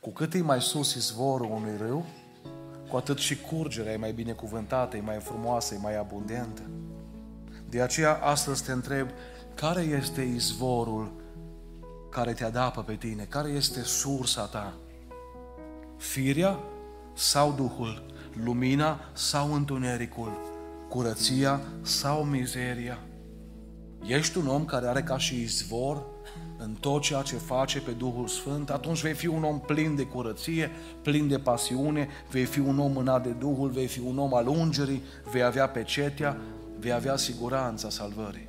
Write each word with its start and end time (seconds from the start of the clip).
Cu 0.00 0.10
cât 0.10 0.34
e 0.34 0.42
mai 0.42 0.60
sus 0.60 0.94
izvorul 0.94 1.50
unui 1.50 1.76
râu, 1.78 2.04
cu 2.88 2.96
atât 2.96 3.18
și 3.18 3.40
curgerea 3.40 3.92
e 3.92 3.96
mai 3.96 4.12
binecuvântată, 4.12 4.96
e 4.96 5.00
mai 5.00 5.18
frumoasă, 5.18 5.74
e 5.74 5.78
mai 5.78 5.98
abundentă. 5.98 6.62
De 7.68 7.80
aceea 7.80 8.14
astăzi 8.14 8.64
te 8.64 8.72
întreb, 8.72 9.08
care 9.54 9.80
este 9.80 10.22
izvorul 10.22 11.12
care 12.10 12.32
te 12.32 12.44
adapă 12.44 12.82
pe 12.82 12.94
tine? 12.94 13.24
Care 13.28 13.48
este 13.48 13.82
sursa 13.82 14.44
ta? 14.44 14.74
Firea 15.96 16.58
sau 17.14 17.52
Duhul? 17.52 18.06
Lumina 18.44 19.00
sau 19.12 19.54
întunericul? 19.54 20.38
Curăția 20.88 21.60
sau 21.82 22.24
mizeria? 22.24 22.98
Ești 24.06 24.38
un 24.38 24.46
om 24.46 24.64
care 24.64 24.86
are 24.86 25.02
ca 25.02 25.18
și 25.18 25.40
izvor 25.40 26.04
în 26.62 26.76
tot 26.80 27.02
ceea 27.02 27.22
ce 27.22 27.36
face 27.36 27.80
pe 27.80 27.90
Duhul 27.90 28.26
Sfânt, 28.26 28.70
atunci 28.70 29.02
vei 29.02 29.12
fi 29.12 29.26
un 29.26 29.42
om 29.42 29.60
plin 29.60 29.96
de 29.96 30.02
curăție, 30.02 30.70
plin 31.02 31.28
de 31.28 31.38
pasiune, 31.38 32.08
vei 32.30 32.44
fi 32.44 32.58
un 32.58 32.78
om 32.78 32.92
mânat 32.92 33.22
de 33.22 33.30
Duhul, 33.30 33.68
vei 33.68 33.86
fi 33.86 34.00
un 34.00 34.18
om 34.18 34.34
al 34.34 34.46
ungerii, 34.46 35.02
vei 35.32 35.42
avea 35.42 35.68
pecetea, 35.68 36.36
vei 36.78 36.92
avea 36.92 37.16
siguranța 37.16 37.90
salvării. 37.90 38.46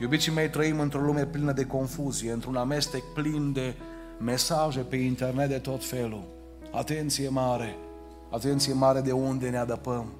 Iubiții 0.00 0.32
mei, 0.32 0.50
trăim 0.50 0.80
într-o 0.80 1.00
lume 1.00 1.26
plină 1.26 1.52
de 1.52 1.66
confuzie, 1.66 2.32
într-un 2.32 2.56
amestec 2.56 3.02
plin 3.14 3.52
de 3.52 3.74
mesaje 4.18 4.80
pe 4.80 4.96
internet 4.96 5.48
de 5.48 5.58
tot 5.58 5.84
felul. 5.84 6.24
Atenție 6.70 7.28
mare! 7.28 7.76
Atenție 8.30 8.72
mare 8.72 9.00
de 9.00 9.12
unde 9.12 9.48
ne 9.48 9.58
adăpăm. 9.58 10.12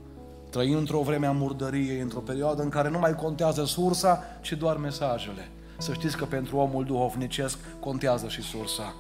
Trăim 0.51 0.77
într-o 0.77 1.01
vreme 1.01 1.27
a 1.27 1.33
murdăriei, 1.33 2.01
într-o 2.01 2.21
perioadă 2.21 2.63
în 2.63 2.69
care 2.69 2.91
nu 2.91 2.99
mai 2.99 3.15
contează 3.15 3.65
sursa, 3.65 4.23
ci 4.41 4.53
doar 4.53 4.77
mesajele. 4.77 5.49
Să 5.79 5.93
știți 5.93 6.17
că 6.17 6.25
pentru 6.25 6.57
omul 6.57 6.85
duhovnicesc 6.85 7.59
contează 7.81 8.29
și 8.29 8.43
sursa. 8.43 8.95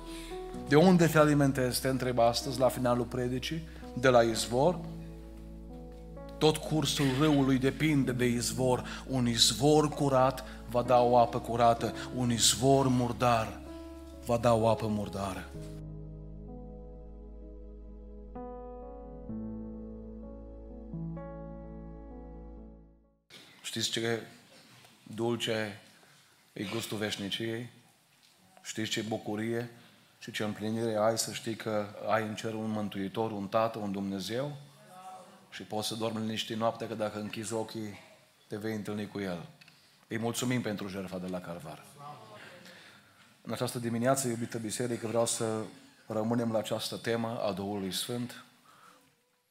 De 0.69 0.77
unde 0.77 1.07
te 1.07 1.19
alimentezi, 1.19 1.81
te 1.81 1.89
întreb 1.89 2.19
astăzi, 2.19 2.59
la 2.59 2.69
finalul 2.69 3.05
predicii? 3.05 3.69
De 4.01 4.09
la 4.09 4.23
izvor? 4.23 4.79
Tot 6.39 6.57
cursul 6.57 7.07
râului 7.19 7.59
depinde 7.59 8.13
de 8.13 8.27
izvor. 8.27 9.05
Un 9.09 9.29
izvor 9.29 9.89
curat 9.89 10.45
va 10.71 10.83
da 10.83 11.01
o 11.01 11.19
apă 11.19 11.39
curată, 11.39 11.95
un 12.17 12.31
izvor 12.31 12.89
murdar 12.89 13.61
va 14.27 14.37
da 14.37 14.55
o 14.55 14.69
apă 14.69 14.87
murdară. 14.87 15.45
Știți 23.63 23.91
ce 23.91 24.21
dulce 25.15 25.81
e 26.55 26.65
gustul 26.65 26.99
veșniciei? 26.99 27.71
Știți 28.63 28.91
ce 28.91 29.03
bucurie 29.03 29.71
și 30.19 30.31
ce 30.31 30.45
împlinire 30.45 30.97
ai 30.97 31.19
să 31.19 31.33
știi 31.33 31.55
că 31.55 31.87
ai 32.09 32.23
în 32.23 32.35
cer 32.35 32.55
un 32.55 32.71
Mântuitor, 32.71 33.31
un 33.31 33.49
Tată, 33.49 33.79
un 33.79 33.93
Dumnezeu? 33.93 34.57
Și 35.51 35.63
poți 35.63 35.89
să 35.89 35.95
dormi 35.95 36.21
liniștit 36.21 36.57
noaptea 36.57 36.87
că 36.87 36.95
dacă 36.95 37.19
închizi 37.19 37.53
ochii, 37.53 37.99
te 38.49 38.57
vei 38.57 38.75
întâlni 38.75 39.09
cu 39.09 39.21
El. 39.21 39.49
Îi 40.09 40.19
mulțumim 40.19 40.63
pentru 40.63 40.89
jertfa 40.89 41.19
de 41.19 41.27
la 41.27 41.41
Calvar. 41.41 41.85
În 43.43 43.53
această 43.53 43.79
dimineață, 43.79 44.29
iubită 44.29 44.59
biserică, 44.59 45.07
vreau 45.07 45.27
să 45.27 45.63
rămânem 46.07 46.53
la 46.53 46.59
această 46.59 46.97
temă 46.97 47.41
a 47.43 47.53
Duhului 47.53 47.93
Sfânt. 47.93 48.45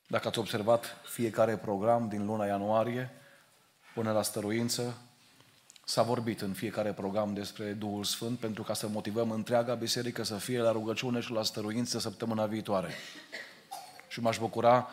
Dacă 0.08 0.28
ați 0.28 0.40
observat 0.40 0.98
fiecare 1.04 1.58
program 1.58 2.08
din 2.08 2.26
luna 2.26 2.46
ianuarie 2.46 3.10
până 3.94 4.12
la 4.12 4.22
stăruință, 4.22 4.98
s-a 5.84 6.04
vorbit 6.04 6.42
în 6.42 6.54
fiecare 6.54 6.92
program 6.92 7.34
despre 7.34 7.72
Duhul 7.72 8.04
Sfânt 8.04 8.40
pentru 8.40 8.64
ca 8.64 8.74
să 8.74 8.88
motivăm 8.88 9.32
întreaga 9.32 9.74
biserică 9.74 10.24
să 10.24 10.36
fie 10.36 10.60
la 10.60 10.72
rugăciune 10.72 11.20
și 11.20 11.32
la 11.32 11.44
stăruință 11.44 12.00
săptămâna 12.00 12.46
viitoare. 12.46 12.90
Și 14.08 14.22
m-aș 14.22 14.40
bucura 14.40 14.88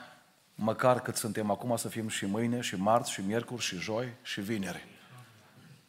măcar 0.55 1.03
cât 1.03 1.17
suntem 1.17 1.51
acum 1.51 1.77
să 1.77 1.89
fim 1.89 2.09
și 2.09 2.27
mâine, 2.27 2.61
și 2.61 2.77
marți, 2.77 3.11
și 3.11 3.21
miercuri, 3.21 3.63
și 3.63 3.77
joi, 3.77 4.09
și 4.23 4.41
vineri. 4.41 4.87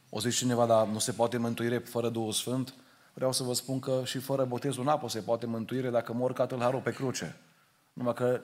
O 0.09 0.20
zice 0.20 0.38
cineva, 0.38 0.66
dar 0.66 0.88
nu 0.88 1.00
se 1.00 1.12
poate 1.12 1.38
mântuire 1.38 1.78
fără 1.78 2.09
Duhul 2.09 2.31
Sfânt? 2.31 2.74
Vreau 3.14 3.31
să 3.31 3.44
vă 3.44 3.54
spun 3.54 3.80
că 3.80 4.02
și 4.06 4.18
fără 4.18 4.46
botezul 4.46 4.81
în 4.81 4.88
apă 4.88 5.09
se 5.09 5.20
poate 5.20 5.46
mântuire 5.46 5.90
dacă 5.90 6.14
mor 6.14 6.34
ca 6.34 6.46
tâlharul 6.46 6.80
pe 6.80 6.92
cruce. 6.92 7.38
Numai 7.94 8.14
că 8.14 8.42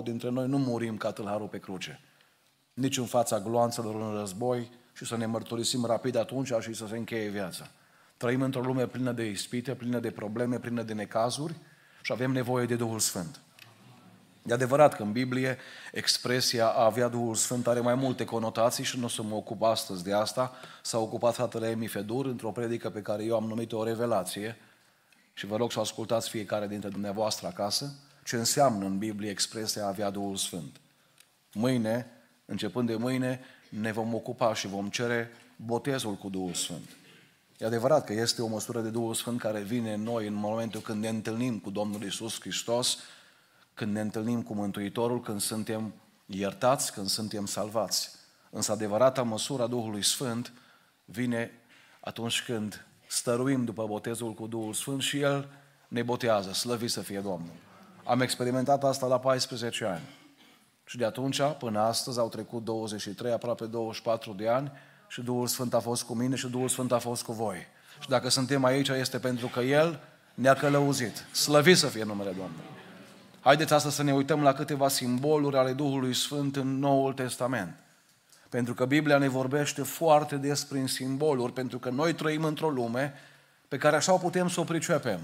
99,99 0.00 0.02
dintre 0.02 0.30
noi 0.30 0.48
nu 0.48 0.58
murim 0.58 0.96
ca 0.96 1.12
tâlharul 1.12 1.46
pe 1.46 1.58
cruce. 1.58 2.00
Nici 2.80 2.98
în 2.98 3.06
fața 3.06 3.40
gloanțelor 3.40 3.94
în 3.94 4.18
război 4.18 4.70
și 4.92 5.04
să 5.04 5.16
ne 5.16 5.26
mărturisim 5.26 5.84
rapid 5.84 6.16
atunci 6.16 6.52
și 6.60 6.72
să 6.72 6.86
se 6.86 6.96
încheie 6.96 7.28
viața. 7.28 7.70
Trăim 8.16 8.42
într-o 8.42 8.60
lume 8.60 8.86
plină 8.86 9.12
de 9.12 9.30
ispite, 9.30 9.74
plină 9.74 9.98
de 9.98 10.10
probleme, 10.10 10.58
plină 10.58 10.82
de 10.82 10.92
necazuri 10.92 11.54
și 12.02 12.12
avem 12.12 12.30
nevoie 12.30 12.66
de 12.66 12.74
Duhul 12.74 12.98
Sfânt. 12.98 13.40
E 14.46 14.52
adevărat 14.52 14.94
că 14.94 15.02
în 15.02 15.12
Biblie 15.12 15.58
expresia 15.92 16.66
a 16.66 16.84
avea 16.84 17.08
Duhul 17.08 17.34
Sfânt 17.34 17.66
are 17.66 17.80
mai 17.80 17.94
multe 17.94 18.24
conotații 18.24 18.84
și 18.84 18.98
nu 18.98 19.04
o 19.04 19.08
să 19.08 19.22
mă 19.22 19.34
ocup 19.34 19.62
astăzi 19.62 20.04
de 20.04 20.12
asta. 20.12 20.52
S-a 20.82 20.98
ocupat 20.98 21.34
fratele 21.34 21.68
Emi 21.68 21.86
Fedur 21.86 22.26
într-o 22.26 22.50
predică 22.50 22.90
pe 22.90 23.02
care 23.02 23.24
eu 23.24 23.36
am 23.36 23.44
numit-o 23.44 23.78
o 23.78 23.84
revelație 23.84 24.56
și 25.32 25.46
vă 25.46 25.56
rog 25.56 25.72
să 25.72 25.80
ascultați 25.80 26.28
fiecare 26.28 26.66
dintre 26.66 26.88
dumneavoastră 26.88 27.46
acasă 27.46 27.92
ce 28.24 28.36
înseamnă 28.36 28.84
în 28.84 28.98
Biblie 28.98 29.30
expresia 29.30 29.84
a 29.84 29.88
avea 29.88 30.10
Duhul 30.10 30.36
Sfânt. 30.36 30.80
Mâine, 31.52 32.19
începând 32.50 32.88
de 32.88 32.96
mâine, 32.96 33.40
ne 33.68 33.92
vom 33.92 34.14
ocupa 34.14 34.54
și 34.54 34.66
vom 34.66 34.88
cere 34.88 35.30
botezul 35.56 36.14
cu 36.14 36.28
Duhul 36.28 36.54
Sfânt. 36.54 36.88
E 37.58 37.66
adevărat 37.66 38.04
că 38.04 38.12
este 38.12 38.42
o 38.42 38.46
măsură 38.46 38.80
de 38.80 38.88
Duhul 38.88 39.14
Sfânt 39.14 39.40
care 39.40 39.60
vine 39.60 39.92
în 39.92 40.02
noi 40.02 40.26
în 40.26 40.34
momentul 40.34 40.80
când 40.80 41.02
ne 41.02 41.08
întâlnim 41.08 41.58
cu 41.58 41.70
Domnul 41.70 42.02
Isus 42.02 42.40
Hristos 42.40 42.98
când 43.74 43.92
ne 43.92 44.00
întâlnim 44.00 44.42
cu 44.42 44.54
Mântuitorul, 44.54 45.20
când 45.20 45.40
suntem 45.40 45.92
iertați, 46.26 46.92
când 46.92 47.08
suntem 47.08 47.46
salvați. 47.46 48.10
Însă 48.50 48.72
adevărata 48.72 49.22
măsura 49.22 49.66
Duhului 49.66 50.04
Sfânt 50.04 50.52
vine 51.04 51.50
atunci 52.00 52.42
când 52.42 52.86
stăruim 53.06 53.64
după 53.64 53.86
botezul 53.86 54.32
cu 54.34 54.46
Duhul 54.46 54.72
Sfânt 54.72 55.02
și 55.02 55.20
El 55.20 55.48
ne 55.88 56.02
botează, 56.02 56.52
slăvit 56.52 56.90
să 56.90 57.00
fie 57.00 57.20
Domnul. 57.20 57.54
Am 58.04 58.20
experimentat 58.20 58.84
asta 58.84 59.06
la 59.06 59.18
14 59.18 59.84
ani. 59.84 60.18
Și 60.90 60.96
de 60.96 61.04
atunci 61.04 61.40
până 61.58 61.80
astăzi 61.80 62.18
au 62.18 62.28
trecut 62.28 62.64
23, 62.64 63.32
aproape 63.32 63.64
24 63.64 64.32
de 64.32 64.48
ani 64.48 64.72
și 65.08 65.22
Duhul 65.22 65.46
Sfânt 65.46 65.74
a 65.74 65.80
fost 65.80 66.02
cu 66.02 66.14
mine 66.14 66.36
și 66.36 66.48
Duhul 66.48 66.68
Sfânt 66.68 66.92
a 66.92 66.98
fost 66.98 67.22
cu 67.22 67.32
voi. 67.32 67.56
Și 68.00 68.08
dacă 68.08 68.28
suntem 68.28 68.64
aici 68.64 68.88
este 68.88 69.18
pentru 69.18 69.46
că 69.46 69.60
El 69.60 70.00
ne-a 70.34 70.54
călăuzit. 70.54 71.16
Slăvit 71.32 71.76
să 71.76 71.86
fie 71.86 72.04
numele 72.04 72.28
Domnului. 72.30 72.64
Haideți 73.40 73.72
astăzi 73.72 73.94
să 73.94 74.02
ne 74.02 74.12
uităm 74.12 74.42
la 74.42 74.52
câteva 74.52 74.88
simboluri 74.88 75.56
ale 75.56 75.72
Duhului 75.72 76.14
Sfânt 76.14 76.56
în 76.56 76.78
Noul 76.78 77.12
Testament. 77.12 77.74
Pentru 78.48 78.74
că 78.74 78.84
Biblia 78.84 79.18
ne 79.18 79.28
vorbește 79.28 79.82
foarte 79.82 80.36
des 80.36 80.64
prin 80.64 80.86
simboluri, 80.86 81.52
pentru 81.52 81.78
că 81.78 81.90
noi 81.90 82.12
trăim 82.12 82.44
într-o 82.44 82.70
lume 82.70 83.14
pe 83.68 83.76
care 83.76 83.96
așa 83.96 84.12
o 84.12 84.18
putem 84.18 84.48
să 84.48 84.60
o 84.60 84.64
pricepem. 84.64 85.20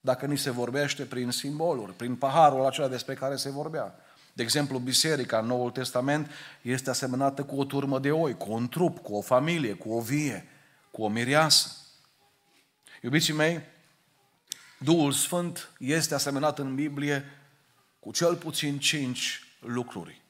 Dacă 0.00 0.26
ni 0.26 0.38
se 0.38 0.50
vorbește 0.50 1.02
prin 1.02 1.30
simboluri, 1.30 1.92
prin 1.92 2.16
paharul 2.16 2.66
acela 2.66 2.88
despre 2.88 3.14
care 3.14 3.36
se 3.36 3.50
vorbea. 3.50 3.94
De 4.32 4.42
exemplu, 4.42 4.78
biserica 4.78 5.38
în 5.38 5.46
Noul 5.46 5.70
Testament 5.70 6.30
este 6.62 6.90
asemănată 6.90 7.44
cu 7.44 7.60
o 7.60 7.64
turmă 7.64 7.98
de 7.98 8.10
oi, 8.10 8.36
cu 8.36 8.52
un 8.52 8.68
trup, 8.68 8.98
cu 8.98 9.14
o 9.14 9.20
familie, 9.20 9.72
cu 9.72 9.92
o 9.92 10.00
vie, 10.00 10.46
cu 10.90 11.02
o 11.02 11.08
mireasă. 11.08 11.76
Iubiții 13.02 13.34
mei, 13.34 13.60
Duhul 14.78 15.12
Sfânt 15.12 15.70
este 15.78 16.14
asemănat 16.14 16.58
în 16.58 16.74
Biblie 16.74 17.24
cu 18.00 18.12
cel 18.12 18.36
puțin 18.36 18.78
cinci 18.78 19.46
lucruri. 19.60 20.20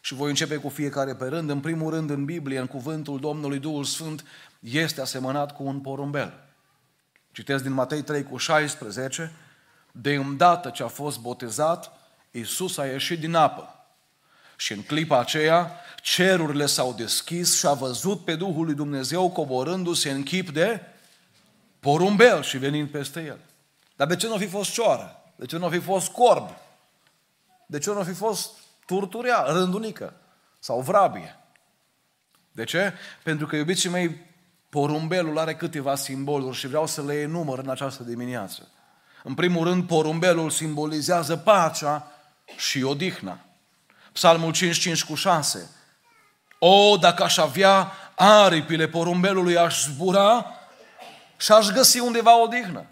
Și 0.00 0.14
voi 0.14 0.28
începe 0.28 0.56
cu 0.56 0.68
fiecare 0.68 1.14
pe 1.14 1.24
rând. 1.24 1.50
În 1.50 1.60
primul 1.60 1.90
rând, 1.90 2.10
în 2.10 2.24
Biblie, 2.24 2.58
în 2.58 2.66
cuvântul 2.66 3.20
Domnului 3.20 3.58
Duhul 3.58 3.84
Sfânt, 3.84 4.24
este 4.60 5.00
asemănat 5.00 5.56
cu 5.56 5.62
un 5.62 5.80
porumbel. 5.80 6.44
Citesc 7.32 7.62
din 7.62 7.72
Matei 7.72 8.02
3 8.02 8.22
cu 8.22 8.36
16. 8.36 9.32
De 9.92 10.14
îndată 10.14 10.70
ce 10.70 10.82
a 10.82 10.86
fost 10.86 11.20
botezat, 11.20 12.01
Iisus 12.32 12.76
a 12.78 12.86
ieșit 12.86 13.20
din 13.20 13.34
apă. 13.34 13.76
Și 14.56 14.72
în 14.72 14.82
clipa 14.82 15.18
aceea, 15.18 15.80
cerurile 16.02 16.66
s-au 16.66 16.92
deschis 16.92 17.58
și 17.58 17.66
a 17.66 17.72
văzut 17.72 18.24
pe 18.24 18.34
Duhul 18.34 18.64
lui 18.64 18.74
Dumnezeu 18.74 19.30
coborându-se 19.30 20.10
în 20.10 20.22
chip 20.22 20.50
de 20.50 20.80
porumbel 21.80 22.42
și 22.42 22.58
venind 22.58 22.88
peste 22.88 23.24
el. 23.24 23.38
Dar 23.96 24.06
de 24.06 24.16
ce 24.16 24.26
nu 24.26 24.36
fi 24.36 24.46
fost 24.46 24.72
cioară? 24.72 25.22
De 25.36 25.46
ce 25.46 25.56
nu 25.56 25.68
fi 25.68 25.78
fost 25.78 26.08
corb? 26.08 26.48
De 27.66 27.78
ce 27.78 27.90
nu 27.90 28.02
fi 28.02 28.12
fost 28.12 28.50
turturea, 28.86 29.42
rândunică 29.46 30.14
sau 30.58 30.80
vrabie? 30.80 31.36
De 32.52 32.64
ce? 32.64 32.92
Pentru 33.22 33.46
că, 33.46 33.56
iubiții 33.56 33.88
mei, 33.88 34.26
porumbelul 34.68 35.38
are 35.38 35.54
câteva 35.54 35.94
simboluri 35.94 36.56
și 36.56 36.66
vreau 36.66 36.86
să 36.86 37.02
le 37.02 37.20
enumăr 37.20 37.58
în 37.58 37.68
această 37.68 38.02
dimineață. 38.02 38.68
În 39.22 39.34
primul 39.34 39.64
rând, 39.64 39.86
porumbelul 39.86 40.50
simbolizează 40.50 41.36
pacea 41.36 42.11
și 42.56 42.82
odihna. 42.82 43.38
Psalmul 44.12 44.52
55 44.52 45.04
cu 45.04 45.14
6. 45.14 45.70
O, 46.58 46.96
dacă 46.96 47.22
aș 47.22 47.36
avea 47.36 47.92
aripile 48.14 48.88
porumbelului, 48.88 49.58
aș 49.58 49.82
zbura 49.82 50.46
și 51.36 51.52
aș 51.52 51.68
găsi 51.68 51.98
undeva 51.98 52.42
odihnă. 52.42 52.86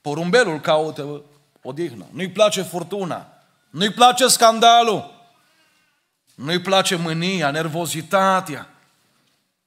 Porumbelul 0.00 0.60
caută 0.60 1.22
odihnă. 1.62 2.06
Nu-i 2.12 2.30
place 2.30 2.62
furtuna. 2.62 3.26
Nu-i 3.70 3.92
place 3.92 4.28
scandalul. 4.28 5.14
Nu-i 6.34 6.60
place 6.60 6.94
mânia, 6.94 7.50
nervozitatea. 7.50 8.68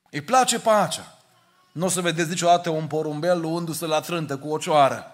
Îi 0.09 0.21
place 0.21 0.59
pacea. 0.59 1.17
Nu 1.71 1.85
o 1.85 1.89
să 1.89 2.01
vedeți 2.01 2.29
niciodată 2.29 2.69
un 2.69 2.87
porumbel 2.87 3.39
luându-se 3.39 3.85
la 3.85 3.99
trântă 3.99 4.37
cu 4.37 4.47
o 4.47 4.57
cioară. 4.57 5.12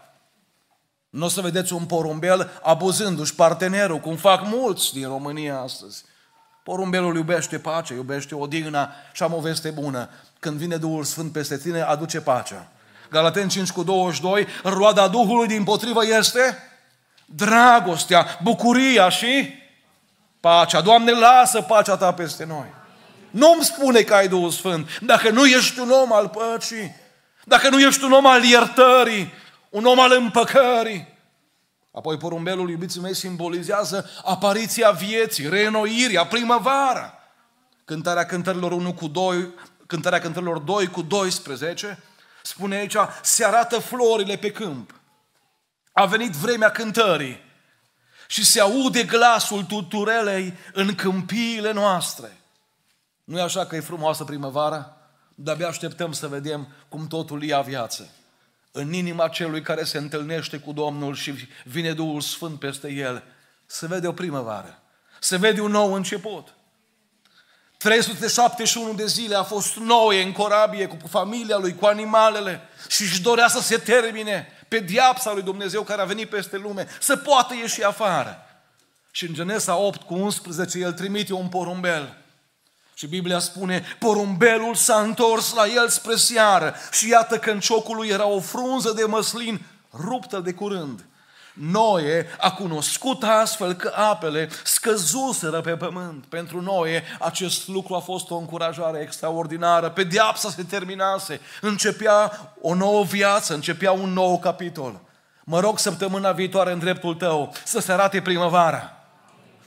Nu 1.09 1.25
o 1.25 1.27
să 1.27 1.41
vedeți 1.41 1.73
un 1.73 1.85
porumbel 1.85 2.59
abuzându-și 2.63 3.35
partenerul, 3.35 3.97
cum 3.97 4.15
fac 4.15 4.41
mulți 4.45 4.93
din 4.93 5.07
România 5.07 5.59
astăzi. 5.59 6.03
Porumbelul 6.63 7.15
iubește 7.15 7.59
pacea, 7.59 7.93
iubește 7.93 8.35
odihna 8.35 8.91
și 9.13 9.23
am 9.23 9.33
o 9.33 9.39
veste 9.39 9.69
bună. 9.69 10.09
Când 10.39 10.57
vine 10.57 10.75
Duhul 10.75 11.03
Sfânt 11.03 11.31
peste 11.31 11.57
tine, 11.57 11.81
aduce 11.81 12.21
pacea. 12.21 12.67
Galaten 13.09 13.49
5 13.49 13.71
cu 13.71 13.83
22, 13.83 14.47
roada 14.63 15.07
Duhului 15.07 15.47
din 15.47 15.63
potrivă 15.63 16.05
este 16.05 16.57
dragostea, 17.25 18.39
bucuria 18.43 19.09
și 19.09 19.53
pacea. 20.39 20.81
Doamne, 20.81 21.11
lasă 21.11 21.61
pacea 21.61 21.97
Ta 21.97 22.13
peste 22.13 22.45
noi. 22.45 22.65
Nu-mi 23.29 23.63
spune 23.63 24.01
că 24.01 24.13
ai 24.13 24.27
Duhul 24.27 24.51
Sfânt 24.51 24.99
dacă 24.99 25.29
nu 25.29 25.45
ești 25.45 25.79
un 25.79 25.89
om 25.89 26.13
al 26.13 26.27
păcii, 26.29 26.95
dacă 27.43 27.69
nu 27.69 27.79
ești 27.79 28.03
un 28.03 28.11
om 28.11 28.25
al 28.25 28.43
iertării, 28.43 29.33
un 29.69 29.85
om 29.85 29.99
al 29.99 30.11
împăcării. 30.11 31.17
Apoi 31.91 32.17
porumbelul, 32.17 32.69
iubiții 32.69 33.01
mei, 33.01 33.15
simbolizează 33.15 34.09
apariția 34.23 34.91
vieții, 34.91 35.49
reînnoirea, 35.49 36.25
primăvara. 36.25 37.13
Cântarea 37.85 38.25
cântărilor 38.25 38.71
1 38.71 38.93
cu 38.93 39.07
2, 39.07 39.53
cântarea 39.87 40.19
cântărilor 40.19 40.57
2 40.59 40.87
cu 40.87 41.01
12, 41.01 42.03
spune 42.43 42.75
aici, 42.75 42.95
se 43.21 43.45
arată 43.45 43.79
florile 43.79 44.37
pe 44.37 44.51
câmp. 44.51 44.99
A 45.91 46.05
venit 46.05 46.31
vremea 46.31 46.71
cântării 46.71 47.47
și 48.27 48.45
se 48.45 48.59
aude 48.59 49.03
glasul 49.03 49.63
tuturelei 49.63 50.53
în 50.73 50.95
câmpiile 50.95 51.71
noastre. 51.71 52.41
Nu 53.23 53.37
e 53.37 53.41
așa 53.41 53.65
că 53.65 53.75
e 53.75 53.79
frumoasă 53.79 54.23
primăvara? 54.23 54.97
De-abia 55.35 55.67
așteptăm 55.67 56.11
să 56.11 56.27
vedem 56.27 56.67
cum 56.89 57.07
totul 57.07 57.43
ia 57.43 57.61
viață. 57.61 58.09
În 58.79 58.93
inima 58.93 59.27
celui 59.27 59.61
care 59.61 59.83
se 59.83 59.97
întâlnește 59.97 60.57
cu 60.57 60.71
Domnul 60.71 61.15
și 61.15 61.33
vine 61.63 61.93
Duhul 61.93 62.21
Sfânt 62.21 62.59
peste 62.59 62.91
el, 62.91 63.23
se 63.65 63.87
vede 63.87 64.07
o 64.07 64.11
primăvară. 64.11 64.81
Se 65.19 65.37
vede 65.37 65.61
un 65.61 65.71
nou 65.71 65.93
început. 65.93 66.53
371 67.77 68.93
de 68.93 69.05
zile 69.05 69.35
a 69.35 69.43
fost 69.43 69.75
noie 69.75 70.21
în 70.21 70.31
corabie 70.31 70.87
cu 70.87 71.07
familia 71.07 71.57
lui, 71.57 71.75
cu 71.75 71.85
animalele 71.85 72.61
și 72.87 73.01
își 73.01 73.21
dorea 73.21 73.47
să 73.47 73.59
se 73.59 73.77
termine 73.77 74.47
pe 74.67 74.79
diapsa 74.79 75.33
lui 75.33 75.41
Dumnezeu 75.41 75.83
care 75.83 76.01
a 76.01 76.05
venit 76.05 76.29
peste 76.29 76.57
lume, 76.57 76.87
să 76.99 77.15
poată 77.15 77.53
ieși 77.55 77.83
afară. 77.83 78.45
Și 79.11 79.25
în 79.25 79.33
Genesa 79.33 79.75
8 79.75 80.01
cu 80.01 80.13
11 80.13 80.79
el 80.79 80.93
trimite 80.93 81.33
un 81.33 81.47
porumbel 81.47 82.17
și 82.99 83.07
Biblia 83.07 83.39
spune, 83.39 83.83
porumbelul 83.99 84.75
s-a 84.75 84.99
întors 84.99 85.53
la 85.53 85.65
el 85.67 85.89
spre 85.89 86.15
seară 86.15 86.75
și 86.91 87.09
iată 87.09 87.37
că 87.37 87.51
în 87.51 87.59
ciocul 87.59 87.95
lui 87.95 88.07
era 88.07 88.27
o 88.27 88.39
frunză 88.39 88.93
de 88.95 89.03
măslin 89.03 89.61
ruptă 89.93 90.39
de 90.39 90.53
curând. 90.53 91.05
Noe 91.53 92.27
a 92.39 92.51
cunoscut 92.51 93.23
astfel 93.23 93.73
că 93.73 93.93
apele 93.95 94.49
scăzuseră 94.63 95.61
pe 95.61 95.71
pământ. 95.71 96.25
Pentru 96.25 96.61
Noe 96.61 97.03
acest 97.19 97.67
lucru 97.67 97.95
a 97.95 97.99
fost 97.99 98.29
o 98.29 98.35
încurajare 98.35 98.99
extraordinară. 99.01 99.89
Pedeapsa 99.89 100.49
se 100.49 100.63
terminase, 100.63 101.41
începea 101.61 102.53
o 102.61 102.73
nouă 102.73 103.03
viață, 103.03 103.53
începea 103.53 103.91
un 103.91 104.13
nou 104.13 104.39
capitol. 104.39 104.99
Mă 105.43 105.59
rog 105.59 105.79
săptămâna 105.79 106.31
viitoare 106.31 106.71
în 106.71 106.79
dreptul 106.79 107.15
tău 107.15 107.53
să 107.63 107.79
se 107.79 107.91
arate 107.91 108.21
primăvara 108.21 108.98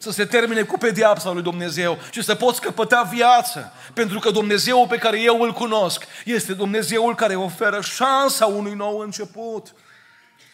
să 0.02 0.10
se 0.10 0.24
termine 0.24 0.62
cu 0.62 0.78
pediapsa 0.78 1.30
lui 1.30 1.42
Dumnezeu 1.42 1.98
și 2.10 2.22
să 2.22 2.34
poți 2.34 2.60
căpăta 2.60 3.02
viață. 3.02 3.72
Pentru 3.94 4.18
că 4.18 4.30
Dumnezeul 4.30 4.86
pe 4.86 4.96
care 4.96 5.20
eu 5.20 5.40
îl 5.40 5.52
cunosc 5.52 6.04
este 6.24 6.54
Dumnezeul 6.54 7.14
care 7.14 7.34
oferă 7.34 7.80
șansa 7.80 8.46
unui 8.46 8.74
nou 8.74 8.98
început. 8.98 9.74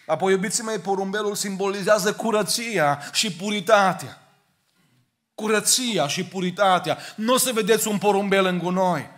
Apoi, 0.07 0.33
iubiții 0.33 0.63
mei, 0.63 0.79
porumbelul 0.79 1.35
simbolizează 1.35 2.13
curăția 2.13 3.01
și 3.13 3.33
puritatea. 3.33 4.23
Curăția 5.35 6.09
și 6.09 6.25
puritatea. 6.25 6.99
Nu 7.15 7.33
o 7.33 7.37
să 7.37 7.51
vedeți 7.55 7.89
un 7.89 7.99
porumbel 7.99 8.45
în 8.45 8.59
gunoi. 8.59 9.11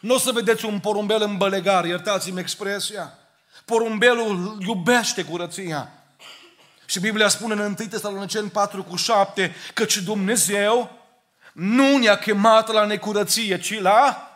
Nu 0.00 0.14
o 0.14 0.18
să 0.18 0.30
vedeți 0.32 0.64
un 0.64 0.78
porumbel 0.78 1.22
în 1.22 1.36
bălegar, 1.36 1.84
iertați-mi 1.84 2.40
expresia. 2.40 3.18
Porumbelul 3.64 4.56
iubește 4.66 5.24
curăția. 5.24 6.03
Și 6.94 7.00
Biblia 7.00 7.28
spune 7.28 7.54
în 7.54 7.76
1 7.78 7.88
Tesaloniceni 7.88 8.50
4 8.50 8.82
cu 8.82 8.96
7 8.96 9.54
căci 9.74 9.96
Dumnezeu 9.96 10.90
nu 11.52 11.96
ne-a 11.96 12.16
chemat 12.16 12.72
la 12.72 12.84
necurăție, 12.84 13.58
ci 13.60 13.80
la, 13.80 14.30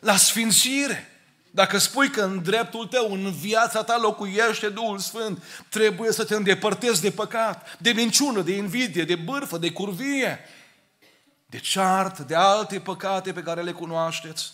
la 0.00 0.16
sfințire. 0.16 1.22
Dacă 1.50 1.78
spui 1.78 2.10
că 2.10 2.22
în 2.22 2.42
dreptul 2.42 2.86
tău, 2.86 3.12
în 3.12 3.32
viața 3.32 3.82
ta 3.82 3.98
locuiește 3.98 4.68
Duhul 4.68 4.98
Sfânt, 4.98 5.42
trebuie 5.68 6.12
să 6.12 6.24
te 6.24 6.34
îndepărtezi 6.34 7.00
de 7.00 7.10
păcat, 7.10 7.76
de 7.78 7.90
minciună, 7.90 8.40
de 8.40 8.52
invidie, 8.52 9.04
de 9.04 9.14
bârfă, 9.14 9.58
de 9.58 9.70
curvie, 9.70 10.38
de 11.46 11.58
ceartă, 11.58 12.22
de 12.22 12.34
alte 12.34 12.80
păcate 12.80 13.32
pe 13.32 13.42
care 13.42 13.62
le 13.62 13.72
cunoașteți. 13.72 14.52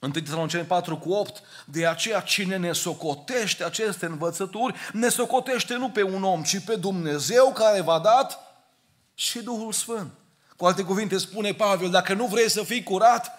1 0.00 0.12
Tesaloniceni 0.12 0.64
4 0.64 0.96
cu 0.96 1.10
8, 1.10 1.42
de 1.64 1.86
aceea 1.86 2.20
cine 2.20 2.56
ne 2.56 2.72
socotește 2.72 3.64
aceste 3.64 4.06
învățături, 4.06 4.74
ne 4.92 5.08
socotește 5.08 5.74
nu 5.74 5.90
pe 5.90 6.02
un 6.02 6.22
om, 6.22 6.42
ci 6.42 6.58
pe 6.58 6.76
Dumnezeu 6.76 7.52
care 7.52 7.80
v-a 7.80 7.98
dat 7.98 8.38
și 9.14 9.42
Duhul 9.42 9.72
Sfânt. 9.72 10.10
Cu 10.56 10.66
alte 10.66 10.82
cuvinte 10.82 11.18
spune 11.18 11.52
Pavel, 11.52 11.90
dacă 11.90 12.14
nu 12.14 12.26
vrei 12.26 12.50
să 12.50 12.62
fii 12.62 12.82
curat, 12.82 13.32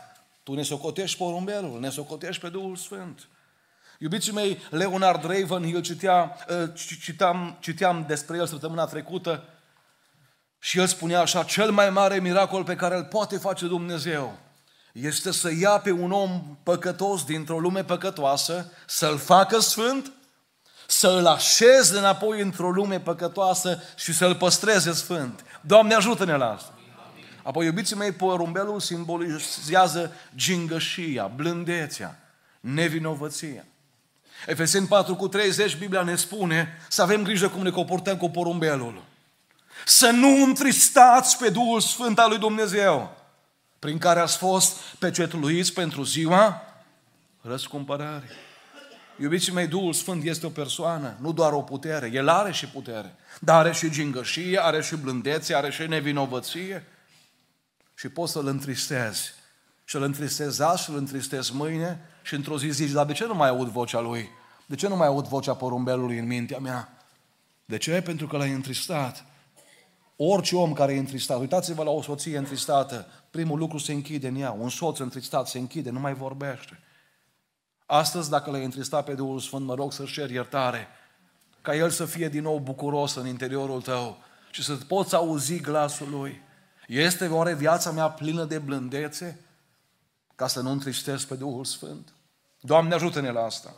tu 0.43 0.53
ne 0.53 0.63
socotești 0.63 1.17
porumbelul, 1.17 1.79
ne 1.79 1.89
socotești 1.89 2.41
pe 2.41 2.49
Duhul 2.49 2.75
Sfânt. 2.75 3.27
Iubiții 3.99 4.33
mei, 4.33 4.57
Leonard 4.69 5.23
Ravenhill 5.23 5.81
citea, 5.81 6.37
ă, 6.49 6.67
citeam, 7.01 7.57
citeam 7.59 8.05
despre 8.07 8.37
el 8.37 8.47
săptămâna 8.47 8.85
trecută 8.85 9.43
și 10.59 10.79
el 10.79 10.87
spunea 10.87 11.19
așa, 11.21 11.43
cel 11.43 11.71
mai 11.71 11.89
mare 11.89 12.19
miracol 12.19 12.63
pe 12.63 12.75
care 12.75 12.95
îl 12.95 13.03
poate 13.03 13.37
face 13.37 13.65
Dumnezeu 13.65 14.37
este 14.91 15.31
să 15.31 15.51
ia 15.59 15.69
pe 15.69 15.91
un 15.91 16.11
om 16.11 16.57
păcătos 16.63 17.23
dintr-o 17.23 17.59
lume 17.59 17.83
păcătoasă, 17.83 18.71
să-l 18.85 19.17
facă 19.17 19.59
sfânt, 19.59 20.11
să 20.87 21.07
îl 21.07 21.27
așeze 21.27 21.97
înapoi 21.97 22.41
într-o 22.41 22.71
lume 22.71 22.99
păcătoasă 22.99 23.81
și 23.95 24.13
să-l 24.13 24.35
păstreze 24.35 24.93
sfânt. 24.93 25.43
Doamne 25.61 25.93
ajută-ne 25.93 26.35
la 26.35 26.51
asta! 26.51 26.73
Apoi, 27.43 27.65
iubiții 27.65 27.95
mei, 27.95 28.11
porumbelul 28.11 28.79
simbolizează 28.79 30.13
gingășia, 30.35 31.31
blândețea, 31.35 32.19
nevinovăția. 32.59 33.65
Efeseni 34.45 34.87
4 34.87 35.15
cu 35.15 35.27
30, 35.27 35.75
Biblia 35.75 36.01
ne 36.01 36.15
spune 36.15 36.77
să 36.87 37.01
avem 37.01 37.23
grijă 37.23 37.49
cum 37.49 37.61
ne 37.61 37.69
comportăm 37.69 38.17
cu 38.17 38.29
porumbelul. 38.29 39.03
Să 39.85 40.09
nu 40.09 40.43
întristați 40.43 41.37
pe 41.37 41.49
Duhul 41.49 41.79
Sfânt 41.79 42.19
al 42.19 42.29
lui 42.29 42.37
Dumnezeu 42.37 43.18
prin 43.79 43.97
care 43.97 44.19
ați 44.19 44.37
fost 44.37 44.77
pecetluiți 44.99 45.73
pentru 45.73 46.03
ziua 46.03 46.61
răscumpărare. 47.41 48.29
Iubiții 49.21 49.53
mei, 49.53 49.67
Duhul 49.67 49.93
Sfânt 49.93 50.23
este 50.23 50.45
o 50.45 50.49
persoană, 50.49 51.15
nu 51.19 51.31
doar 51.33 51.51
o 51.51 51.61
putere. 51.61 52.09
El 52.13 52.27
are 52.27 52.51
și 52.51 52.67
putere, 52.67 53.15
dar 53.39 53.55
are 53.55 53.73
și 53.73 53.89
gingășie, 53.89 54.63
are 54.63 54.81
și 54.81 54.95
blândețe, 54.95 55.55
are 55.55 55.71
și 55.71 55.87
nevinovăție. 55.87 56.85
Și 57.95 58.09
poți 58.09 58.31
să-L 58.31 58.47
întristezi. 58.47 59.33
Și 59.85 59.95
îl 59.95 60.01
întristezi 60.01 60.63
azi 60.63 60.83
și 60.83 60.89
îl 60.89 60.97
întristezi 60.97 61.53
mâine 61.53 61.99
și 62.21 62.33
într-o 62.33 62.57
zi 62.57 62.69
zici, 62.69 62.91
dar 62.91 63.05
de 63.05 63.13
ce 63.13 63.25
nu 63.25 63.35
mai 63.35 63.49
aud 63.49 63.67
vocea 63.67 63.99
Lui? 63.99 64.29
De 64.65 64.75
ce 64.75 64.87
nu 64.87 64.95
mai 64.95 65.07
aud 65.07 65.27
vocea 65.27 65.53
porumbelului 65.53 66.17
în 66.17 66.27
mintea 66.27 66.57
mea? 66.57 66.93
De 67.65 67.77
ce? 67.77 68.01
Pentru 68.01 68.27
că 68.27 68.37
l-ai 68.37 68.51
întristat. 68.51 69.25
Orice 70.21 70.55
om 70.55 70.73
care 70.73 70.93
e 70.93 70.97
întristat, 70.97 71.39
uitați-vă 71.39 71.83
la 71.83 71.89
o 71.89 72.01
soție 72.01 72.37
întristată, 72.37 73.07
primul 73.29 73.57
lucru 73.57 73.77
se 73.77 73.91
închide 73.91 74.27
în 74.27 74.35
ea, 74.35 74.51
un 74.51 74.69
soț 74.69 74.99
întristat 74.99 75.47
se 75.47 75.57
închide, 75.57 75.89
nu 75.89 75.99
mai 75.99 76.13
vorbește. 76.13 76.79
Astăzi, 77.85 78.29
dacă 78.29 78.51
l-ai 78.51 78.63
întristat 78.63 79.05
pe 79.05 79.13
Duhul 79.13 79.39
Sfânt, 79.39 79.65
mă 79.65 79.73
rog 79.73 79.93
să-și 79.93 80.13
cer 80.13 80.29
iertare, 80.29 80.87
ca 81.61 81.75
El 81.75 81.89
să 81.89 82.05
fie 82.05 82.29
din 82.29 82.41
nou 82.41 82.59
bucuros 82.59 83.15
în 83.15 83.27
interiorul 83.27 83.81
tău 83.81 84.17
și 84.51 84.63
să 84.63 84.73
poți 84.73 85.15
auzi 85.15 85.59
glasul 85.59 86.09
Lui. 86.09 86.41
Este 86.87 87.27
oare 87.27 87.53
viața 87.53 87.91
mea 87.91 88.09
plină 88.09 88.43
de 88.43 88.57
blândețe 88.57 89.39
ca 90.35 90.47
să 90.47 90.61
nu 90.61 90.71
întristez 90.71 91.23
pe 91.23 91.35
Duhul 91.35 91.65
Sfânt? 91.65 92.13
Doamne, 92.59 92.93
ajută-ne 92.93 93.31
la 93.31 93.41
asta. 93.41 93.73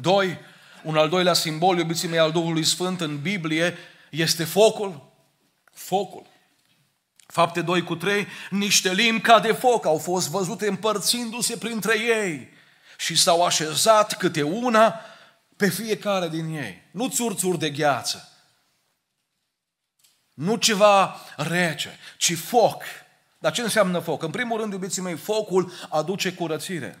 Doi, 0.00 0.38
un 0.84 0.96
al 0.96 1.08
doilea 1.08 1.32
simbol, 1.32 1.78
iubiții 1.78 2.08
mei, 2.08 2.18
al 2.18 2.32
Duhului 2.32 2.64
Sfânt 2.64 3.00
în 3.00 3.20
Biblie 3.20 3.76
este 4.10 4.44
focul. 4.44 5.12
Focul. 5.74 6.26
Fapte 7.26 7.62
2 7.62 7.82
cu 7.82 7.96
3, 7.96 8.26
niște 8.50 8.92
limbi 8.92 9.20
ca 9.20 9.40
de 9.40 9.52
foc 9.52 9.86
au 9.86 9.98
fost 9.98 10.28
văzute 10.28 10.66
împărțindu-se 10.66 11.56
printre 11.56 11.98
ei 11.98 12.48
și 12.98 13.16
s-au 13.16 13.44
așezat 13.44 14.16
câte 14.16 14.42
una 14.42 15.00
pe 15.56 15.68
fiecare 15.68 16.28
din 16.28 16.54
ei. 16.54 16.82
Nu 16.90 17.08
țurțuri 17.08 17.58
de 17.58 17.70
gheață. 17.70 18.28
Nu 20.34 20.56
ceva 20.56 21.16
rece, 21.36 21.98
ci 22.18 22.34
foc. 22.36 22.82
Dar 23.38 23.52
ce 23.52 23.62
înseamnă 23.62 23.98
foc? 23.98 24.22
În 24.22 24.30
primul 24.30 24.60
rând, 24.60 24.72
iubiții 24.72 25.02
mei, 25.02 25.16
focul 25.16 25.72
aduce 25.88 26.32
curățire. 26.32 26.98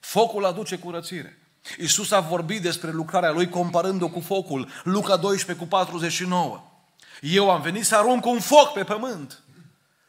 Focul 0.00 0.44
aduce 0.44 0.78
curățire. 0.78 1.38
Iisus 1.78 2.10
a 2.10 2.20
vorbit 2.20 2.62
despre 2.62 2.90
lucrarea 2.90 3.30
Lui 3.30 3.48
comparând-o 3.48 4.08
cu 4.08 4.20
focul. 4.20 4.68
Luca 4.84 5.16
12 5.16 5.64
cu 5.64 5.70
49. 5.70 6.75
Eu 7.20 7.50
am 7.50 7.60
venit 7.60 7.86
să 7.86 7.96
arunc 7.96 8.26
un 8.26 8.40
foc 8.40 8.72
pe 8.72 8.84
pământ. 8.84 9.42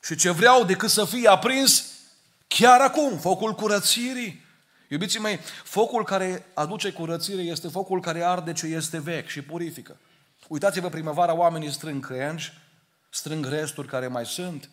Și 0.03 0.15
ce 0.15 0.31
vreau 0.31 0.63
decât 0.63 0.89
să 0.89 1.05
fie 1.05 1.27
aprins 1.29 1.85
chiar 2.47 2.81
acum, 2.81 3.17
focul 3.17 3.53
curățirii. 3.53 4.45
Iubiții 4.89 5.19
mei, 5.19 5.39
focul 5.63 6.03
care 6.03 6.45
aduce 6.53 6.91
curățire 6.91 7.41
este 7.41 7.67
focul 7.67 8.01
care 8.01 8.23
arde 8.23 8.53
ce 8.53 8.65
este 8.65 8.99
vechi 8.99 9.27
și 9.27 9.41
purifică. 9.41 9.97
Uitați-vă, 10.47 10.89
primăvara 10.89 11.33
oamenii 11.33 11.71
strâng 11.71 12.05
crengi, 12.05 12.53
strâng 13.09 13.45
resturi 13.45 13.87
care 13.87 14.07
mai 14.07 14.25
sunt, 14.25 14.69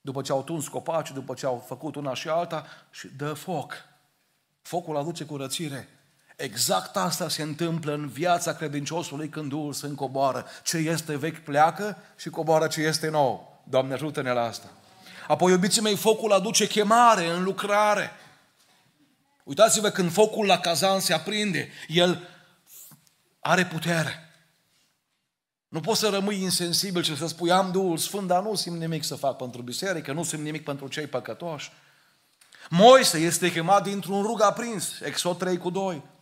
după 0.00 0.22
ce 0.22 0.32
au 0.32 0.42
tuns 0.42 0.68
copaci, 0.68 1.12
după 1.12 1.34
ce 1.34 1.46
au 1.46 1.64
făcut 1.66 1.94
una 1.94 2.14
și 2.14 2.28
alta 2.28 2.66
și 2.90 3.08
dă 3.16 3.32
foc. 3.32 3.74
Focul 4.62 4.96
aduce 4.96 5.24
curățire. 5.24 5.88
Exact 6.38 6.96
asta 6.96 7.28
se 7.28 7.42
întâmplă 7.42 7.92
în 7.92 8.08
viața 8.08 8.54
credinciosului 8.54 9.28
când 9.28 9.48
Duhul 9.48 9.72
Sfânt 9.72 9.96
coboară. 9.96 10.46
Ce 10.62 10.76
este 10.76 11.16
vechi 11.16 11.44
pleacă 11.44 11.96
și 12.16 12.30
coboară 12.30 12.66
ce 12.66 12.80
este 12.80 13.08
nou. 13.08 13.62
Doamne 13.64 13.94
ajută-ne 13.94 14.32
la 14.32 14.42
asta. 14.42 14.66
Apoi, 15.28 15.52
iubiții 15.52 15.82
mei, 15.82 15.96
focul 15.96 16.32
aduce 16.32 16.66
chemare 16.66 17.26
în 17.26 17.42
lucrare. 17.42 18.10
Uitați-vă 19.44 19.90
când 19.90 20.12
focul 20.12 20.46
la 20.46 20.58
cazan 20.58 21.00
se 21.00 21.12
aprinde, 21.12 21.68
el 21.88 22.28
are 23.40 23.66
putere. 23.66 24.32
Nu 25.68 25.80
poți 25.80 26.00
să 26.00 26.08
rămâi 26.08 26.42
insensibil 26.42 27.02
și 27.02 27.16
să 27.16 27.26
spui 27.26 27.50
am 27.50 27.70
Duhul 27.70 27.96
Sfânt, 27.96 28.26
dar 28.26 28.42
nu 28.42 28.54
simt 28.54 28.78
nimic 28.78 29.04
să 29.04 29.14
fac 29.14 29.36
pentru 29.36 29.62
biserică, 29.62 30.12
nu 30.12 30.22
simt 30.22 30.42
nimic 30.42 30.64
pentru 30.64 30.88
cei 30.88 31.06
păcătoși. 31.06 31.72
Moise 32.68 33.18
este 33.18 33.52
chemat 33.52 33.82
dintr-un 33.82 34.22
rug 34.22 34.42
aprins, 34.42 35.00
Exod 35.00 35.38
3 35.38 35.56
cu 35.56 35.70
2. 35.70 36.16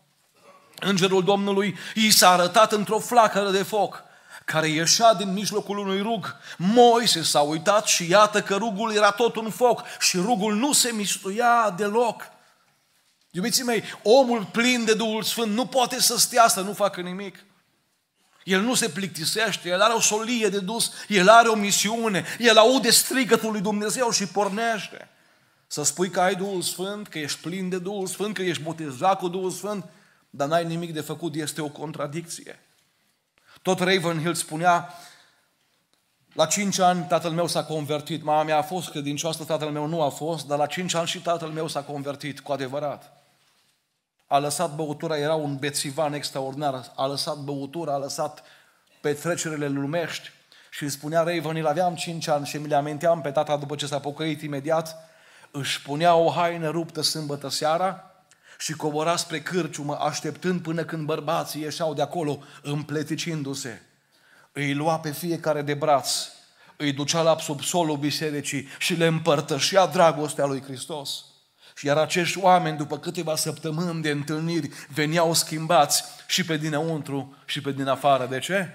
Îngerul 0.80 1.24
Domnului 1.24 1.78
i 1.94 2.10
s-a 2.10 2.30
arătat 2.30 2.72
într-o 2.72 2.98
flacără 2.98 3.50
de 3.50 3.62
foc 3.62 4.04
care 4.46 4.68
ieșea 4.68 5.14
din 5.14 5.32
mijlocul 5.32 5.78
unui 5.78 6.02
rug. 6.02 6.36
Moise 6.56 7.22
s-a 7.22 7.40
uitat 7.40 7.86
și 7.86 8.10
iată 8.10 8.42
că 8.42 8.56
rugul 8.56 8.94
era 8.94 9.10
tot 9.10 9.36
un 9.36 9.50
foc 9.50 9.82
și 10.00 10.16
rugul 10.16 10.54
nu 10.54 10.72
se 10.72 10.92
mistuia 10.92 11.74
deloc. 11.76 12.22
Iubiții 13.30 13.64
mei, 13.64 13.82
omul 14.02 14.48
plin 14.52 14.84
de 14.84 14.94
Duhul 14.94 15.22
Sfânt 15.22 15.52
nu 15.52 15.66
poate 15.66 16.00
să 16.00 16.18
stea 16.18 16.48
să 16.48 16.60
nu 16.60 16.72
facă 16.72 17.00
nimic. 17.00 17.44
El 18.44 18.60
nu 18.60 18.74
se 18.74 18.88
plictisește, 18.88 19.68
el 19.68 19.80
are 19.80 19.92
o 19.92 20.00
solie 20.00 20.48
de 20.48 20.58
dus, 20.58 20.92
el 21.08 21.28
are 21.28 21.48
o 21.48 21.54
misiune, 21.54 22.24
el 22.38 22.56
aude 22.56 22.90
strigătul 22.90 23.52
lui 23.52 23.60
Dumnezeu 23.60 24.10
și 24.10 24.26
pornește. 24.26 25.08
Să 25.66 25.84
spui 25.84 26.10
că 26.10 26.20
ai 26.20 26.34
Duhul 26.34 26.62
Sfânt, 26.62 27.08
că 27.08 27.18
ești 27.18 27.40
plin 27.40 27.68
de 27.68 27.78
Duhul 27.78 28.06
Sfânt, 28.06 28.34
că 28.34 28.42
ești 28.42 28.62
botezat 28.62 29.18
cu 29.18 29.28
Duhul 29.28 29.50
Sfânt, 29.50 29.84
dar 30.36 30.48
n-ai 30.48 30.64
nimic 30.64 30.92
de 30.92 31.00
făcut, 31.00 31.34
este 31.34 31.60
o 31.60 31.68
contradicție. 31.68 32.58
Tot 33.62 33.78
Ravenhill 33.78 34.34
spunea, 34.34 34.94
la 36.32 36.46
cinci 36.46 36.78
ani 36.78 37.06
tatăl 37.08 37.30
meu 37.30 37.46
s-a 37.46 37.64
convertit, 37.64 38.22
mama 38.22 38.42
mea 38.42 38.56
a 38.56 38.62
fost 38.62 38.90
credincioasă, 38.90 39.44
tatăl 39.44 39.68
meu 39.68 39.86
nu 39.86 40.02
a 40.02 40.08
fost, 40.08 40.46
dar 40.46 40.58
la 40.58 40.66
cinci 40.66 40.94
ani 40.94 41.06
și 41.06 41.20
tatăl 41.20 41.48
meu 41.48 41.68
s-a 41.68 41.82
convertit, 41.82 42.40
cu 42.40 42.52
adevărat. 42.52 43.12
A 44.26 44.38
lăsat 44.38 44.74
băutura, 44.74 45.18
era 45.18 45.34
un 45.34 45.56
bețivan 45.56 46.12
extraordinar, 46.12 46.92
a 46.96 47.06
lăsat 47.06 47.36
băutura, 47.36 47.92
a 47.92 47.98
lăsat 47.98 48.42
petrecerile 49.00 49.68
lumești 49.68 50.30
și 50.70 50.82
îi 50.82 50.88
spunea 50.88 51.22
Ravenhill, 51.22 51.66
aveam 51.66 51.94
cinci 51.94 52.28
ani 52.28 52.46
și 52.46 52.56
mi 52.56 52.68
le 52.68 52.74
aminteam 52.74 53.20
pe 53.20 53.30
tata 53.30 53.56
după 53.56 53.74
ce 53.74 53.86
s-a 53.86 54.00
pocăit 54.00 54.42
imediat, 54.42 54.96
își 55.50 55.82
punea 55.82 56.14
o 56.14 56.30
haină 56.30 56.70
ruptă 56.70 57.02
sâmbătă 57.02 57.48
seara 57.48 58.15
și 58.58 58.72
cobora 58.72 59.16
spre 59.16 59.40
cârciumă, 59.40 59.98
așteptând 60.00 60.60
până 60.60 60.84
când 60.84 61.06
bărbații 61.06 61.60
ieșeau 61.62 61.94
de 61.94 62.02
acolo, 62.02 62.42
împleticindu-se. 62.62 63.82
Îi 64.52 64.74
lua 64.74 64.98
pe 64.98 65.10
fiecare 65.10 65.62
de 65.62 65.74
braț, 65.74 66.28
îi 66.76 66.92
ducea 66.92 67.22
la 67.22 67.38
subsolul 67.38 67.96
bisericii 67.96 68.68
și 68.78 68.94
le 68.94 69.06
împărtășea 69.06 69.86
dragostea 69.86 70.44
lui 70.44 70.62
Hristos. 70.62 71.24
Și 71.74 71.86
iar 71.86 71.96
acești 71.96 72.38
oameni, 72.38 72.76
după 72.76 72.98
câteva 72.98 73.36
săptămâni 73.36 74.02
de 74.02 74.10
întâlniri, 74.10 74.70
veneau 74.92 75.34
schimbați 75.34 76.04
și 76.26 76.44
pe 76.44 76.56
dinăuntru 76.56 77.36
și 77.44 77.60
pe 77.60 77.72
din 77.72 77.86
afară. 77.86 78.26
De 78.26 78.38
ce? 78.38 78.68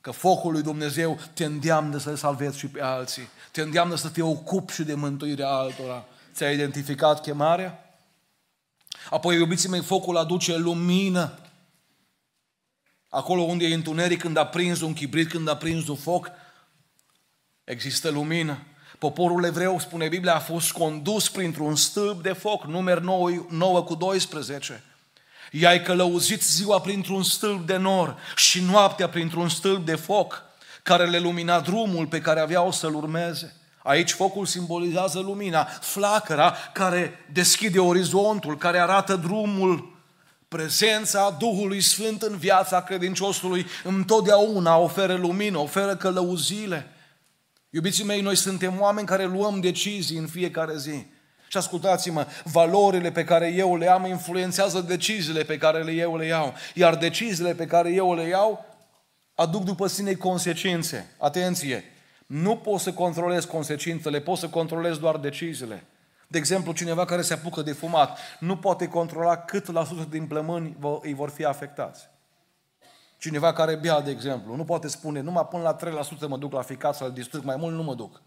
Că 0.00 0.10
focul 0.10 0.52
lui 0.52 0.62
Dumnezeu 0.62 1.18
te 1.34 1.44
îndeamnă 1.44 1.98
să 1.98 2.10
le 2.10 2.16
salvezi 2.16 2.58
și 2.58 2.66
pe 2.66 2.82
alții. 2.82 3.28
Te 3.50 3.60
îndeamnă 3.60 3.94
să 3.94 4.08
te 4.08 4.22
ocupi 4.22 4.72
și 4.72 4.82
de 4.82 4.94
mântuirea 4.94 5.48
altora. 5.48 6.04
Ți-ai 6.32 6.54
identificat 6.54 7.20
chemarea? 7.20 7.87
Apoi, 9.10 9.36
iubiții 9.36 9.68
mei, 9.68 9.82
focul 9.82 10.16
aduce 10.16 10.56
lumină. 10.56 11.38
Acolo 13.08 13.42
unde 13.42 13.66
e 13.66 13.74
întuneric, 13.74 14.20
când 14.20 14.36
a 14.36 14.46
prins 14.46 14.80
un 14.80 14.92
chibrit, 14.92 15.28
când 15.28 15.48
a 15.48 15.56
prins 15.56 15.88
un 15.88 15.96
foc, 15.96 16.30
există 17.64 18.10
lumină. 18.10 18.62
Poporul 18.98 19.44
evreu, 19.44 19.78
spune 19.78 20.08
Biblia, 20.08 20.34
a 20.34 20.38
fost 20.38 20.72
condus 20.72 21.28
printr-un 21.28 21.76
stâlp 21.76 22.22
de 22.22 22.32
foc, 22.32 22.64
numer 22.64 22.98
9, 22.98 23.46
9 23.48 23.82
cu 23.82 23.94
12. 23.94 24.82
I-ai 25.50 25.82
călăuzit 25.82 26.42
ziua 26.42 26.80
printr-un 26.80 27.22
stâlp 27.22 27.66
de 27.66 27.76
nor 27.76 28.16
și 28.36 28.60
noaptea 28.60 29.08
printr-un 29.08 29.48
stâlp 29.48 29.86
de 29.86 29.94
foc 29.94 30.42
care 30.82 31.06
le 31.06 31.18
lumina 31.18 31.60
drumul 31.60 32.06
pe 32.06 32.20
care 32.20 32.40
aveau 32.40 32.72
să-l 32.72 32.94
urmeze. 32.94 33.56
Aici 33.88 34.12
focul 34.12 34.46
simbolizează 34.46 35.18
lumina, 35.18 35.64
flacăra 35.64 36.54
care 36.72 37.26
deschide 37.32 37.78
orizontul, 37.78 38.58
care 38.58 38.78
arată 38.78 39.16
drumul. 39.16 39.96
Prezența 40.48 41.36
Duhului 41.38 41.80
Sfânt 41.80 42.22
în 42.22 42.36
viața 42.36 42.82
credinciosului 42.82 43.66
întotdeauna 43.84 44.76
oferă 44.76 45.14
lumină, 45.14 45.58
oferă 45.58 45.96
călăuzile. 45.96 46.86
Iubiții 47.70 48.04
mei, 48.04 48.20
noi 48.20 48.36
suntem 48.36 48.80
oameni 48.80 49.06
care 49.06 49.24
luăm 49.24 49.60
decizii 49.60 50.18
în 50.18 50.26
fiecare 50.26 50.76
zi. 50.76 51.06
Și 51.48 51.56
ascultați-mă, 51.56 52.26
valorile 52.44 53.10
pe 53.10 53.24
care 53.24 53.52
eu 53.56 53.76
le 53.76 53.90
am 53.90 54.04
influențează 54.06 54.80
deciziile 54.80 55.42
pe 55.42 55.58
care 55.58 55.92
eu 55.92 56.16
le 56.16 56.26
iau. 56.26 56.54
Iar 56.74 56.96
deciziile 56.96 57.54
pe 57.54 57.66
care 57.66 57.92
eu 57.92 58.14
le 58.14 58.28
iau 58.28 58.64
aduc 59.34 59.64
după 59.64 59.86
sine 59.86 60.12
consecințe. 60.12 61.14
Atenție! 61.18 61.84
Nu 62.28 62.56
poți 62.56 62.82
să 62.82 62.92
controlezi 62.92 63.46
consecințele, 63.46 64.20
poți 64.20 64.40
să 64.40 64.48
controlezi 64.48 65.00
doar 65.00 65.16
deciziile. 65.16 65.84
De 66.26 66.38
exemplu, 66.38 66.72
cineva 66.72 67.04
care 67.04 67.22
se 67.22 67.32
apucă 67.32 67.62
de 67.62 67.72
fumat 67.72 68.18
nu 68.40 68.56
poate 68.56 68.88
controla 68.88 69.36
cât 69.36 69.72
la 69.72 69.84
sută 69.84 70.06
din 70.10 70.26
plămâni 70.26 70.76
îi 71.00 71.14
vor 71.14 71.30
fi 71.30 71.44
afectați. 71.44 72.08
Cineva 73.18 73.52
care 73.52 73.74
bea, 73.74 74.00
de 74.00 74.10
exemplu, 74.10 74.56
nu 74.56 74.64
poate 74.64 74.88
spune, 74.88 75.20
numai 75.20 75.46
până 75.46 75.62
la 75.62 76.04
3% 76.26 76.28
mă 76.28 76.36
duc 76.36 76.52
la 76.52 76.62
ficat 76.62 76.94
să-l 76.94 77.12
distrug, 77.12 77.44
mai 77.44 77.56
mult 77.56 77.74
nu 77.74 77.82
mă 77.82 77.94
duc. 77.94 78.22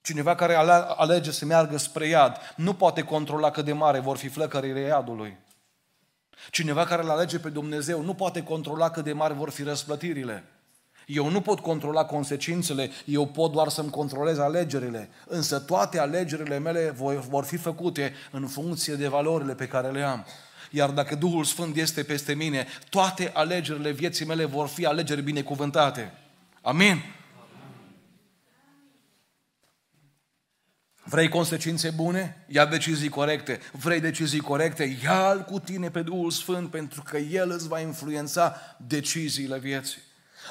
Cineva 0.00 0.34
care 0.34 0.54
alege 0.96 1.30
să 1.30 1.44
meargă 1.44 1.76
spre 1.76 2.06
iad, 2.06 2.36
nu 2.56 2.74
poate 2.74 3.02
controla 3.02 3.50
cât 3.50 3.64
de 3.64 3.72
mare 3.72 3.98
vor 3.98 4.16
fi 4.16 4.28
flăcările 4.28 4.80
iadului. 4.80 5.36
Cineva 6.50 6.84
care 6.84 7.02
îl 7.02 7.10
alege 7.10 7.38
pe 7.38 7.48
Dumnezeu 7.48 8.02
nu 8.02 8.14
poate 8.14 8.42
controla 8.42 8.90
cât 8.90 9.04
de 9.04 9.12
mari 9.12 9.34
vor 9.34 9.50
fi 9.50 9.62
răsplătirile. 9.62 10.44
Eu 11.06 11.28
nu 11.30 11.40
pot 11.40 11.60
controla 11.60 12.04
consecințele, 12.04 12.90
eu 13.04 13.26
pot 13.26 13.52
doar 13.52 13.68
să-mi 13.68 13.90
controlez 13.90 14.38
alegerile. 14.38 15.08
Însă 15.26 15.58
toate 15.58 15.98
alegerile 15.98 16.58
mele 16.58 16.94
vor 17.28 17.44
fi 17.44 17.56
făcute 17.56 18.12
în 18.30 18.46
funcție 18.46 18.94
de 18.94 19.08
valorile 19.08 19.54
pe 19.54 19.66
care 19.66 19.90
le 19.90 20.02
am. 20.02 20.26
Iar 20.70 20.90
dacă 20.90 21.14
Duhul 21.14 21.44
Sfânt 21.44 21.76
este 21.76 22.02
peste 22.02 22.34
mine, 22.34 22.66
toate 22.88 23.30
alegerile 23.34 23.90
vieții 23.90 24.26
mele 24.26 24.44
vor 24.44 24.66
fi 24.66 24.86
alegeri 24.86 25.22
binecuvântate. 25.22 26.12
Amin? 26.62 27.02
Vrei 31.04 31.28
consecințe 31.28 31.90
bune? 31.90 32.44
Ia 32.48 32.66
decizii 32.66 33.08
corecte. 33.08 33.60
Vrei 33.72 34.00
decizii 34.00 34.40
corecte? 34.40 34.98
Ia-l 35.02 35.42
cu 35.42 35.58
tine 35.58 35.90
pe 35.90 36.02
Duhul 36.02 36.30
Sfânt 36.30 36.70
pentru 36.70 37.02
că 37.02 37.16
El 37.16 37.50
îți 37.50 37.68
va 37.68 37.80
influența 37.80 38.56
deciziile 38.86 39.58
vieții. 39.58 40.02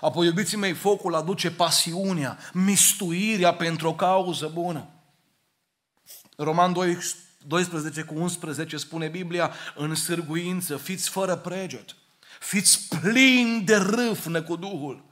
Apoi, 0.01 0.25
iubiții 0.25 0.57
mei, 0.57 0.73
focul 0.73 1.15
aduce 1.15 1.51
pasiunea, 1.51 2.37
mistuirea 2.53 3.53
pentru 3.53 3.87
o 3.87 3.95
cauză 3.95 4.51
bună. 4.53 4.87
Roman 6.37 6.73
2, 6.73 6.97
12 7.47 8.01
cu 8.01 8.13
11 8.13 8.77
spune 8.77 9.07
Biblia, 9.07 9.53
în 9.75 9.95
sârguință, 9.95 10.77
fiți 10.77 11.09
fără 11.09 11.35
preget, 11.35 11.95
fiți 12.39 12.87
plini 12.87 13.61
de 13.61 13.75
râfnă 13.75 14.41
cu 14.41 14.55
Duhul, 14.55 15.03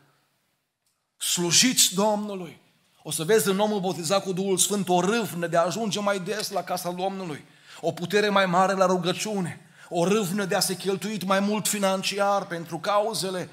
slujiți 1.17 1.93
Domnului. 1.93 2.59
O 3.03 3.11
să 3.11 3.23
vezi 3.23 3.49
în 3.49 3.59
omul 3.59 3.79
botezat 3.79 4.23
cu 4.23 4.33
Duhul 4.33 4.57
Sfânt 4.57 4.89
o 4.89 5.01
râvnă 5.01 5.47
de 5.47 5.57
a 5.57 5.65
ajunge 5.65 5.99
mai 5.99 6.19
des 6.19 6.49
la 6.49 6.63
casa 6.63 6.91
Domnului, 6.91 7.45
o 7.81 7.91
putere 7.91 8.29
mai 8.29 8.45
mare 8.45 8.73
la 8.73 8.85
rugăciune, 8.85 9.65
o 9.89 10.07
râvnă 10.07 10.45
de 10.45 10.55
a 10.55 10.59
se 10.59 10.75
cheltuit 10.75 11.23
mai 11.23 11.39
mult 11.39 11.67
financiar 11.67 12.45
pentru 12.45 12.77
cauzele 12.77 13.49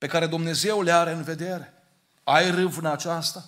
pe 0.00 0.06
care 0.06 0.26
Dumnezeu 0.26 0.82
le 0.82 0.92
are 0.92 1.12
în 1.12 1.22
vedere. 1.22 1.72
Ai 2.24 2.50
râvnă 2.50 2.92
aceasta? 2.92 3.44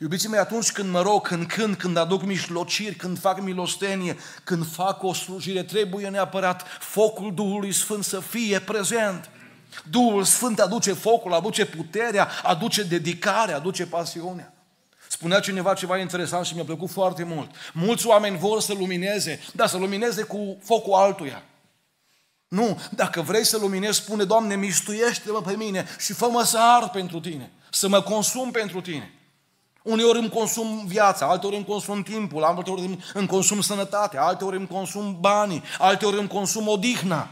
Iubiții 0.00 0.28
mei, 0.28 0.38
atunci 0.38 0.72
când 0.72 0.90
mă 0.90 1.02
rog, 1.02 1.26
când 1.26 1.46
cânt, 1.46 1.78
când 1.78 1.96
aduc 1.96 2.22
mișlociri, 2.22 2.94
când 2.94 3.18
fac 3.18 3.40
milostenie, 3.40 4.16
când 4.44 4.66
fac 4.66 5.02
o 5.02 5.12
slujire, 5.12 5.62
trebuie 5.62 6.08
neapărat 6.08 6.66
focul 6.80 7.34
Duhului 7.34 7.72
Sfânt 7.72 8.04
să 8.04 8.20
fie 8.20 8.60
prezent. 8.60 9.30
Duhul 9.90 10.24
Sfânt 10.24 10.60
aduce 10.60 10.92
focul, 10.92 11.32
aduce 11.32 11.66
puterea, 11.66 12.28
aduce 12.42 12.82
dedicarea, 12.82 13.56
aduce 13.56 13.86
pasiunea. 13.86 14.52
Spunea 15.08 15.40
cineva 15.40 15.74
ceva 15.74 15.98
interesant 15.98 16.46
și 16.46 16.54
mi-a 16.54 16.64
plăcut 16.64 16.90
foarte 16.90 17.24
mult. 17.24 17.50
Mulți 17.72 18.06
oameni 18.06 18.38
vor 18.38 18.60
să 18.60 18.72
lumineze, 18.72 19.40
dar 19.52 19.68
să 19.68 19.76
lumineze 19.76 20.22
cu 20.22 20.58
focul 20.62 20.94
altuia. 20.94 21.42
Nu, 22.52 22.80
dacă 22.90 23.20
vrei 23.20 23.44
să 23.44 23.58
luminezi, 23.58 23.98
spune, 23.98 24.24
Doamne, 24.24 24.56
mistuiește-mă 24.56 25.40
pe 25.40 25.56
mine 25.56 25.86
și 25.98 26.12
fă-mă 26.12 26.42
să 26.42 26.58
ard 26.60 26.90
pentru 26.90 27.20
Tine, 27.20 27.52
să 27.70 27.88
mă 27.88 28.02
consum 28.02 28.50
pentru 28.50 28.80
Tine. 28.80 29.12
Uneori 29.82 30.18
îmi 30.18 30.28
consum 30.28 30.86
viața, 30.86 31.26
alteori 31.26 31.56
îmi 31.56 31.64
consum 31.64 32.02
timpul, 32.02 32.42
alteori 32.42 32.98
îmi 33.14 33.26
consum 33.26 33.60
sănătatea, 33.60 34.22
alteori 34.22 34.56
îmi 34.56 34.66
consum 34.66 35.16
banii, 35.20 35.62
alteori 35.78 36.18
îmi 36.18 36.28
consum 36.28 36.68
odihna. 36.68 37.28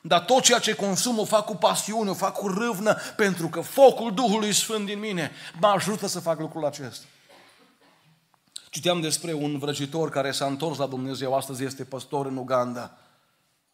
Dar 0.00 0.20
tot 0.20 0.42
ceea 0.42 0.58
ce 0.58 0.74
consum 0.74 1.18
o 1.18 1.24
fac 1.24 1.44
cu 1.44 1.56
pasiune, 1.56 2.10
o 2.10 2.14
fac 2.14 2.32
cu 2.32 2.48
râvnă, 2.48 2.96
pentru 3.16 3.48
că 3.48 3.60
focul 3.60 4.14
Duhului 4.14 4.52
Sfânt 4.52 4.86
din 4.86 4.98
mine 4.98 5.30
mă 5.60 5.66
ajută 5.66 6.06
să 6.06 6.20
fac 6.20 6.40
lucrul 6.40 6.64
acesta. 6.64 7.04
Citeam 8.70 9.00
despre 9.00 9.32
un 9.32 9.58
vrăjitor 9.58 10.10
care 10.10 10.30
s-a 10.30 10.46
întors 10.46 10.78
la 10.78 10.86
Dumnezeu, 10.86 11.34
astăzi 11.34 11.64
este 11.64 11.84
păstor 11.84 12.26
în 12.26 12.36
Uganda. 12.36 12.96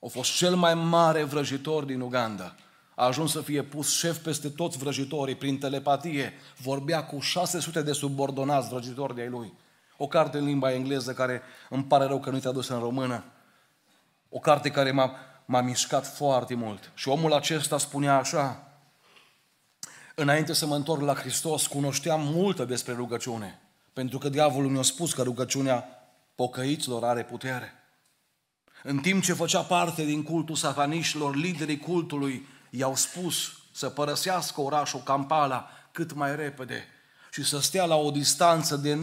A 0.04 0.06
fost 0.06 0.36
cel 0.36 0.54
mai 0.54 0.74
mare 0.74 1.22
vrăjitor 1.22 1.84
din 1.84 2.00
Uganda. 2.00 2.54
A 2.94 3.04
ajuns 3.04 3.32
să 3.32 3.40
fie 3.40 3.62
pus 3.62 3.96
șef 3.96 4.16
peste 4.16 4.48
toți 4.48 4.78
vrăjitorii, 4.78 5.34
prin 5.34 5.58
telepatie. 5.58 6.32
Vorbea 6.56 7.04
cu 7.04 7.20
600 7.20 7.82
de 7.82 7.92
subordonați 7.92 8.68
vrăjitori 8.68 9.14
de 9.14 9.20
ai 9.20 9.28
lui. 9.28 9.52
O 9.96 10.06
carte 10.06 10.38
în 10.38 10.44
limba 10.44 10.72
engleză 10.72 11.12
care 11.12 11.42
îmi 11.70 11.84
pare 11.84 12.04
rău 12.04 12.20
că 12.20 12.30
nu-i 12.30 12.40
tradusă 12.40 12.74
în 12.74 12.80
română. 12.80 13.24
O 14.28 14.38
carte 14.38 14.70
care 14.70 14.90
m-a, 14.90 15.12
m-a 15.44 15.60
mișcat 15.60 16.06
foarte 16.06 16.54
mult. 16.54 16.92
Și 16.94 17.08
omul 17.08 17.32
acesta 17.32 17.78
spunea 17.78 18.18
așa, 18.18 18.62
înainte 20.14 20.52
să 20.52 20.66
mă 20.66 20.74
întorc 20.74 21.00
la 21.00 21.14
Hristos, 21.14 21.66
cunoșteam 21.66 22.20
multă 22.22 22.64
despre 22.64 22.92
rugăciune. 22.92 23.60
Pentru 23.92 24.18
că 24.18 24.28
diavolul 24.28 24.70
mi-a 24.70 24.82
spus 24.82 25.12
că 25.12 25.22
rugăciunea 25.22 25.84
pocăiților 26.34 27.04
are 27.04 27.24
putere. 27.24 27.72
În 28.82 28.98
timp 28.98 29.22
ce 29.22 29.32
făcea 29.32 29.60
parte 29.60 30.04
din 30.04 30.22
cultul 30.22 30.54
sataniștilor, 30.54 31.36
liderii 31.36 31.78
cultului 31.78 32.46
i-au 32.70 32.94
spus 32.94 33.52
să 33.72 33.88
părăsească 33.88 34.60
orașul 34.60 35.00
Kampala 35.00 35.70
cât 35.92 36.12
mai 36.12 36.36
repede 36.36 36.86
și 37.32 37.44
să 37.44 37.60
stea 37.60 37.84
la 37.84 37.96
o 37.96 38.10
distanță 38.10 38.76
de 38.76 38.98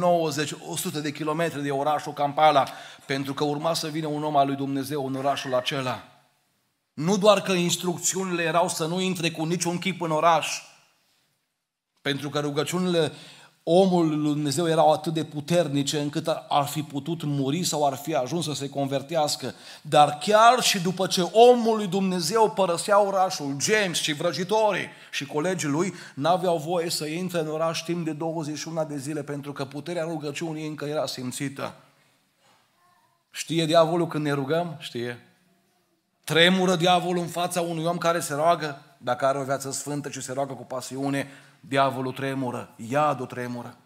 90-100 1.00 1.02
de 1.02 1.12
kilometri 1.12 1.64
de 1.64 1.72
orașul 1.72 2.14
Kampala, 2.14 2.68
pentru 3.06 3.34
că 3.34 3.44
urma 3.44 3.74
să 3.74 3.88
vină 3.88 4.08
un 4.08 4.24
om 4.24 4.38
al 4.38 4.48
lui 4.48 4.56
Dumnezeu 4.56 5.08
în 5.08 5.16
orașul 5.16 5.56
acela. 5.56 6.04
Nu 6.94 7.18
doar 7.18 7.42
că 7.42 7.52
instrucțiunile 7.52 8.44
erau 8.44 8.70
să 8.70 8.86
nu 8.86 9.02
intre 9.02 9.32
cu 9.32 9.44
niciun 9.44 9.78
chip 9.78 10.02
în 10.02 10.12
oraș, 10.12 10.62
pentru 12.02 12.30
că 12.30 12.40
rugăciunile 12.40 13.12
omul 13.68 14.08
lui 14.08 14.34
Dumnezeu 14.34 14.68
erau 14.68 14.92
atât 14.92 15.14
de 15.14 15.24
puternice 15.24 16.00
încât 16.00 16.28
ar 16.50 16.66
fi 16.66 16.82
putut 16.82 17.24
muri 17.24 17.64
sau 17.64 17.86
ar 17.86 17.96
fi 17.96 18.16
ajuns 18.16 18.46
să 18.46 18.54
se 18.54 18.70
convertească. 18.70 19.54
Dar 19.82 20.18
chiar 20.22 20.62
și 20.62 20.80
după 20.80 21.08
ce 21.08 21.22
omul 21.22 21.78
lui 21.78 21.88
Dumnezeu 21.88 22.52
părăsea 22.52 23.02
orașul, 23.02 23.56
James 23.60 23.98
și 23.98 24.14
vrăjitorii 24.14 24.88
și 25.12 25.26
colegii 25.26 25.70
lui 25.70 25.94
n-aveau 26.16 26.58
voie 26.58 26.90
să 26.90 27.06
intre 27.06 27.40
în 27.40 27.48
oraș 27.48 27.84
timp 27.84 28.06
de 28.06 28.12
21 28.12 28.86
de 28.86 28.98
zile 28.98 29.24
pentru 29.24 29.52
că 29.52 29.66
puterea 29.66 30.04
rugăciunii 30.04 30.68
încă 30.68 30.86
era 30.86 31.06
simțită. 31.06 31.76
Știe 33.32 33.66
diavolul 33.66 34.08
când 34.08 34.24
ne 34.24 34.32
rugăm? 34.32 34.76
Știe. 34.80 35.20
Tremură 36.24 36.76
diavolul 36.76 37.22
în 37.22 37.28
fața 37.28 37.62
unui 37.62 37.86
om 37.86 37.98
care 37.98 38.20
se 38.20 38.34
roagă, 38.34 38.82
dacă 39.06 39.26
are 39.26 39.38
o 39.38 39.44
viață 39.44 39.72
sfântă 39.72 40.10
și 40.10 40.22
se 40.22 40.34
roagă 40.34 40.54
cu 40.54 40.64
pasiune, 40.64 41.28
diavolul 41.60 42.12
tremură, 42.12 42.74
iadul 42.76 43.26
tremură. 43.26 43.78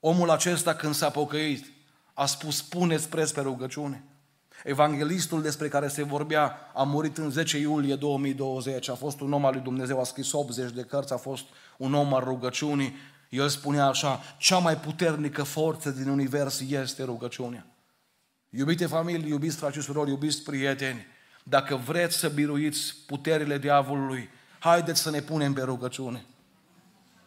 Omul 0.00 0.30
acesta 0.30 0.74
când 0.74 0.94
s-a 0.94 1.10
pocăit, 1.10 1.72
a 2.14 2.26
spus, 2.26 2.62
puneți 2.62 3.08
preț 3.08 3.30
pe 3.30 3.40
rugăciune. 3.40 4.04
Evanghelistul 4.64 5.42
despre 5.42 5.68
care 5.68 5.88
se 5.88 6.02
vorbea 6.02 6.70
a 6.74 6.82
murit 6.82 7.18
în 7.18 7.30
10 7.30 7.58
iulie 7.58 7.94
2020, 7.94 8.88
a 8.88 8.94
fost 8.94 9.20
un 9.20 9.32
om 9.32 9.44
al 9.44 9.52
lui 9.52 9.62
Dumnezeu, 9.62 10.00
a 10.00 10.04
scris 10.04 10.32
80 10.32 10.72
de 10.72 10.82
cărți, 10.82 11.12
a 11.12 11.16
fost 11.16 11.44
un 11.76 11.94
om 11.94 12.14
al 12.14 12.24
rugăciunii. 12.24 12.94
El 13.28 13.48
spunea 13.48 13.86
așa, 13.86 14.20
cea 14.38 14.58
mai 14.58 14.76
puternică 14.76 15.42
forță 15.42 15.90
din 15.90 16.08
univers 16.08 16.60
este 16.60 17.04
rugăciunea. 17.04 17.66
Iubite 18.50 18.86
familii, 18.86 19.28
iubiți 19.28 19.56
frați 19.56 19.76
și 19.76 19.82
surori, 19.82 20.10
iubiți 20.10 20.42
prieteni, 20.42 21.06
dacă 21.46 21.76
vreți 21.76 22.16
să 22.16 22.28
biruiți 22.28 22.94
puterile 23.06 23.58
diavolului, 23.58 24.30
haideți 24.58 25.00
să 25.00 25.10
ne 25.10 25.20
punem 25.20 25.52
pe 25.52 25.62
rugăciune. 25.62 26.24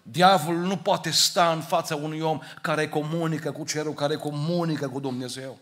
Diavolul 0.01 0.62
nu 0.62 0.77
poate 0.77 1.12
sta 1.12 1.51
în 1.51 1.62
fața 1.62 1.95
unui 1.95 2.19
om 2.19 2.39
care 2.62 2.89
comunică 2.89 3.51
cu 3.51 3.65
cerul, 3.65 3.93
care 3.93 4.15
comunică 4.15 4.88
cu 4.88 4.99
Dumnezeu. 4.99 5.58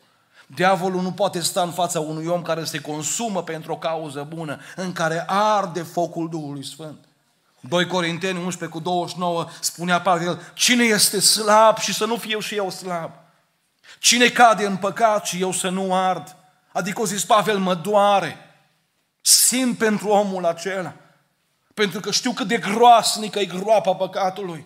Diavolul 0.48 1.02
nu 1.02 1.12
poate 1.12 1.40
sta 1.40 1.62
în 1.62 1.72
fața 1.72 2.00
unui 2.00 2.26
om 2.26 2.42
care 2.42 2.64
se 2.64 2.82
consumă 2.82 3.44
pentru 3.44 3.72
o 3.72 3.78
cauză 3.78 4.26
bună, 4.30 4.60
în 4.76 4.92
care 4.92 5.24
arde 5.28 5.82
focul 5.82 6.30
Duhului 6.30 6.66
Sfânt. 6.66 6.98
2 7.60 7.88
Corinteni 7.88 8.44
11 8.44 8.78
cu 8.78 8.84
29 8.84 9.48
spunea 9.60 10.02
Pavel, 10.02 10.52
cine 10.54 10.84
este 10.84 11.20
slab 11.20 11.78
și 11.78 11.94
să 11.94 12.06
nu 12.06 12.16
fiu 12.16 12.40
și 12.40 12.56
eu 12.56 12.70
slab? 12.70 13.12
Cine 14.00 14.28
cade 14.28 14.66
în 14.66 14.78
păcat 14.78 15.26
și 15.26 15.42
eu 15.42 15.52
să 15.52 15.70
nu 15.70 15.96
ard? 15.96 16.36
Adică 16.72 17.02
o 17.02 17.06
zis 17.06 17.26
Pavel, 17.26 17.58
mă 17.58 17.76
doare. 17.76 18.45
Simt 19.28 19.78
pentru 19.78 20.08
omul 20.08 20.46
acela. 20.46 20.94
Pentru 21.74 22.00
că 22.00 22.12
știu 22.12 22.32
cât 22.32 22.48
de 22.48 22.58
groasnică 22.58 23.40
e 23.40 23.46
groapa 23.46 23.96
păcatului. 23.96 24.66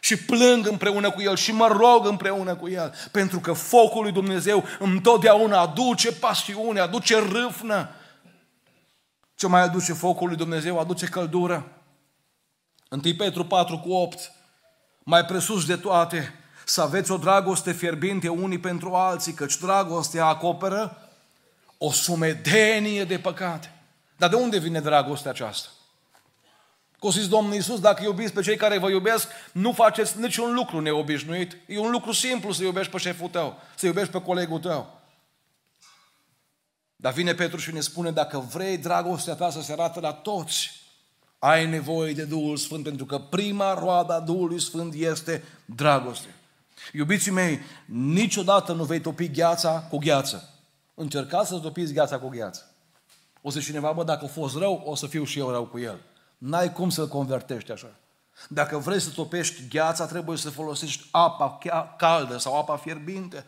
Și 0.00 0.16
plâng 0.16 0.66
împreună 0.66 1.10
cu 1.10 1.20
El 1.20 1.36
și 1.36 1.52
mă 1.52 1.66
rog 1.66 2.06
împreună 2.06 2.54
cu 2.54 2.68
El. 2.68 2.94
Pentru 3.12 3.40
că 3.40 3.52
focul 3.52 4.02
lui 4.02 4.12
Dumnezeu 4.12 4.64
întotdeauna 4.78 5.60
aduce 5.60 6.12
pasiune, 6.12 6.80
aduce 6.80 7.18
râfnă. 7.18 7.88
Ce 9.34 9.46
mai 9.46 9.62
aduce 9.62 9.92
focul 9.92 10.28
lui 10.28 10.36
Dumnezeu? 10.36 10.78
Aduce 10.78 11.06
căldură. 11.06 11.72
1 12.90 13.00
Petru 13.16 13.44
4 13.44 13.78
cu 13.78 13.92
8. 13.92 14.32
Mai 14.98 15.24
presus 15.24 15.66
de 15.66 15.76
toate, 15.76 16.34
să 16.64 16.82
aveți 16.82 17.10
o 17.10 17.16
dragoste 17.16 17.72
fierbinte 17.72 18.28
unii 18.28 18.58
pentru 18.58 18.94
alții, 18.94 19.32
căci 19.32 19.56
dragostea 19.56 20.26
acoperă 20.26 21.08
o 21.78 21.92
sumedenie 21.92 23.04
de 23.04 23.18
păcate. 23.18 23.72
Dar 24.18 24.28
de 24.28 24.36
unde 24.36 24.58
vine 24.58 24.80
dragostea 24.80 25.30
aceasta? 25.30 25.68
Că 27.00 27.08
zis 27.08 27.28
Domnul 27.28 27.54
Iisus, 27.54 27.80
dacă 27.80 28.02
iubiți 28.02 28.32
pe 28.32 28.42
cei 28.42 28.56
care 28.56 28.78
vă 28.78 28.90
iubesc, 28.90 29.28
nu 29.52 29.72
faceți 29.72 30.20
niciun 30.20 30.54
lucru 30.54 30.80
neobișnuit. 30.80 31.56
E 31.66 31.78
un 31.78 31.90
lucru 31.90 32.12
simplu 32.12 32.52
să 32.52 32.62
iubești 32.62 32.92
pe 32.92 32.98
șeful 32.98 33.28
tău, 33.28 33.60
să 33.76 33.86
iubești 33.86 34.12
pe 34.12 34.22
colegul 34.22 34.58
tău. 34.58 35.00
Dar 36.96 37.12
vine 37.12 37.34
Petru 37.34 37.56
și 37.56 37.72
ne 37.72 37.80
spune, 37.80 38.10
dacă 38.10 38.38
vrei 38.38 38.78
dragostea 38.78 39.34
ta 39.34 39.50
să 39.50 39.60
se 39.60 39.72
arate 39.72 40.00
la 40.00 40.12
toți, 40.12 40.70
ai 41.38 41.66
nevoie 41.66 42.12
de 42.12 42.24
Duhul 42.24 42.56
Sfânt, 42.56 42.84
pentru 42.84 43.04
că 43.04 43.18
prima 43.18 43.74
roadă 43.74 44.12
a 44.12 44.20
Duhului 44.20 44.60
Sfânt 44.60 44.94
este 44.94 45.44
dragoste. 45.64 46.34
Iubiții 46.92 47.30
mei, 47.30 47.60
niciodată 47.84 48.72
nu 48.72 48.84
vei 48.84 49.00
topi 49.00 49.30
gheața 49.30 49.86
cu 49.90 49.98
gheață. 49.98 50.54
Încercați 50.94 51.48
să 51.48 51.58
topiți 51.58 51.92
gheața 51.92 52.18
cu 52.18 52.28
gheață. 52.28 52.72
O 53.48 53.50
să 53.50 53.60
cineva, 53.60 53.92
bă, 53.92 54.04
dacă 54.04 54.24
a 54.24 54.28
fost 54.28 54.56
rău, 54.56 54.82
o 54.84 54.94
să 54.94 55.06
fiu 55.06 55.24
și 55.24 55.38
eu 55.38 55.50
rău 55.50 55.64
cu 55.64 55.78
el. 55.78 56.00
N-ai 56.38 56.72
cum 56.72 56.90
să-l 56.90 57.08
convertești 57.08 57.72
așa. 57.72 57.90
Dacă 58.48 58.78
vrei 58.78 59.00
să 59.00 59.10
topești 59.10 59.68
gheața, 59.68 60.06
trebuie 60.06 60.36
să 60.36 60.50
folosești 60.50 61.08
apa 61.10 61.58
caldă 61.98 62.38
sau 62.38 62.58
apa 62.58 62.76
fierbinte. 62.76 63.44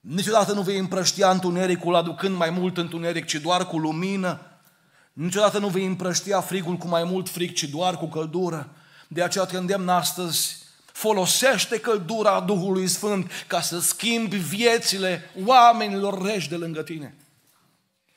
Niciodată 0.00 0.52
nu 0.52 0.62
vei 0.62 0.78
împrăștia 0.78 1.30
întunericul 1.30 1.94
aducând 1.94 2.36
mai 2.36 2.50
mult 2.50 2.76
întuneric, 2.76 3.26
ci 3.26 3.34
doar 3.34 3.66
cu 3.66 3.78
lumină. 3.78 4.40
Niciodată 5.12 5.58
nu 5.58 5.68
vei 5.68 5.86
împrăștia 5.86 6.40
frigul 6.40 6.76
cu 6.76 6.86
mai 6.86 7.04
mult 7.04 7.28
frig, 7.28 7.52
ci 7.52 7.64
doar 7.64 7.96
cu 7.96 8.06
căldură. 8.06 8.68
De 9.08 9.22
aceea 9.22 9.44
te 9.44 9.56
îndemn 9.56 9.88
astăzi, 9.88 10.56
folosește 10.92 11.80
căldura 11.80 12.40
Duhului 12.40 12.86
Sfânt 12.86 13.30
ca 13.46 13.60
să 13.60 13.80
schimbi 13.80 14.36
viețile 14.36 15.30
oamenilor 15.46 16.22
reși 16.22 16.48
de 16.48 16.56
lângă 16.56 16.82
tine. 16.82 17.14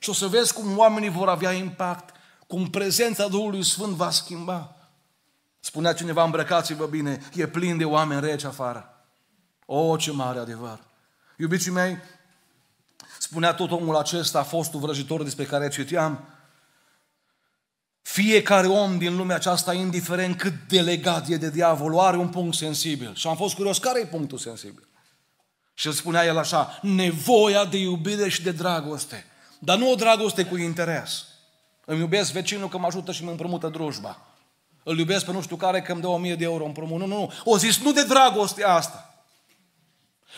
Și 0.03 0.09
o 0.09 0.13
să 0.13 0.27
vezi 0.27 0.53
cum 0.53 0.77
oamenii 0.77 1.09
vor 1.09 1.29
avea 1.29 1.51
impact 1.51 2.15
cum 2.47 2.69
prezența 2.69 3.27
Duhului 3.27 3.63
Sfânt 3.63 3.95
va 3.95 4.09
schimba. 4.09 4.75
Spunea 5.59 5.93
cineva, 5.93 6.23
îmbrăcați-vă 6.23 6.85
bine, 6.85 7.21
e 7.33 7.47
plin 7.47 7.77
de 7.77 7.85
oameni 7.85 8.21
reci 8.21 8.43
afară. 8.43 9.05
O, 9.65 9.97
ce 9.97 10.11
mare 10.11 10.39
adevăr! 10.39 10.79
Iubiții 11.37 11.71
mei, 11.71 11.97
spunea 13.19 13.53
tot 13.53 13.71
omul 13.71 13.95
acesta, 13.95 14.43
fostul 14.43 14.79
vrăjitor 14.79 15.23
despre 15.23 15.45
care 15.45 15.69
citeam, 15.69 16.27
fiecare 18.01 18.67
om 18.67 18.97
din 18.97 19.15
lumea 19.15 19.35
aceasta, 19.35 19.73
indiferent 19.73 20.37
cât 20.37 20.53
de 20.67 20.81
legat 20.81 21.27
e 21.27 21.37
de 21.37 21.49
diavolul, 21.49 21.99
are 21.99 22.17
un 22.17 22.29
punct 22.29 22.55
sensibil. 22.55 23.15
Și 23.15 23.27
am 23.27 23.35
fost 23.35 23.55
curios, 23.55 23.77
care 23.77 23.99
e 23.99 24.05
punctul 24.05 24.37
sensibil? 24.37 24.87
Și 25.73 25.87
îl 25.87 25.93
spunea 25.93 26.25
el 26.25 26.37
așa, 26.37 26.79
nevoia 26.81 27.65
de 27.65 27.77
iubire 27.77 28.29
și 28.29 28.41
de 28.43 28.51
dragoste. 28.51 29.25
Dar 29.63 29.77
nu 29.77 29.91
o 29.91 29.95
dragoste 29.95 30.45
cu 30.45 30.57
interes. 30.57 31.25
Îmi 31.85 31.99
iubesc 31.99 32.31
vecinul 32.31 32.69
că 32.69 32.77
mă 32.77 32.85
ajută 32.85 33.11
și 33.11 33.23
mă 33.23 33.29
împrumută 33.29 33.67
drujba. 33.67 34.17
Îl 34.83 34.97
iubesc 34.97 35.25
pe 35.25 35.31
nu 35.31 35.41
știu 35.41 35.55
care 35.55 35.81
că 35.81 35.91
îmi 35.91 36.01
dă 36.01 36.07
o 36.07 36.17
mie 36.17 36.35
de 36.35 36.43
euro 36.43 36.65
împrumut. 36.65 36.99
Nu, 36.99 37.05
nu, 37.05 37.15
nu. 37.15 37.33
O 37.43 37.57
zis 37.57 37.79
nu 37.79 37.91
de 37.91 38.03
dragoste 38.03 38.63
asta. 38.63 39.23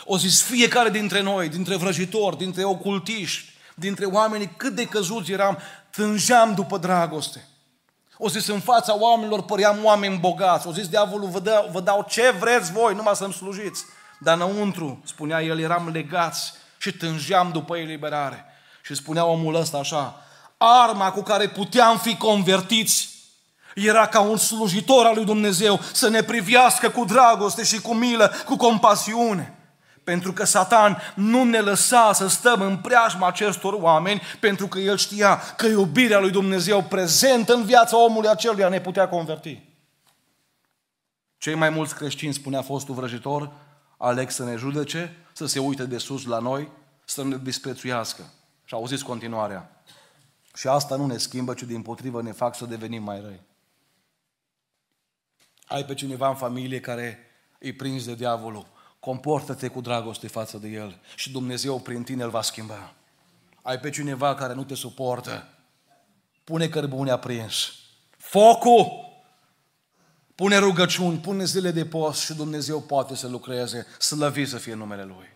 O 0.04 0.18
zis 0.18 0.42
fiecare 0.42 0.90
dintre 0.90 1.20
noi, 1.20 1.48
dintre 1.48 1.76
vrăjitori, 1.76 2.36
dintre 2.36 2.64
ocultiști, 2.64 3.52
dintre 3.74 4.04
oamenii 4.04 4.50
cât 4.56 4.74
de 4.74 4.86
căzuți 4.86 5.32
eram, 5.32 5.58
tângeam 5.90 6.54
după 6.54 6.78
dragoste. 6.78 7.48
O 8.18 8.28
zis 8.28 8.46
în 8.46 8.60
fața 8.60 8.98
oamenilor 8.98 9.42
păream 9.42 9.84
oameni 9.84 10.18
bogați. 10.18 10.66
O 10.66 10.72
zis 10.72 10.88
diavolul 10.88 11.28
vă, 11.28 11.40
dă, 11.40 11.68
vă 11.72 11.80
dau 11.80 12.06
ce 12.08 12.30
vreți 12.30 12.72
voi, 12.72 12.94
numai 12.94 13.16
să-mi 13.16 13.32
slujiți. 13.32 13.84
Dar 14.20 14.34
înăuntru, 14.34 15.02
spunea 15.04 15.42
el, 15.42 15.60
eram 15.60 15.88
legați 15.88 16.52
și 16.78 16.92
tângeam 16.92 17.50
după 17.52 17.76
eliberare. 17.76 18.44
Și 18.84 18.94
spunea 18.94 19.24
omul 19.24 19.54
ăsta 19.54 19.78
așa, 19.78 20.22
arma 20.56 21.10
cu 21.10 21.22
care 21.22 21.48
puteam 21.48 21.98
fi 21.98 22.16
convertiți 22.16 23.08
era 23.74 24.06
ca 24.06 24.20
un 24.20 24.36
slujitor 24.36 25.06
al 25.06 25.14
lui 25.14 25.24
Dumnezeu 25.24 25.80
să 25.92 26.08
ne 26.08 26.22
privească 26.22 26.90
cu 26.90 27.04
dragoste 27.04 27.64
și 27.64 27.80
cu 27.80 27.94
milă, 27.94 28.32
cu 28.44 28.56
compasiune. 28.56 29.58
Pentru 30.04 30.32
că 30.32 30.44
Satan 30.44 30.98
nu 31.14 31.44
ne 31.44 31.58
lăsa 31.58 32.12
să 32.12 32.26
stăm 32.26 32.60
în 32.60 32.76
preajma 32.76 33.26
acestor 33.26 33.72
oameni, 33.72 34.22
pentru 34.40 34.66
că 34.66 34.78
el 34.78 34.96
știa 34.96 35.36
că 35.56 35.66
iubirea 35.66 36.18
lui 36.18 36.30
Dumnezeu 36.30 36.82
prezentă 36.82 37.54
în 37.54 37.64
viața 37.64 37.96
omului 37.96 38.28
aceluia 38.28 38.68
ne 38.68 38.80
putea 38.80 39.08
converti. 39.08 39.62
Cei 41.38 41.54
mai 41.54 41.70
mulți 41.70 41.94
creștini, 41.94 42.32
spunea 42.32 42.62
fostul 42.62 42.94
vrăjitor, 42.94 43.52
aleg 43.96 44.30
să 44.30 44.44
ne 44.44 44.56
judece, 44.56 45.16
să 45.32 45.46
se 45.46 45.58
uite 45.58 45.84
de 45.84 45.98
sus 45.98 46.24
la 46.24 46.38
noi, 46.38 46.68
să 47.04 47.24
ne 47.24 47.36
disprețuiască. 47.42 48.22
Și 48.64 48.74
auziți 48.74 49.04
continuarea. 49.04 49.82
Și 50.54 50.68
asta 50.68 50.96
nu 50.96 51.06
ne 51.06 51.16
schimbă, 51.16 51.54
ci 51.54 51.62
din 51.62 51.82
potrivă 51.82 52.22
ne 52.22 52.32
fac 52.32 52.56
să 52.56 52.66
devenim 52.66 53.02
mai 53.02 53.20
răi. 53.20 53.40
Ai 55.66 55.84
pe 55.84 55.94
cineva 55.94 56.28
în 56.28 56.34
familie 56.34 56.80
care 56.80 57.18
îi 57.58 57.72
prins 57.72 58.04
de 58.04 58.14
diavolul. 58.14 58.66
Comportă-te 59.00 59.68
cu 59.68 59.80
dragoste 59.80 60.28
față 60.28 60.58
de 60.58 60.68
el 60.68 61.00
și 61.16 61.30
Dumnezeu 61.30 61.80
prin 61.80 62.02
tine 62.02 62.22
îl 62.22 62.30
va 62.30 62.42
schimba. 62.42 62.94
Ai 63.62 63.78
pe 63.78 63.90
cineva 63.90 64.34
care 64.34 64.54
nu 64.54 64.64
te 64.64 64.74
suportă. 64.74 65.48
Pune 66.44 66.68
cărbune 66.68 67.10
aprins. 67.10 67.72
Focul! 68.18 69.12
Pune 70.34 70.56
rugăciuni, 70.56 71.18
pune 71.18 71.44
zile 71.44 71.70
de 71.70 71.86
post 71.86 72.20
și 72.20 72.34
Dumnezeu 72.34 72.80
poate 72.80 73.14
să 73.14 73.28
lucreze, 73.28 73.86
slăvit 73.98 74.48
să 74.48 74.56
fie 74.56 74.74
numele 74.74 75.04
Lui. 75.04 75.32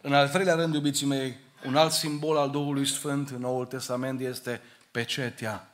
În 0.00 0.14
al 0.14 0.28
treilea 0.28 0.54
rând, 0.54 0.74
iubiții 0.74 1.06
mei, 1.06 1.36
un 1.66 1.76
alt 1.76 1.92
simbol 1.92 2.36
al 2.36 2.50
Duhului 2.50 2.86
Sfânt 2.86 3.30
în 3.30 3.40
Noul 3.40 3.66
Testament 3.66 4.20
este 4.20 4.60
pecetea. 4.90 5.68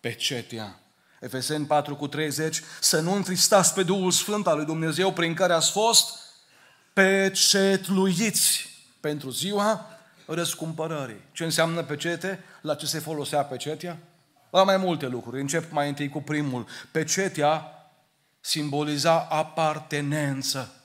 Pecetea. 0.00 0.78
Efeseni 1.20 1.66
4 1.66 1.96
cu 1.96 2.06
30, 2.06 2.62
să 2.80 3.00
nu 3.00 3.12
întristați 3.12 3.74
pe 3.74 3.82
Duhul 3.82 4.10
Sfânt 4.10 4.46
al 4.46 4.56
lui 4.56 4.64
Dumnezeu 4.64 5.12
prin 5.12 5.34
care 5.34 5.52
ați 5.52 5.70
fost 5.70 6.18
pecetluiți 6.92 8.68
pentru 9.00 9.30
ziua 9.30 9.86
răscumpărării. 10.26 11.20
Ce 11.32 11.44
înseamnă 11.44 11.82
pecete? 11.82 12.44
La 12.60 12.74
ce 12.74 12.86
se 12.86 12.98
folosea 12.98 13.42
pecetea? 13.42 13.98
La 14.50 14.64
mai 14.64 14.76
multe 14.76 15.06
lucruri. 15.06 15.40
Încep 15.40 15.72
mai 15.72 15.88
întâi 15.88 16.08
cu 16.08 16.22
primul. 16.22 16.66
Pecetea 16.90 17.64
simboliza 18.40 19.26
apartenență. 19.30 20.79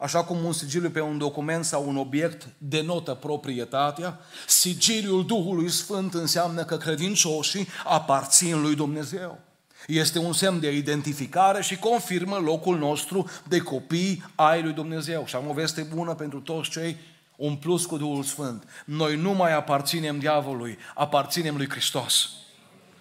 Așa 0.00 0.24
cum 0.24 0.44
un 0.44 0.52
sigiliu 0.52 0.90
pe 0.90 1.00
un 1.00 1.18
document 1.18 1.64
sau 1.64 1.88
un 1.88 1.96
obiect 1.96 2.48
denotă 2.58 3.14
proprietatea, 3.14 4.18
sigiliul 4.46 5.26
Duhului 5.26 5.70
Sfânt 5.70 6.14
înseamnă 6.14 6.64
că 6.64 6.76
credincioșii 6.76 7.68
aparțin 7.84 8.60
lui 8.60 8.74
Dumnezeu. 8.74 9.38
Este 9.86 10.18
un 10.18 10.32
semn 10.32 10.60
de 10.60 10.76
identificare 10.76 11.62
și 11.62 11.76
confirmă 11.76 12.36
locul 12.36 12.78
nostru 12.78 13.30
de 13.48 13.58
copii 13.58 14.24
ai 14.34 14.62
lui 14.62 14.72
Dumnezeu. 14.72 15.26
Și 15.26 15.36
am 15.36 15.48
o 15.48 15.52
veste 15.52 15.82
bună 15.94 16.14
pentru 16.14 16.40
toți 16.40 16.70
cei 16.70 16.96
un 17.36 17.56
plus 17.56 17.86
cu 17.86 17.96
Duhul 17.96 18.22
Sfânt. 18.22 18.64
Noi 18.84 19.16
nu 19.16 19.30
mai 19.30 19.54
aparținem 19.54 20.18
diavolului, 20.18 20.78
aparținem 20.94 21.56
lui 21.56 21.68
Hristos. 21.70 22.30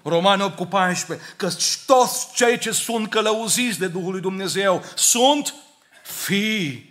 Romani 0.03 0.41
8 0.41 0.55
cu 0.55 0.65
14, 0.65 1.27
că 1.35 1.49
toți 1.85 2.33
cei 2.33 2.57
ce 2.57 2.71
sunt 2.71 3.09
călăuziți 3.09 3.79
de 3.79 3.87
Duhul 3.87 4.11
lui 4.11 4.21
Dumnezeu 4.21 4.83
sunt 4.95 5.53
fii 6.03 6.88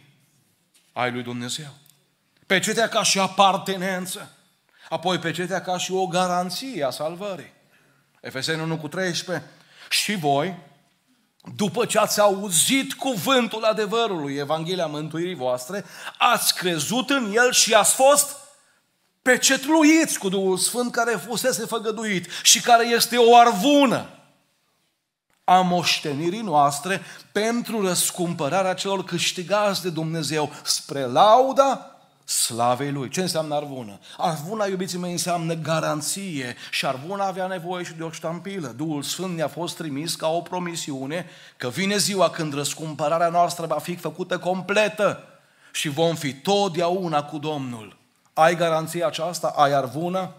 ai 0.99 1.11
lui 1.11 1.23
Dumnezeu. 1.23 1.75
Pecetea 2.47 2.89
ca 2.89 3.03
și 3.03 3.19
apartenență. 3.19 4.33
Apoi 4.89 5.19
pecetea 5.19 5.63
ca 5.63 5.79
și 5.79 5.93
o 5.93 6.07
garanție 6.07 6.85
a 6.85 6.91
salvării. 6.91 7.53
Efeseni 8.21 8.63
1 8.63 8.77
cu 8.77 8.89
13. 8.89 9.47
Și 9.89 10.15
voi, 10.15 10.57
după 11.57 11.85
ce 11.85 11.99
ați 11.99 12.21
auzit 12.21 12.93
cuvântul 12.93 13.65
adevărului, 13.65 14.35
Evanghelia 14.35 14.87
mântuirii 14.87 15.35
voastre, 15.35 15.85
ați 16.19 16.55
crezut 16.55 17.11
în 17.11 17.33
el 17.35 17.53
și 17.53 17.75
ați 17.75 17.95
fost 17.95 18.37
pecetluiți 19.23 20.19
cu 20.19 20.29
Duhul 20.29 20.57
Sfânt 20.57 20.93
care 20.93 21.17
fusese 21.17 21.67
făgăduit 21.67 22.29
și 22.43 22.61
care 22.61 22.87
este 22.87 23.17
o 23.17 23.37
arvună 23.37 24.18
a 25.49 25.61
moștenirii 25.61 26.41
noastre 26.41 27.01
pentru 27.33 27.87
răscumpărarea 27.87 28.75
celor 28.75 29.05
câștigați 29.05 29.83
de 29.83 29.91
Dumnezeu 29.91 30.51
spre 30.63 31.01
lauda 31.01 31.91
slavei 32.25 32.91
Lui. 32.91 33.09
Ce 33.09 33.21
înseamnă 33.21 33.55
arvună? 33.55 33.99
Arvuna, 34.17 34.67
iubiții 34.67 34.99
mei, 34.99 35.13
înseamnă 35.13 35.55
garanție 35.55 36.57
și 36.71 36.87
arvuna 36.87 37.27
avea 37.27 37.47
nevoie 37.47 37.85
și 37.85 37.93
de 37.93 38.03
o 38.03 38.11
ștampilă. 38.11 38.69
Duhul 38.77 39.03
Sfânt 39.03 39.37
ne-a 39.37 39.49
fost 39.49 39.77
trimis 39.77 40.15
ca 40.15 40.29
o 40.29 40.41
promisiune 40.41 41.27
că 41.57 41.69
vine 41.69 41.97
ziua 41.97 42.31
când 42.31 42.55
răscumpărarea 42.55 43.29
noastră 43.29 43.67
va 43.67 43.79
fi 43.79 43.97
făcută 43.97 44.39
completă 44.39 45.25
și 45.73 45.89
vom 45.89 46.15
fi 46.15 46.35
totdeauna 46.35 47.23
cu 47.23 47.39
Domnul. 47.39 47.97
Ai 48.33 48.57
garanția 48.57 49.07
aceasta? 49.07 49.53
Ai 49.57 49.73
arvună? 49.73 50.35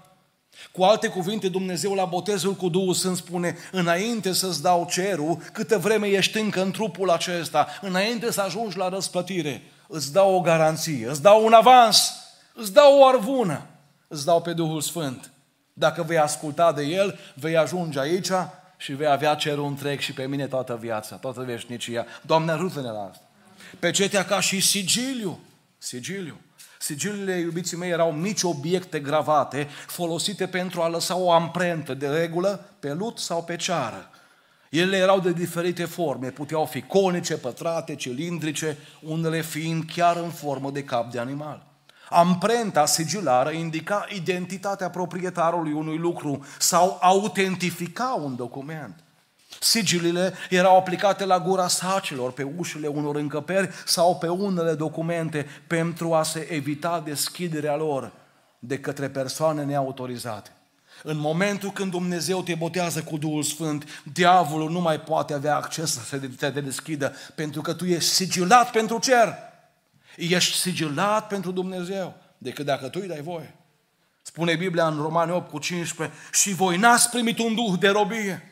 Cu 0.71 0.83
alte 0.83 1.07
cuvinte, 1.07 1.49
Dumnezeu 1.49 1.93
la 1.93 2.05
botezul 2.05 2.53
cu 2.53 2.69
Duhul 2.69 2.93
Sfânt 2.93 3.17
spune, 3.17 3.57
înainte 3.71 4.33
să-ți 4.33 4.61
dau 4.61 4.87
cerul, 4.91 5.37
câtă 5.53 5.77
vreme 5.77 6.07
ești 6.07 6.39
încă 6.39 6.61
în 6.61 6.71
trupul 6.71 7.09
acesta, 7.09 7.67
înainte 7.81 8.31
să 8.31 8.41
ajungi 8.41 8.77
la 8.77 8.89
răsplătire, 8.89 9.61
îți 9.87 10.13
dau 10.13 10.35
o 10.35 10.41
garanție, 10.41 11.09
îți 11.09 11.21
dau 11.21 11.45
un 11.45 11.53
avans, 11.53 12.13
îți 12.53 12.73
dau 12.73 12.99
o 12.99 13.05
arvună, 13.05 13.65
îți 14.07 14.25
dau 14.25 14.41
pe 14.41 14.53
Duhul 14.53 14.81
Sfânt. 14.81 15.31
Dacă 15.73 16.03
vei 16.03 16.17
asculta 16.17 16.71
de 16.71 16.83
El, 16.83 17.19
vei 17.33 17.57
ajunge 17.57 17.99
aici 17.99 18.31
și 18.77 18.93
vei 18.93 19.07
avea 19.07 19.35
cerul 19.35 19.65
întreg 19.65 19.99
și 19.99 20.13
pe 20.13 20.27
mine 20.27 20.47
toată 20.47 20.77
viața, 20.81 21.15
toată 21.15 21.41
veșnicia. 21.41 22.05
Doamne, 22.21 22.51
ajută-ne 22.51 22.89
la 22.91 23.09
asta. 23.11 23.23
Pecetea 23.79 24.25
ca 24.25 24.39
și 24.39 24.59
sigiliu. 24.59 25.39
Sigiliu. 25.77 26.39
Sigiliile, 26.81 27.37
iubiții 27.37 27.77
mei, 27.77 27.89
erau 27.89 28.11
mici 28.11 28.43
obiecte 28.43 28.99
gravate 28.99 29.67
folosite 29.87 30.47
pentru 30.47 30.81
a 30.81 30.87
lăsa 30.87 31.15
o 31.15 31.31
amprentă, 31.31 31.93
de 31.93 32.07
regulă, 32.07 32.69
pe 32.79 32.93
lut 32.93 33.17
sau 33.17 33.43
pe 33.43 33.55
ceară. 33.55 34.09
Ele 34.69 34.97
erau 34.97 35.19
de 35.19 35.31
diferite 35.31 35.85
forme, 35.85 36.29
puteau 36.29 36.65
fi 36.65 36.81
conice, 36.81 37.37
pătrate, 37.37 37.95
cilindrice, 37.95 38.77
unele 39.01 39.41
fiind 39.41 39.83
chiar 39.93 40.17
în 40.17 40.29
formă 40.29 40.71
de 40.71 40.83
cap 40.83 41.11
de 41.11 41.19
animal. 41.19 41.65
Amprenta 42.09 42.85
sigilară 42.85 43.49
indica 43.49 44.05
identitatea 44.15 44.89
proprietarului 44.89 45.71
unui 45.71 45.97
lucru 45.97 46.45
sau 46.59 46.97
autentifica 47.01 48.19
un 48.23 48.35
document. 48.35 49.03
Sigilile 49.59 50.33
erau 50.49 50.77
aplicate 50.77 51.25
la 51.25 51.39
gura 51.39 51.67
sacilor, 51.67 52.31
pe 52.31 52.43
ușile 52.57 52.87
unor 52.87 53.15
încăperi 53.15 53.69
sau 53.85 54.17
pe 54.17 54.27
unele 54.27 54.73
documente 54.73 55.47
pentru 55.67 56.13
a 56.13 56.23
se 56.23 56.47
evita 56.51 57.01
deschiderea 57.05 57.75
lor 57.75 58.11
de 58.59 58.79
către 58.79 59.09
persoane 59.09 59.63
neautorizate. 59.63 60.51
În 61.03 61.17
momentul 61.17 61.71
când 61.71 61.91
Dumnezeu 61.91 62.43
te 62.43 62.55
botează 62.55 63.03
cu 63.03 63.17
Duhul 63.17 63.43
Sfânt, 63.43 64.03
diavolul 64.13 64.71
nu 64.71 64.79
mai 64.79 64.99
poate 64.99 65.33
avea 65.33 65.55
acces 65.55 65.99
să 66.07 66.17
te 66.37 66.49
deschidă, 66.49 67.15
pentru 67.35 67.61
că 67.61 67.73
tu 67.73 67.85
ești 67.85 68.09
sigilat 68.09 68.71
pentru 68.71 68.99
cer. 68.99 69.33
Ești 70.15 70.57
sigilat 70.57 71.27
pentru 71.27 71.51
Dumnezeu, 71.51 72.15
decât 72.37 72.65
dacă 72.65 72.87
tu 72.87 72.99
îi 73.01 73.07
dai 73.07 73.21
voie. 73.21 73.55
Spune 74.21 74.55
Biblia 74.55 74.87
în 74.87 75.01
Romani 75.01 75.31
8 75.31 75.49
cu 75.49 75.59
15, 75.59 76.17
și 76.31 76.53
voi 76.53 76.77
n-ați 76.77 77.09
primit 77.09 77.39
un 77.39 77.55
duh 77.55 77.79
de 77.79 77.87
robie, 77.89 78.48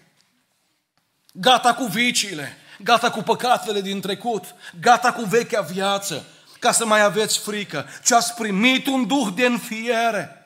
gata 1.39 1.73
cu 1.73 1.85
viciile, 1.85 2.57
gata 2.83 3.09
cu 3.09 3.21
păcatele 3.21 3.81
din 3.81 4.01
trecut, 4.01 4.55
gata 4.81 5.13
cu 5.13 5.23
vechea 5.23 5.61
viață, 5.61 6.25
ca 6.59 6.71
să 6.71 6.85
mai 6.85 7.03
aveți 7.03 7.39
frică, 7.39 7.85
ci 8.03 8.11
ați 8.11 8.33
primit 8.33 8.87
un 8.87 9.07
duh 9.07 9.27
de 9.35 9.45
înfiere. 9.45 10.45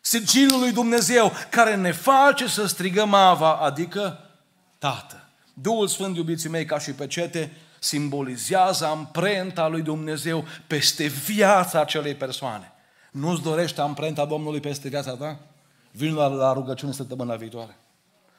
Sigilul 0.00 0.60
lui 0.60 0.72
Dumnezeu 0.72 1.32
care 1.50 1.76
ne 1.76 1.92
face 1.92 2.46
să 2.46 2.66
strigăm 2.66 3.14
Ava, 3.14 3.54
adică 3.54 4.18
Tată. 4.78 5.28
Duhul 5.54 5.88
Sfânt, 5.88 6.16
iubiții 6.16 6.48
mei, 6.48 6.64
ca 6.64 6.78
și 6.78 6.90
pecete, 6.90 7.52
simbolizează 7.78 8.86
amprenta 8.86 9.68
lui 9.68 9.82
Dumnezeu 9.82 10.44
peste 10.66 11.06
viața 11.06 11.80
acelei 11.80 12.14
persoane. 12.14 12.72
Nu-ți 13.10 13.42
dorește 13.42 13.80
amprenta 13.80 14.24
Domnului 14.24 14.60
peste 14.60 14.88
viața 14.88 15.16
ta? 15.16 15.38
Vin 15.90 16.14
la, 16.14 16.26
la 16.26 16.52
rugăciune 16.52 16.92
săptămâna 16.92 17.34
viitoare. 17.34 17.76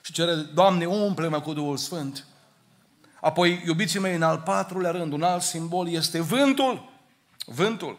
Și 0.06 0.12
cere, 0.12 0.34
Doamne, 0.34 0.86
umple-mă 0.86 1.42
cu 1.42 1.54
Duhul 1.54 1.78
Sfânt. 1.78 2.26
Apoi, 3.22 3.64
iubiții 3.66 4.00
mei, 4.00 4.16
în 4.16 4.22
al 4.22 4.38
patrulea 4.38 4.92
rând, 4.92 5.14
un 5.14 5.24
alt 5.24 5.42
simbol 5.42 5.90
este 5.90 6.22
vântul. 6.22 6.92
Vântul. 7.46 7.98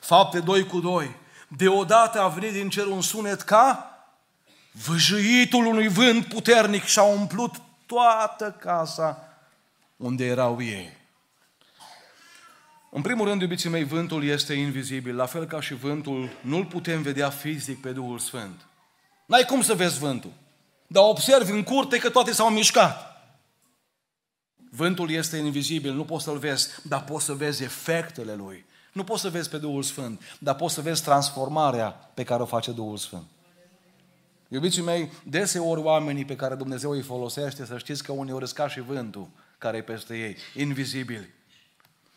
Fapte 0.00 0.40
2 0.40 0.66
cu 0.66 0.80
2. 0.80 1.16
Deodată 1.48 2.20
a 2.20 2.28
venit 2.28 2.52
din 2.52 2.68
cer 2.68 2.86
un 2.86 3.00
sunet 3.00 3.40
ca 3.40 3.90
văjăitul 4.86 5.66
unui 5.66 5.88
vânt 5.88 6.24
puternic 6.26 6.84
și 6.84 6.98
a 6.98 7.02
umplut 7.02 7.54
toată 7.86 8.56
casa 8.60 9.38
unde 9.96 10.24
erau 10.24 10.62
ei. 10.62 10.96
În 12.90 13.02
primul 13.02 13.26
rând, 13.26 13.40
iubiții 13.40 13.70
mei, 13.70 13.84
vântul 13.84 14.24
este 14.24 14.52
invizibil, 14.52 15.16
la 15.16 15.26
fel 15.26 15.44
ca 15.44 15.60
și 15.60 15.74
vântul, 15.74 16.30
nu-l 16.40 16.64
putem 16.64 17.02
vedea 17.02 17.30
fizic 17.30 17.80
pe 17.80 17.92
Duhul 17.92 18.18
Sfânt. 18.18 18.66
N-ai 19.26 19.44
cum 19.44 19.62
să 19.62 19.74
vezi 19.74 19.98
vântul, 19.98 20.32
dar 20.86 21.02
observi 21.02 21.50
în 21.50 21.62
curte 21.62 21.98
că 21.98 22.10
toate 22.10 22.32
s-au 22.32 22.50
mișcat. 22.50 23.16
Vântul 24.70 25.10
este 25.10 25.36
invizibil, 25.36 25.92
nu 25.92 26.04
poți 26.04 26.24
să-l 26.24 26.38
vezi, 26.38 26.68
dar 26.82 27.04
poți 27.04 27.24
să 27.24 27.32
vezi 27.32 27.62
efectele 27.62 28.34
lui. 28.34 28.64
Nu 28.92 29.04
poți 29.04 29.20
să 29.20 29.30
vezi 29.30 29.48
pe 29.48 29.58
Duhul 29.58 29.82
Sfânt, 29.82 30.20
dar 30.38 30.54
poți 30.54 30.74
să 30.74 30.80
vezi 30.80 31.02
transformarea 31.02 31.88
pe 31.90 32.24
care 32.24 32.42
o 32.42 32.46
face 32.46 32.72
Duhul 32.72 32.96
Sfânt. 32.96 33.24
Iubiții 34.48 34.82
mei, 34.82 35.12
deseori 35.24 35.80
oamenii 35.80 36.24
pe 36.24 36.36
care 36.36 36.54
Dumnezeu 36.54 36.90
îi 36.90 37.02
folosește, 37.02 37.64
să 37.64 37.78
știți 37.78 38.02
că 38.02 38.12
uneori 38.12 38.52
ca 38.52 38.68
și 38.68 38.80
vântul 38.80 39.28
care 39.58 39.76
e 39.76 39.82
peste 39.82 40.18
ei, 40.18 40.36
invizibili. 40.54 41.34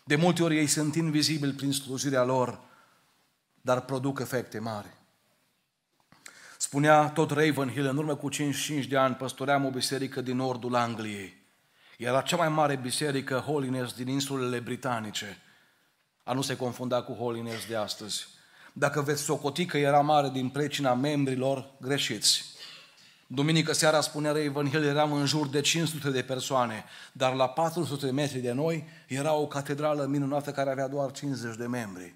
De 0.03 0.15
multe 0.15 0.43
ori 0.43 0.57
ei 0.57 0.67
sunt 0.67 0.95
invizibili 0.95 1.51
prin 1.51 1.71
slujirea 1.71 2.23
lor, 2.23 2.59
dar 3.61 3.81
produc 3.81 4.19
efecte 4.19 4.59
mari. 4.59 4.87
Spunea 6.61 7.09
tot 7.09 7.31
Ravenhill, 7.31 7.85
în 7.85 7.97
urmă 7.97 8.15
cu 8.15 8.29
55 8.29 8.85
de 8.85 8.97
ani, 8.97 9.15
păstoream 9.15 9.65
o 9.65 9.69
biserică 9.69 10.21
din 10.21 10.35
nordul 10.35 10.75
Angliei. 10.75 11.37
Era 11.97 12.21
cea 12.21 12.35
mai 12.35 12.49
mare 12.49 12.75
biserică 12.75 13.35
Holiness 13.35 13.93
din 13.93 14.07
insulele 14.07 14.59
britanice. 14.59 15.37
A 16.23 16.33
nu 16.33 16.41
se 16.41 16.55
confunda 16.55 17.01
cu 17.01 17.13
Holiness 17.13 17.67
de 17.67 17.75
astăzi. 17.75 18.27
Dacă 18.73 19.01
veți 19.01 19.21
socoti 19.21 19.65
că 19.65 19.77
era 19.77 19.99
mare 19.99 20.29
din 20.29 20.49
precina 20.49 20.93
membrilor, 20.93 21.71
greșiți. 21.81 22.45
Duminică 23.27 23.73
seara, 23.73 24.01
spunea 24.01 24.31
Ravenhill, 24.31 24.83
eram 24.83 25.13
în 25.13 25.25
jur 25.25 25.47
de 25.47 25.61
500 25.61 26.09
de 26.09 26.21
persoane, 26.21 26.83
dar 27.11 27.33
la 27.33 27.49
400 27.49 28.05
de 28.05 28.11
metri 28.11 28.39
de 28.39 28.51
noi 28.51 28.87
era 29.07 29.33
o 29.33 29.47
catedrală 29.47 30.05
minunată 30.05 30.51
care 30.51 30.69
avea 30.69 30.87
doar 30.87 31.11
50 31.11 31.55
de 31.55 31.67
membri. 31.67 32.15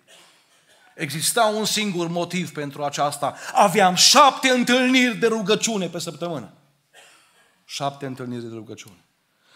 Exista 0.95 1.45
un 1.45 1.65
singur 1.65 2.07
motiv 2.07 2.51
pentru 2.51 2.83
aceasta. 2.83 3.35
Aveam 3.53 3.95
șapte 3.95 4.49
întâlniri 4.49 5.17
de 5.17 5.27
rugăciune 5.27 5.87
pe 5.87 5.99
săptămână. 5.99 6.53
Șapte 7.65 8.05
întâlniri 8.05 8.41
de 8.41 8.55
rugăciune. 8.55 9.05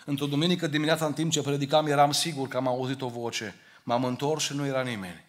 Într-o 0.05 0.25
duminică 0.25 0.67
dimineața, 0.67 1.05
în 1.05 1.13
timp 1.13 1.31
ce 1.31 1.41
predicam, 1.41 1.87
eram 1.87 2.11
sigur 2.11 2.47
că 2.47 2.57
am 2.57 2.67
auzit 2.67 3.01
o 3.01 3.07
voce. 3.07 3.55
M-am 3.83 4.03
întors 4.03 4.43
și 4.43 4.55
nu 4.55 4.65
era 4.65 4.81
nimeni. 4.81 5.25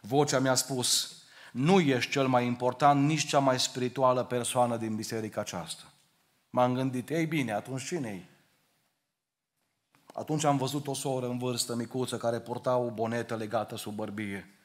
Vocea 0.00 0.38
mi-a 0.38 0.54
spus, 0.54 1.16
nu 1.52 1.80
ești 1.80 2.10
cel 2.10 2.26
mai 2.26 2.46
important, 2.46 3.06
nici 3.06 3.26
cea 3.26 3.38
mai 3.38 3.60
spirituală 3.60 4.24
persoană 4.24 4.76
din 4.76 4.94
biserica 4.96 5.40
aceasta. 5.40 5.82
M-am 6.50 6.74
gândit, 6.74 7.10
ei 7.10 7.26
bine, 7.26 7.52
atunci 7.52 7.84
cine 7.84 8.16
-i? 8.16 8.30
Atunci 10.14 10.44
am 10.44 10.56
văzut 10.56 10.86
o 10.86 10.94
soră 10.94 11.26
în 11.26 11.38
vârstă 11.38 11.74
micuță 11.74 12.16
care 12.16 12.40
purta 12.40 12.76
o 12.76 12.90
bonetă 12.90 13.36
legată 13.36 13.76
sub 13.76 13.94
bărbie. 13.94 14.61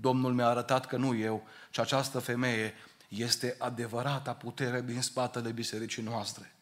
Domnul 0.00 0.32
mi-a 0.32 0.46
arătat 0.46 0.86
că 0.86 0.96
nu 0.96 1.16
eu, 1.16 1.46
ci 1.70 1.78
această 1.78 2.18
femeie 2.18 2.74
este 3.08 3.56
adevărata 3.58 4.32
putere 4.32 4.82
din 4.82 5.02
spatele 5.02 5.50
bisericii 5.50 6.02
noastre. 6.02 6.54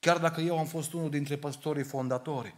Chiar 0.00 0.18
dacă 0.18 0.40
eu 0.40 0.58
am 0.58 0.66
fost 0.66 0.92
unul 0.92 1.10
dintre 1.10 1.36
păstorii 1.36 1.84
fondatori, 1.84 2.54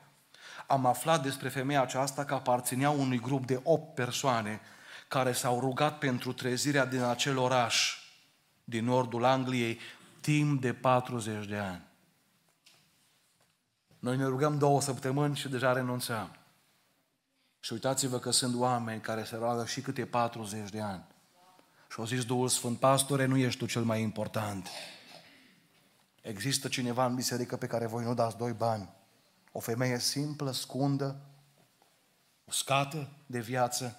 am 0.67 0.87
aflat 0.87 1.23
despre 1.23 1.49
femeia 1.49 1.83
aceasta 1.83 2.25
că 2.25 2.35
aparținea 2.35 2.91
unui 2.91 3.21
grup 3.21 3.47
de 3.47 3.61
opt 3.63 3.95
persoane 3.95 4.61
care 5.09 5.33
s-au 5.33 5.61
rugat 5.61 5.99
pentru 5.99 6.33
trezirea 6.33 6.85
din 6.85 7.03
acel 7.03 7.39
oraș 7.39 7.97
din 8.65 8.85
nordul 8.85 9.25
Angliei 9.25 9.79
timp 10.21 10.61
de 10.61 10.73
40 10.73 11.47
de 11.47 11.57
ani. 11.57 11.83
Noi 13.99 14.17
ne 14.17 14.25
rugăm 14.25 14.59
două 14.59 14.81
săptămâni 14.81 15.37
și 15.37 15.49
deja 15.49 15.73
renunțăm. 15.73 16.37
Și 17.65 17.73
uitați-vă 17.73 18.19
că 18.19 18.31
sunt 18.31 18.55
oameni 18.55 19.01
care 19.01 19.25
se 19.25 19.37
roagă 19.37 19.67
și 19.67 19.81
câte 19.81 20.07
40 20.07 20.71
de 20.71 20.81
ani. 20.81 21.05
Și 21.91 21.99
au 21.99 22.05
zis 22.05 22.25
Duhul 22.25 22.49
Sfânt, 22.49 22.79
pastore, 22.79 23.25
nu 23.25 23.37
ești 23.37 23.59
tu 23.59 23.67
cel 23.67 23.83
mai 23.83 24.01
important. 24.01 24.69
Există 26.23 26.69
cineva 26.69 27.07
în 27.07 27.15
biserică 27.15 27.57
pe 27.57 27.67
care 27.67 27.87
voi 27.87 28.05
nu 28.05 28.15
dați 28.15 28.37
doi 28.37 28.53
bani. 28.53 28.89
O 29.53 29.61
femeie 29.61 29.99
simplă, 29.99 30.53
scundă, 30.53 31.21
uscată 32.45 33.09
de 33.27 33.41
viață, 33.41 33.99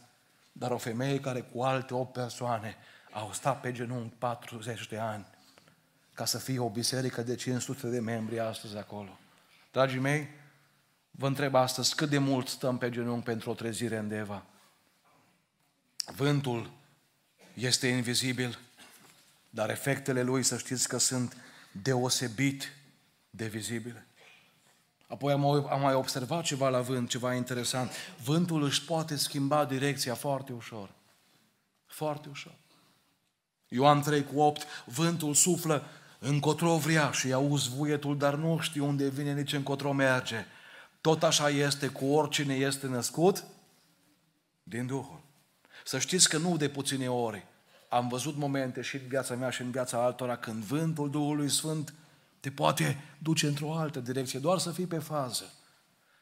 dar 0.51 0.71
o 0.71 0.77
femeie 0.77 1.19
care 1.19 1.41
cu 1.41 1.61
alte 1.61 1.93
8 1.93 2.13
persoane 2.13 2.75
au 3.11 3.31
stat 3.33 3.61
pe 3.61 3.71
genunchi 3.71 4.15
40 4.15 4.87
de 4.87 4.97
ani 4.97 5.25
ca 6.13 6.25
să 6.25 6.37
fie 6.37 6.59
o 6.59 6.69
biserică 6.69 7.21
de 7.21 7.35
500 7.35 7.87
de 7.87 7.99
membri 7.99 8.39
astăzi 8.39 8.77
acolo. 8.77 9.19
Dragii 9.71 9.99
mei, 9.99 10.27
vă 11.15 11.27
întreb 11.27 11.55
astăzi 11.55 11.95
cât 11.95 12.09
de 12.09 12.17
mult 12.17 12.47
stăm 12.47 12.77
pe 12.77 12.89
genunchi 12.89 13.25
pentru 13.25 13.49
o 13.49 13.53
trezire 13.53 13.97
în 13.97 14.07
Deva. 14.07 14.45
Vântul 16.15 16.71
este 17.53 17.87
invizibil, 17.87 18.59
dar 19.49 19.69
efectele 19.69 20.23
lui 20.23 20.43
să 20.43 20.57
știți 20.57 20.87
că 20.87 20.97
sunt 20.97 21.37
deosebit 21.71 22.71
de 23.29 23.47
vizibile. 23.47 24.07
Apoi 25.07 25.33
am, 25.33 25.45
am 25.45 25.81
mai 25.81 25.93
observat 25.93 26.43
ceva 26.43 26.69
la 26.69 26.81
vânt, 26.81 27.09
ceva 27.09 27.33
interesant. 27.33 27.91
Vântul 28.23 28.63
își 28.63 28.85
poate 28.85 29.15
schimba 29.15 29.65
direcția 29.65 30.15
foarte 30.15 30.53
ușor. 30.53 30.89
Foarte 31.85 32.29
ușor. 32.29 32.55
Ioan 33.67 34.01
3 34.01 34.23
cu 34.23 34.39
8, 34.39 34.65
vântul 34.85 35.33
suflă 35.33 35.83
încotro 36.19 36.77
vrea 36.77 37.11
și 37.11 37.33
auzi 37.33 37.69
vuietul, 37.69 38.17
dar 38.17 38.35
nu 38.35 38.59
știu 38.59 38.85
unde 38.85 39.09
vine, 39.09 39.33
nici 39.33 39.53
încotro 39.53 39.91
merge. 39.91 40.45
Tot 41.03 41.23
așa 41.23 41.49
este 41.49 41.87
cu 41.87 42.05
oricine 42.05 42.53
este 42.53 42.87
născut 42.87 43.43
din 44.63 44.85
Duhul. 44.85 45.21
Să 45.85 45.99
știți 45.99 46.29
că 46.29 46.37
nu 46.37 46.57
de 46.57 46.69
puține 46.69 47.09
ori 47.09 47.45
am 47.89 48.07
văzut 48.07 48.35
momente 48.35 48.81
și 48.81 48.95
în 48.95 49.07
viața 49.07 49.35
mea 49.35 49.49
și 49.49 49.61
în 49.61 49.71
viața 49.71 50.03
altora 50.03 50.37
când 50.37 50.63
vântul 50.63 51.09
Duhului 51.09 51.49
Sfânt 51.49 51.93
te 52.39 52.51
poate 52.51 53.03
duce 53.17 53.47
într-o 53.47 53.75
altă 53.75 53.99
direcție, 53.99 54.39
doar 54.39 54.57
să 54.57 54.71
fii 54.71 54.85
pe 54.85 54.97
fază. 54.97 55.53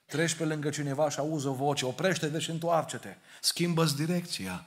Treci 0.06 0.36
pe 0.36 0.46
lângă 0.46 0.70
cineva 0.70 1.10
și 1.10 1.20
auzi 1.20 1.48
o 1.48 1.54
voce, 1.54 1.86
oprește-te 1.86 2.40
și 2.40 2.50
întoarce-te, 2.50 3.16
schimbă-ți 3.42 3.96
direcția. 3.96 4.66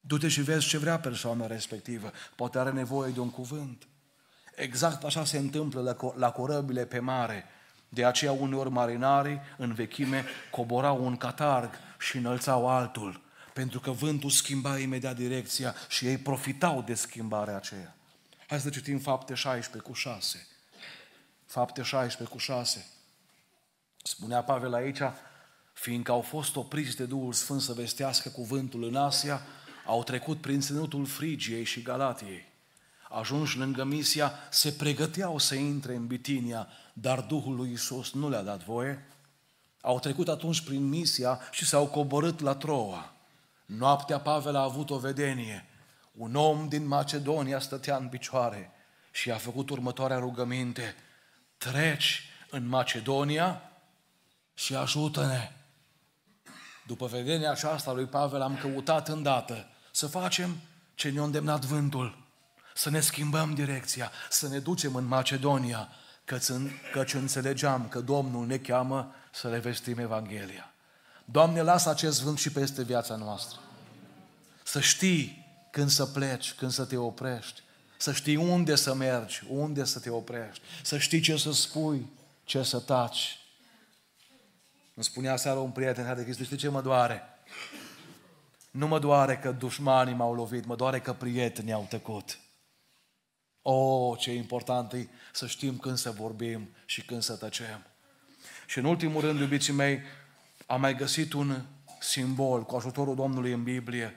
Du-te 0.00 0.28
și 0.28 0.42
vezi 0.42 0.66
ce 0.66 0.78
vrea 0.78 0.98
persoana 0.98 1.46
respectivă. 1.46 2.12
Poate 2.36 2.58
are 2.58 2.70
nevoie 2.70 3.12
de 3.12 3.20
un 3.20 3.30
cuvânt. 3.30 3.86
Exact 4.54 5.04
așa 5.04 5.24
se 5.24 5.38
întâmplă 5.38 5.80
la, 5.80 6.12
la 6.16 6.30
corăbile 6.30 6.84
pe 6.84 6.98
mare. 6.98 7.44
De 7.92 8.04
aceea 8.04 8.32
uneori 8.32 8.70
marinarii 8.70 9.40
în 9.56 9.72
vechime 9.72 10.24
coborau 10.50 11.04
un 11.04 11.16
catarg 11.16 11.70
și 11.98 12.16
înălțau 12.16 12.68
altul, 12.68 13.20
pentru 13.52 13.80
că 13.80 13.90
vântul 13.90 14.30
schimba 14.30 14.78
imediat 14.78 15.16
direcția 15.16 15.74
și 15.88 16.06
ei 16.06 16.18
profitau 16.18 16.82
de 16.82 16.94
schimbarea 16.94 17.56
aceea. 17.56 17.96
Hai 18.46 18.60
să 18.60 18.70
citim 18.70 18.98
fapte 18.98 19.34
16 19.34 19.90
cu 19.90 19.96
6. 19.96 20.46
Fapte 21.46 21.82
16 21.82 22.36
cu 22.36 22.38
6. 22.38 22.86
Spunea 24.02 24.42
Pavel 24.42 24.74
aici, 24.74 25.00
fiindcă 25.72 26.10
au 26.10 26.20
fost 26.20 26.56
opriți 26.56 26.96
de 26.96 27.04
Duhul 27.04 27.32
Sfânt 27.32 27.60
să 27.60 27.72
vestească 27.72 28.28
cuvântul 28.28 28.84
în 28.84 28.96
Asia, 28.96 29.42
au 29.86 30.02
trecut 30.02 30.40
prin 30.40 30.60
ținutul 30.60 31.06
Frigiei 31.06 31.64
și 31.64 31.82
Galatiei. 31.82 32.48
Ajunși 33.08 33.58
lângă 33.58 33.84
Misia, 33.84 34.32
se 34.50 34.72
pregăteau 34.72 35.38
să 35.38 35.54
intre 35.54 35.94
în 35.94 36.06
Bitinia, 36.06 36.68
dar 37.00 37.20
Duhul 37.20 37.54
lui 37.54 37.72
Isus 37.72 38.12
nu 38.12 38.28
le-a 38.28 38.42
dat 38.42 38.64
voie. 38.64 39.06
Au 39.80 39.98
trecut 39.98 40.28
atunci 40.28 40.60
prin 40.60 40.88
Misia 40.88 41.40
și 41.50 41.66
s-au 41.66 41.86
coborât 41.86 42.40
la 42.40 42.54
Troa. 42.54 43.12
Noaptea 43.66 44.20
Pavel 44.20 44.56
a 44.56 44.62
avut 44.62 44.90
o 44.90 44.98
vedenie 44.98 45.64
un 46.12 46.34
om 46.34 46.68
din 46.68 46.86
Macedonia 46.86 47.60
stătea 47.60 47.96
în 47.96 48.08
picioare 48.08 48.72
și 49.10 49.30
a 49.30 49.36
făcut 49.36 49.70
următoarea 49.70 50.18
rugăminte. 50.18 50.94
Treci 51.58 52.22
în 52.50 52.66
Macedonia 52.66 53.62
și 54.54 54.74
ajută-ne. 54.74 55.52
După 56.86 57.06
vedenia 57.06 57.50
aceasta 57.50 57.92
lui 57.92 58.06
Pavel 58.06 58.42
am 58.42 58.56
căutat 58.56 59.08
îndată 59.08 59.68
să 59.90 60.06
facem 60.06 60.56
ce 60.94 61.10
ne-a 61.10 61.22
îndemnat 61.22 61.64
vântul, 61.64 62.26
să 62.74 62.90
ne 62.90 63.00
schimbăm 63.00 63.54
direcția, 63.54 64.10
să 64.30 64.48
ne 64.48 64.58
ducem 64.58 64.94
în 64.94 65.04
Macedonia, 65.04 65.88
căci, 66.30 66.70
căci 66.92 67.14
înțelegeam 67.14 67.88
că 67.88 68.00
Domnul 68.00 68.46
ne 68.46 68.58
cheamă 68.58 69.14
să 69.32 69.48
le 69.48 69.58
vestim 69.58 69.98
Evanghelia. 69.98 70.72
Doamne, 71.24 71.62
lasă 71.62 71.90
acest 71.90 72.22
vânt 72.22 72.38
și 72.38 72.52
peste 72.52 72.82
viața 72.82 73.16
noastră. 73.16 73.60
Să 74.64 74.80
știi 74.80 75.46
când 75.70 75.90
să 75.90 76.06
pleci, 76.06 76.52
când 76.52 76.70
să 76.70 76.84
te 76.84 76.96
oprești, 76.96 77.62
să 77.96 78.12
știi 78.12 78.36
unde 78.36 78.74
să 78.74 78.94
mergi, 78.94 79.42
unde 79.48 79.84
să 79.84 79.98
te 79.98 80.10
oprești, 80.10 80.62
să 80.82 80.98
știi 80.98 81.20
ce 81.20 81.36
să 81.36 81.52
spui, 81.52 82.06
ce 82.44 82.62
să 82.62 82.78
taci. 82.78 83.38
Îmi 84.94 85.04
spunea 85.04 85.36
seara 85.36 85.58
un 85.58 85.70
prieten, 85.70 86.14
de 86.16 86.22
Hristos, 86.22 86.46
știi 86.46 86.56
ce 86.56 86.68
mă 86.68 86.82
doare? 86.82 87.22
Nu 88.70 88.86
mă 88.86 88.98
doare 88.98 89.38
că 89.38 89.52
dușmanii 89.52 90.14
m-au 90.14 90.34
lovit, 90.34 90.64
mă 90.64 90.76
doare 90.76 91.00
că 91.00 91.12
prietenii 91.12 91.72
au 91.72 91.86
tăcut. 91.88 92.38
O, 93.62 93.72
oh, 93.72 94.18
ce 94.18 94.32
important 94.32 94.92
e 94.92 95.08
să 95.32 95.46
știm 95.46 95.76
când 95.76 95.96
să 95.96 96.10
vorbim 96.10 96.68
și 96.84 97.04
când 97.04 97.22
să 97.22 97.36
tăcem. 97.36 97.86
Și 98.66 98.78
în 98.78 98.84
ultimul 98.84 99.20
rând, 99.20 99.40
iubiții 99.40 99.72
mei, 99.72 100.00
am 100.66 100.80
mai 100.80 100.94
găsit 100.94 101.32
un 101.32 101.62
simbol 102.00 102.62
cu 102.62 102.76
ajutorul 102.76 103.14
Domnului 103.14 103.52
în 103.52 103.62
Biblie 103.62 104.16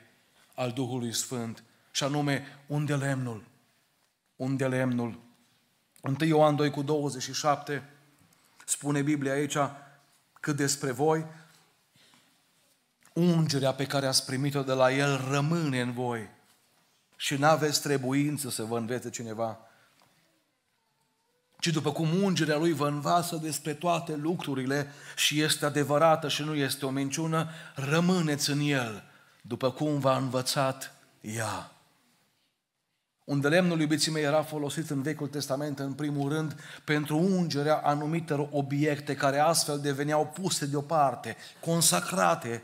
al 0.55 0.71
Duhului 0.71 1.13
Sfânt, 1.13 1.63
și 1.91 2.03
anume 2.03 2.59
unde 2.67 2.95
lemnul. 2.95 3.43
Unde 4.35 4.67
lemnul. 4.67 5.19
1 6.01 6.15
Ioan 6.19 6.55
2 6.55 6.69
cu 6.69 6.81
27 6.81 7.89
spune 8.65 9.01
Biblia 9.01 9.31
aici 9.31 9.57
că 10.39 10.51
despre 10.51 10.91
voi 10.91 11.25
ungerea 13.13 13.73
pe 13.73 13.85
care 13.85 14.05
ați 14.05 14.25
primit-o 14.25 14.61
de 14.61 14.73
la 14.73 14.91
El 14.91 15.25
rămâne 15.29 15.81
în 15.81 15.91
voi 15.91 16.29
și 17.23 17.35
n-aveți 17.35 17.81
trebuință 17.81 18.49
să 18.49 18.63
vă 18.63 18.77
învețe 18.77 19.09
cineva, 19.09 19.59
ci 21.59 21.67
după 21.67 21.91
cum 21.91 22.23
ungerea 22.23 22.57
Lui 22.57 22.73
vă 22.73 22.87
învață 22.87 23.35
despre 23.35 23.73
toate 23.73 24.15
lucrurile 24.15 24.87
și 25.15 25.41
este 25.41 25.65
adevărată 25.65 26.27
și 26.27 26.41
nu 26.41 26.55
este 26.55 26.85
o 26.85 26.89
minciună, 26.89 27.49
rămâneți 27.75 28.49
în 28.49 28.59
El, 28.59 29.03
după 29.41 29.71
cum 29.71 29.99
v-a 29.99 30.17
învățat 30.17 30.95
ea. 31.21 31.71
Unde 33.23 33.47
lemnul, 33.47 33.79
iubiții 33.79 34.11
mei, 34.11 34.23
era 34.23 34.43
folosit 34.43 34.89
în 34.89 35.01
Vechiul 35.01 35.27
Testament, 35.27 35.79
în 35.79 35.93
primul 35.93 36.29
rând, 36.29 36.55
pentru 36.83 37.17
ungerea 37.17 37.75
anumitor 37.75 38.47
obiecte 38.51 39.15
care 39.15 39.39
astfel 39.39 39.79
deveneau 39.79 40.27
puse 40.27 40.65
deoparte, 40.65 41.35
consacrate 41.59 42.63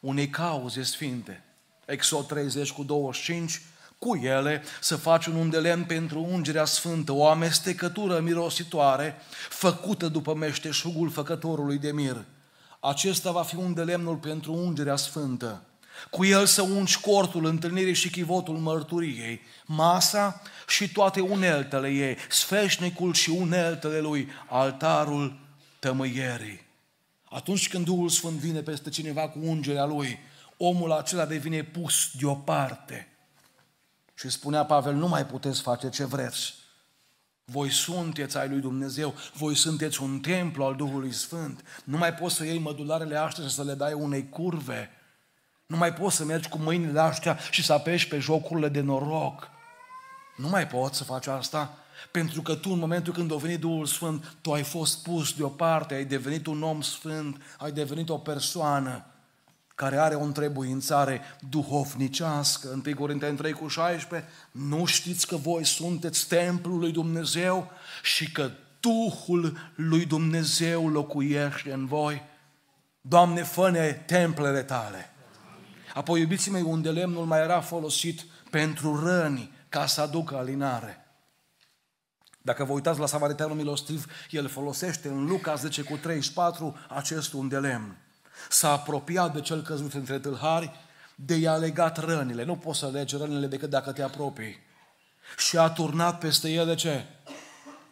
unei 0.00 0.28
cauze 0.28 0.82
sfinte. 0.82 1.44
Exod 1.86 2.26
30 2.26 2.72
cu 2.72 2.82
25, 2.82 3.62
cu 4.02 4.16
ele 4.16 4.62
să 4.80 4.96
faci 4.96 5.26
un 5.26 5.34
undelemn 5.34 5.84
pentru 5.84 6.26
ungerea 6.30 6.64
sfântă, 6.64 7.12
o 7.12 7.26
amestecătură 7.26 8.20
mirositoare 8.20 9.16
făcută 9.48 10.08
după 10.08 10.34
meșteșugul 10.34 11.10
făcătorului 11.10 11.78
de 11.78 11.92
mir. 11.92 12.24
Acesta 12.80 13.30
va 13.30 13.42
fi 13.42 13.56
undelemnul 13.56 14.16
pentru 14.16 14.52
ungerea 14.52 14.96
sfântă. 14.96 15.62
Cu 16.10 16.24
el 16.24 16.46
să 16.46 16.62
ungi 16.62 17.00
cortul 17.00 17.44
întâlnirii 17.44 17.94
și 17.94 18.10
chivotul 18.10 18.56
mărturiei, 18.56 19.40
masa 19.66 20.42
și 20.68 20.92
toate 20.92 21.20
uneltele 21.20 21.88
ei, 21.88 22.16
sfeșnicul 22.28 23.12
și 23.12 23.30
uneltele 23.30 24.00
lui, 24.00 24.28
altarul 24.48 25.38
tămâierii. 25.78 26.66
Atunci 27.24 27.68
când 27.68 27.84
Duhul 27.84 28.08
Sfânt 28.08 28.36
vine 28.38 28.60
peste 28.60 28.90
cineva 28.90 29.28
cu 29.28 29.38
ungerea 29.42 29.84
lui, 29.84 30.18
omul 30.56 30.92
acela 30.92 31.24
devine 31.24 31.62
pus 31.62 32.10
deoparte. 32.18 33.11
Și 34.22 34.30
spunea 34.30 34.64
Pavel, 34.64 34.94
nu 34.94 35.08
mai 35.08 35.26
puteți 35.26 35.60
face 35.60 35.88
ce 35.88 36.04
vreți. 36.04 36.54
Voi 37.44 37.70
sunteți 37.70 38.38
ai 38.38 38.48
lui 38.48 38.60
Dumnezeu, 38.60 39.14
voi 39.34 39.54
sunteți 39.54 40.02
un 40.02 40.20
templu 40.20 40.64
al 40.64 40.74
Duhului 40.74 41.12
Sfânt. 41.12 41.64
Nu 41.84 41.96
mai 41.96 42.14
poți 42.14 42.34
să 42.34 42.44
iei 42.44 42.58
mădularele 42.58 43.16
astea 43.16 43.44
și 43.44 43.54
să 43.54 43.62
le 43.62 43.74
dai 43.74 43.92
unei 43.92 44.28
curve. 44.28 44.90
Nu 45.66 45.76
mai 45.76 45.92
poți 45.92 46.16
să 46.16 46.24
mergi 46.24 46.48
cu 46.48 46.58
mâinile 46.58 47.00
astea 47.00 47.38
și 47.50 47.64
să 47.64 47.72
apeși 47.72 48.08
pe 48.08 48.18
jocurile 48.18 48.68
de 48.68 48.80
noroc. 48.80 49.48
Nu 50.36 50.48
mai 50.48 50.66
poți 50.66 50.96
să 50.96 51.04
faci 51.04 51.26
asta. 51.26 51.78
Pentru 52.10 52.42
că 52.42 52.54
tu, 52.54 52.70
în 52.70 52.78
momentul 52.78 53.12
când 53.12 53.32
a 53.32 53.36
venit 53.36 53.60
Duhul 53.60 53.86
Sfânt, 53.86 54.36
tu 54.40 54.52
ai 54.52 54.62
fost 54.62 55.02
pus 55.02 55.32
deoparte, 55.32 55.94
ai 55.94 56.04
devenit 56.04 56.46
un 56.46 56.62
om 56.62 56.80
sfânt, 56.80 57.42
ai 57.58 57.72
devenit 57.72 58.08
o 58.08 58.18
persoană 58.18 59.04
care 59.82 59.98
are 59.98 60.14
o 60.14 60.22
întrebuințare 60.22 61.20
duhovnicească. 61.48 62.82
1 62.86 62.94
Corinteni 62.94 63.36
3 63.36 63.52
cu 63.52 63.68
16, 63.68 64.28
nu 64.50 64.84
știți 64.84 65.26
că 65.26 65.36
voi 65.36 65.64
sunteți 65.64 66.28
templul 66.28 66.78
lui 66.78 66.92
Dumnezeu 66.92 67.70
și 68.02 68.32
că 68.32 68.50
Duhul 68.80 69.72
lui 69.74 70.04
Dumnezeu 70.04 70.88
locuiește 70.88 71.72
în 71.72 71.86
voi? 71.86 72.22
Doamne, 73.00 73.42
fă 73.42 73.96
templele 74.06 74.62
tale. 74.62 75.10
Apoi, 75.94 76.20
iubiții 76.20 76.50
mei, 76.50 76.62
unde 76.62 76.90
lemnul 76.90 77.24
mai 77.24 77.40
era 77.40 77.60
folosit 77.60 78.24
pentru 78.50 79.04
răni, 79.04 79.52
ca 79.68 79.86
să 79.86 80.00
aducă 80.00 80.36
alinare. 80.36 81.06
Dacă 82.42 82.64
vă 82.64 82.72
uitați 82.72 82.98
la 82.98 83.06
Samariteanul 83.06 83.56
Milostiv, 83.56 84.06
el 84.30 84.48
folosește 84.48 85.08
în 85.08 85.26
Luca 85.26 85.54
10 85.54 85.82
cu 85.82 85.96
34 85.96 86.76
acest 86.88 87.32
unde 87.32 87.58
lemn. 87.58 88.01
S-a 88.48 88.72
apropiat 88.72 89.34
de 89.34 89.40
cel 89.40 89.62
căzut 89.62 89.92
între 89.92 90.18
tâlhari, 90.18 90.70
de 91.14 91.34
i-a 91.34 91.56
legat 91.56 91.98
rănile. 91.98 92.44
Nu 92.44 92.56
poți 92.56 92.78
să 92.78 92.88
legi 92.92 93.16
rănile 93.16 93.46
decât 93.46 93.70
dacă 93.70 93.92
te 93.92 94.02
apropii. 94.02 94.56
Și 95.36 95.58
a 95.58 95.68
turnat 95.68 96.18
peste 96.18 96.50
ele 96.50 96.74
ce? 96.74 97.04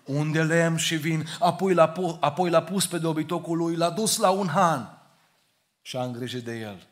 Unde 0.05 0.43
lemn 0.43 0.77
și 0.77 0.97
vin. 0.97 1.27
Apoi 1.39 1.75
l-a, 1.75 1.89
pu- 1.89 2.17
apoi 2.21 2.51
l-a 2.51 2.63
pus 2.63 2.87
pe 2.87 2.99
dobitocul 2.99 3.57
lui, 3.57 3.77
l-a 3.77 3.91
dus 3.91 4.17
la 4.17 4.31
un 4.31 4.49
han 4.49 4.99
și 5.83 5.97
a 5.97 6.03
îngrijit 6.03 6.45
de 6.45 6.59
el. 6.59 6.87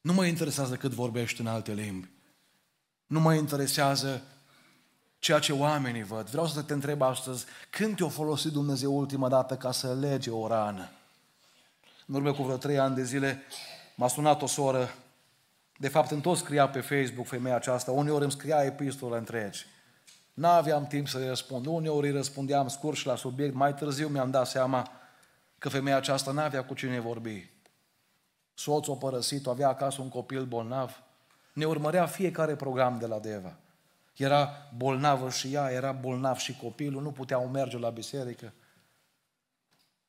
Nu 0.00 0.12
mă 0.12 0.24
interesează 0.24 0.74
cât 0.74 0.92
vorbești 0.92 1.40
în 1.40 1.46
alte 1.46 1.72
limbi. 1.72 2.10
Nu 3.06 3.20
mă 3.20 3.34
interesează 3.34 4.22
ceea 5.18 5.38
ce 5.38 5.52
oamenii 5.52 6.02
văd. 6.02 6.28
Vreau 6.28 6.46
să 6.46 6.62
te 6.62 6.72
întreb 6.72 7.02
astăzi, 7.02 7.44
când 7.70 7.96
te-a 7.96 8.08
folosit 8.08 8.52
Dumnezeu 8.52 8.96
ultima 8.96 9.28
dată 9.28 9.56
ca 9.56 9.72
să 9.72 9.94
lege 9.94 10.30
o 10.30 10.46
rană? 10.46 10.88
În 12.12 12.18
urmă 12.18 12.32
cu 12.32 12.42
vreo 12.42 12.56
trei 12.56 12.78
ani 12.78 12.94
de 12.94 13.02
zile 13.02 13.42
m-a 13.94 14.08
sunat 14.08 14.42
o 14.42 14.46
soră, 14.46 14.88
de 15.76 15.88
fapt 15.88 16.10
în 16.10 16.20
tot 16.20 16.36
scria 16.36 16.68
pe 16.68 16.80
Facebook 16.80 17.26
femeia 17.26 17.54
aceasta, 17.54 17.90
uneori 17.90 18.22
îmi 18.22 18.32
scria 18.32 18.64
epistole 18.64 19.18
întregi. 19.18 19.66
N-aveam 20.34 20.86
timp 20.86 21.08
să-i 21.08 21.26
răspund, 21.26 21.66
uneori 21.66 22.06
îi 22.06 22.12
răspundeam 22.12 22.68
scurt 22.68 22.96
și 22.96 23.06
la 23.06 23.16
subiect, 23.16 23.54
mai 23.54 23.74
târziu 23.74 24.08
mi-am 24.08 24.30
dat 24.30 24.46
seama 24.46 24.90
că 25.58 25.68
femeia 25.68 25.96
aceasta 25.96 26.32
n-avea 26.32 26.64
cu 26.64 26.74
cine 26.74 27.00
vorbi. 27.00 27.50
Soțul 28.54 28.94
a 28.94 28.96
părăsit-o, 28.96 29.50
avea 29.50 29.68
acasă 29.68 30.02
un 30.02 30.08
copil 30.08 30.44
bolnav, 30.44 31.02
ne 31.52 31.64
urmărea 31.64 32.06
fiecare 32.06 32.54
program 32.54 32.98
de 32.98 33.06
la 33.06 33.18
Deva. 33.18 33.56
Era 34.16 34.50
bolnavă 34.76 35.30
și 35.30 35.54
ea, 35.54 35.70
era 35.70 35.92
bolnav 35.92 36.36
și 36.36 36.56
copilul, 36.56 37.02
nu 37.02 37.12
puteau 37.12 37.48
merge 37.48 37.78
la 37.78 37.90
biserică. 37.90 38.52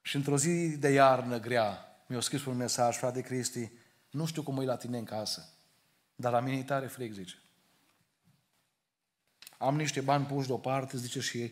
Și 0.02 0.16
într-o 0.16 0.38
zi 0.38 0.78
de 0.78 0.90
iarnă 0.90 1.40
grea, 1.40 1.88
mi-a 2.08 2.20
scris 2.20 2.46
un 2.46 2.58
mesaj, 2.58 2.98
frate 2.98 3.22
Cristi, 3.22 3.72
nu 4.10 4.26
știu 4.26 4.44
cum 4.44 4.62
e 4.62 4.66
la 4.66 4.76
tine 4.76 4.98
în 4.98 5.04
casă, 5.04 5.50
dar 6.16 6.32
la 6.32 6.40
mine 6.40 6.58
e 6.58 6.64
tare 6.64 6.88
fric, 6.88 7.14
zice. 7.14 7.36
Am 9.58 9.76
niște 9.76 10.02
bani 10.02 10.26
puși 10.26 10.48
deoparte, 10.48 10.98
zice, 10.98 11.20
și 11.20 11.52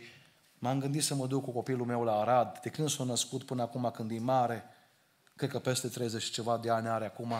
m-am 0.59 0.79
gândit 0.79 1.03
să 1.03 1.15
mă 1.15 1.27
duc 1.27 1.43
cu 1.43 1.51
copilul 1.51 1.85
meu 1.85 2.03
la 2.03 2.19
Arad, 2.19 2.59
de 2.59 2.69
când 2.69 2.89
s-a 2.89 3.03
născut 3.03 3.43
până 3.43 3.61
acum 3.61 3.91
când 3.93 4.11
e 4.11 4.19
mare, 4.19 4.63
cred 5.35 5.49
că 5.49 5.59
peste 5.59 5.87
30 5.87 6.21
și 6.21 6.31
ceva 6.31 6.57
de 6.57 6.69
ani 6.69 6.87
are 6.87 7.05
acum, 7.05 7.33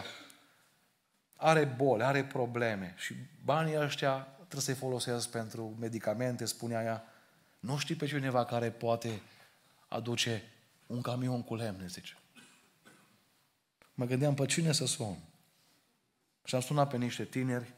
are 1.35 1.65
boli, 1.65 2.03
are 2.03 2.25
probleme 2.25 2.93
și 2.97 3.15
banii 3.43 3.77
ăștia 3.77 4.27
trebuie 4.37 4.61
să-i 4.61 4.89
folosesc 4.89 5.29
pentru 5.29 5.75
medicamente, 5.79 6.45
spunea 6.45 6.83
ea. 6.83 7.03
Nu 7.59 7.77
știi 7.77 7.95
pe 7.95 8.05
cineva 8.05 8.45
care 8.45 8.71
poate 8.71 9.21
aduce 9.87 10.43
un 10.87 11.01
camion 11.01 11.43
cu 11.43 11.55
lemne, 11.55 11.87
zice. 11.87 12.17
Mă 14.01 14.07
gândeam 14.07 14.33
pe 14.33 14.45
cine 14.45 14.71
să 14.71 14.85
sun. 14.85 15.17
Și 16.43 16.55
am 16.55 16.61
sunat 16.61 16.89
pe 16.89 16.97
niște 16.97 17.23
tineri 17.23 17.73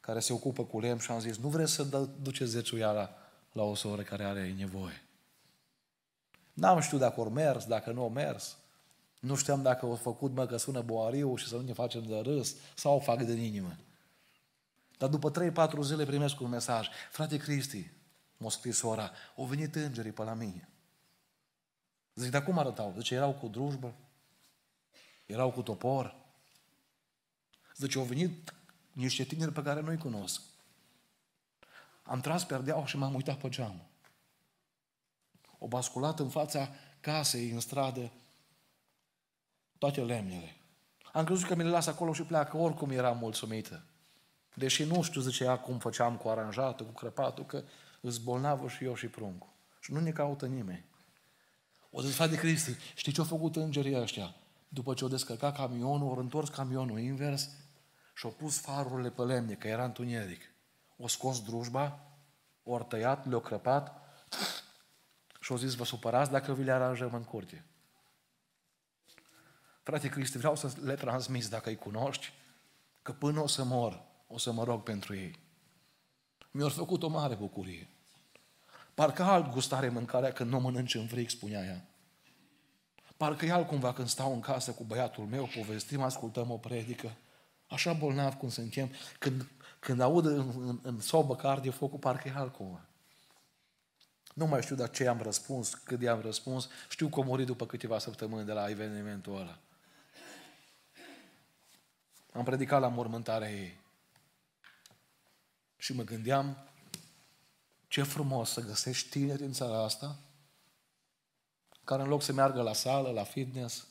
care 0.00 0.20
se 0.20 0.32
ocupă 0.32 0.64
cu 0.64 0.80
lemn 0.80 0.98
și 0.98 1.10
am 1.10 1.20
zis, 1.20 1.36
nu 1.36 1.48
vreți 1.48 1.72
să 1.72 2.08
duceți 2.22 2.50
zeciuiala 2.50 3.14
la 3.52 3.62
o 3.62 3.74
soră 3.74 4.02
care 4.02 4.24
are 4.24 4.54
nevoie? 4.58 5.02
N-am 6.52 6.80
știut 6.80 7.00
dacă 7.00 7.20
au 7.20 7.30
mers, 7.30 7.64
dacă 7.64 7.90
nu 7.90 8.02
au 8.02 8.10
mers. 8.10 8.56
Nu 9.20 9.34
știam 9.34 9.62
dacă 9.62 9.86
au 9.86 9.94
făcut, 9.94 10.34
mă, 10.34 10.46
că 10.46 10.56
sună 10.56 10.80
boariu 10.80 11.36
și 11.36 11.46
să 11.46 11.56
nu 11.56 11.62
ne 11.62 11.72
facem 11.72 12.02
de 12.02 12.18
râs 12.18 12.54
sau 12.74 12.96
o 12.96 13.00
fac 13.00 13.22
din 13.22 13.38
inimă. 13.38 13.76
Dar 14.98 15.08
după 15.08 15.32
3-4 15.68 15.80
zile 15.82 16.04
primesc 16.04 16.40
un 16.40 16.48
mesaj. 16.48 16.88
Frate 17.10 17.36
Cristi, 17.36 17.90
m-a 18.36 18.50
scris 18.50 18.82
ora, 18.82 19.10
au 19.36 19.44
venit 19.44 19.74
îngerii 19.74 20.12
pe 20.12 20.22
la 20.22 20.34
mine. 20.34 20.68
Zic, 22.14 22.30
dar 22.30 22.44
cum 22.44 22.58
arătau? 22.58 22.94
Zice, 22.96 23.14
erau 23.14 23.32
cu 23.32 23.46
drujbă, 23.46 23.94
Erau 25.30 25.50
cu 25.50 25.62
topor. 25.62 26.16
Zice, 27.76 27.98
au 27.98 28.04
venit 28.04 28.54
niște 28.92 29.24
tineri 29.24 29.52
pe 29.52 29.62
care 29.62 29.80
nu-i 29.80 29.98
cunosc. 29.98 30.42
Am 32.02 32.20
tras 32.20 32.44
perdeaua 32.44 32.86
și 32.86 32.96
m-am 32.96 33.14
uitat 33.14 33.38
pe 33.38 33.48
geam. 33.48 33.82
O 35.58 35.66
basculat 35.66 36.18
în 36.18 36.28
fața 36.28 36.68
casei, 37.00 37.50
în 37.50 37.60
stradă, 37.60 38.12
toate 39.78 40.00
lemnele. 40.00 40.56
Am 41.12 41.24
crezut 41.24 41.46
că 41.46 41.54
mi 41.54 41.62
le 41.62 41.68
las 41.68 41.86
acolo 41.86 42.12
și 42.12 42.22
pleacă, 42.22 42.56
oricum 42.56 42.90
eram 42.90 43.18
mulțumită. 43.18 43.84
Deși 44.54 44.84
nu 44.84 45.02
știu, 45.02 45.20
zice 45.20 45.44
ea, 45.44 45.58
cum 45.58 45.78
făceam 45.78 46.16
cu 46.16 46.28
aranjatul, 46.28 46.86
cu 46.86 46.92
crăpatul, 46.92 47.46
că 47.46 47.64
îți 48.00 48.20
bolnavă 48.20 48.68
și 48.68 48.84
eu 48.84 48.94
și 48.94 49.06
pruncul. 49.06 49.48
Și 49.80 49.92
nu 49.92 50.00
ne 50.00 50.10
caută 50.10 50.46
nimeni. 50.46 50.84
O 51.90 52.02
zis, 52.02 52.14
frate 52.14 52.36
Cristi, 52.36 52.76
știi 52.94 53.12
ce 53.12 53.20
au 53.20 53.26
făcut 53.26 53.56
îngerii 53.56 53.96
ăștia? 53.96 54.34
După 54.72 54.94
ce 54.94 55.02
au 55.02 55.08
descărcat 55.08 55.56
camionul, 55.56 56.08
au 56.08 56.16
întors 56.16 56.48
camionul 56.48 56.98
invers 56.98 57.48
și 58.14 58.24
au 58.24 58.30
pus 58.30 58.60
farurile 58.60 59.10
pe 59.10 59.22
lemne, 59.22 59.54
că 59.54 59.68
era 59.68 59.84
întuneric. 59.84 60.42
O 60.96 61.08
scos 61.08 61.42
drujba, 61.42 62.00
o 62.62 62.82
tăiat, 62.82 63.26
le-au 63.26 63.40
crăpat 63.40 64.00
și 65.40 65.52
au 65.52 65.58
zis, 65.58 65.74
vă 65.74 65.84
supărați 65.84 66.30
dacă 66.30 66.52
vi 66.52 66.62
le 66.62 66.72
aranjăm 66.72 67.14
în 67.14 67.24
curte. 67.24 67.64
Frate 69.82 70.08
Cristi, 70.08 70.38
vreau 70.38 70.56
să 70.56 70.72
le 70.82 70.94
transmis 70.94 71.48
dacă 71.48 71.68
îi 71.68 71.76
cunoști, 71.76 72.32
că 73.02 73.12
până 73.12 73.40
o 73.40 73.46
să 73.46 73.64
mor, 73.64 74.02
o 74.26 74.38
să 74.38 74.52
mă 74.52 74.64
rog 74.64 74.82
pentru 74.82 75.14
ei. 75.14 75.38
Mi-au 76.50 76.68
făcut 76.68 77.02
o 77.02 77.08
mare 77.08 77.34
bucurie. 77.34 77.88
Parcă 78.94 79.22
alt 79.22 79.50
gustare 79.50 79.88
mâncarea 79.88 80.32
când 80.32 80.50
nu 80.50 80.60
mănânci 80.60 80.94
în 80.94 81.06
fric, 81.06 81.30
spunea 81.30 81.64
ea. 81.64 81.89
Parcă 83.20 83.44
e 83.44 83.52
altcumva 83.52 83.92
când 83.92 84.08
stau 84.08 84.32
în 84.32 84.40
casă 84.40 84.72
cu 84.72 84.84
băiatul 84.84 85.24
meu, 85.24 85.48
povestim, 85.56 86.02
ascultăm 86.02 86.50
o 86.50 86.56
predică. 86.56 87.16
Așa 87.68 87.92
bolnav 87.92 88.34
cum 88.34 88.48
suntem, 88.48 88.90
când, 89.18 89.48
când 89.78 90.00
aud 90.00 90.24
în, 90.24 90.52
în, 90.56 90.78
în 90.82 91.00
sobă 91.00 91.36
cardio 91.36 91.70
focul, 91.70 91.98
parcă 91.98 92.28
e 92.28 92.32
altcumva. 92.36 92.80
Nu 94.34 94.46
mai 94.46 94.62
știu 94.62 94.76
de 94.76 94.88
ce 94.88 95.06
am 95.06 95.20
răspuns, 95.20 95.74
cât 95.74 96.02
i-am 96.02 96.20
răspuns. 96.20 96.68
Știu 96.88 97.08
că 97.08 97.20
a 97.20 97.22
murit 97.22 97.46
după 97.46 97.66
câteva 97.66 97.98
săptămâni 97.98 98.46
de 98.46 98.52
la 98.52 98.68
evenimentul 98.68 99.36
ăla. 99.36 99.58
Am 102.32 102.44
predicat 102.44 102.80
la 102.80 102.88
mormântarea 102.88 103.52
ei. 103.52 103.80
Și 105.76 105.94
mă 105.94 106.02
gândeam, 106.02 106.68
ce 107.88 108.02
frumos 108.02 108.50
să 108.50 108.60
găsești 108.60 109.08
tineri 109.08 109.42
în 109.42 109.52
țara 109.52 109.84
asta, 109.84 110.18
care 111.90 112.02
în 112.02 112.08
loc 112.08 112.22
să 112.22 112.32
meargă 112.32 112.62
la 112.62 112.72
sală, 112.72 113.10
la 113.10 113.24
fitness, 113.24 113.86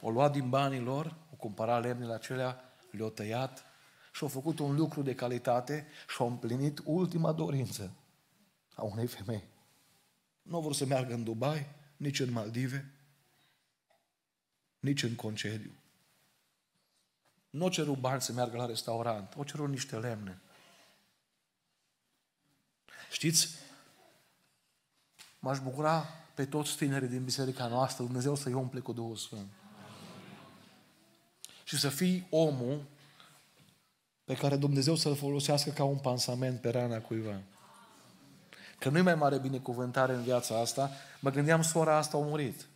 o 0.00 0.10
luat 0.10 0.32
din 0.32 0.48
banii 0.48 0.80
lor, 0.80 1.16
o 1.32 1.36
cumpărat 1.36 1.82
lemnele 1.82 2.12
acelea, 2.12 2.74
le-au 2.90 3.10
tăiat 3.10 3.64
și 4.12 4.22
au 4.22 4.28
făcut 4.28 4.58
un 4.58 4.74
lucru 4.74 5.02
de 5.02 5.14
calitate 5.14 5.86
și 6.08 6.16
au 6.18 6.26
împlinit 6.26 6.80
ultima 6.84 7.32
dorință 7.32 7.92
a 8.74 8.82
unei 8.82 9.06
femei. 9.06 9.44
Nu 10.42 10.60
vor 10.60 10.74
să 10.74 10.84
meargă 10.84 11.14
în 11.14 11.24
Dubai, 11.24 11.74
nici 11.96 12.20
în 12.20 12.32
Maldive, 12.32 12.92
nici 14.78 15.02
în 15.02 15.14
concediu. 15.14 15.72
Nu 17.50 17.64
o 17.64 17.68
cerut 17.68 17.98
bani 17.98 18.22
să 18.22 18.32
meargă 18.32 18.56
la 18.56 18.66
restaurant, 18.66 19.34
o 19.36 19.44
cerut 19.44 19.68
niște 19.68 19.98
lemne. 19.98 20.40
Știți, 23.10 23.48
m-aș 25.38 25.58
bucura 25.58 26.25
pe 26.36 26.44
toți 26.44 26.76
tinerii 26.76 27.08
din 27.08 27.24
biserica 27.24 27.66
noastră, 27.66 28.04
Dumnezeu 28.04 28.34
să-i 28.34 28.52
umple 28.52 28.80
cu 28.80 28.92
Duhul 28.92 29.16
Sfânt. 29.16 29.48
Și 31.64 31.78
să 31.78 31.88
fii 31.88 32.26
omul 32.30 32.82
pe 34.24 34.34
care 34.34 34.56
Dumnezeu 34.56 34.94
să-l 34.94 35.16
folosească 35.16 35.70
ca 35.70 35.84
un 35.84 35.98
pansament 35.98 36.60
pe 36.60 36.70
rana 36.70 37.00
cuiva. 37.00 37.40
Că 38.78 38.88
nu-i 38.88 39.02
mai 39.02 39.14
mare 39.14 39.38
binecuvântare 39.38 40.14
în 40.14 40.22
viața 40.22 40.60
asta, 40.60 40.90
mă 41.20 41.30
gândeam, 41.30 41.62
sora 41.62 41.96
asta 41.96 42.16
a 42.16 42.20
murit. 42.20 42.66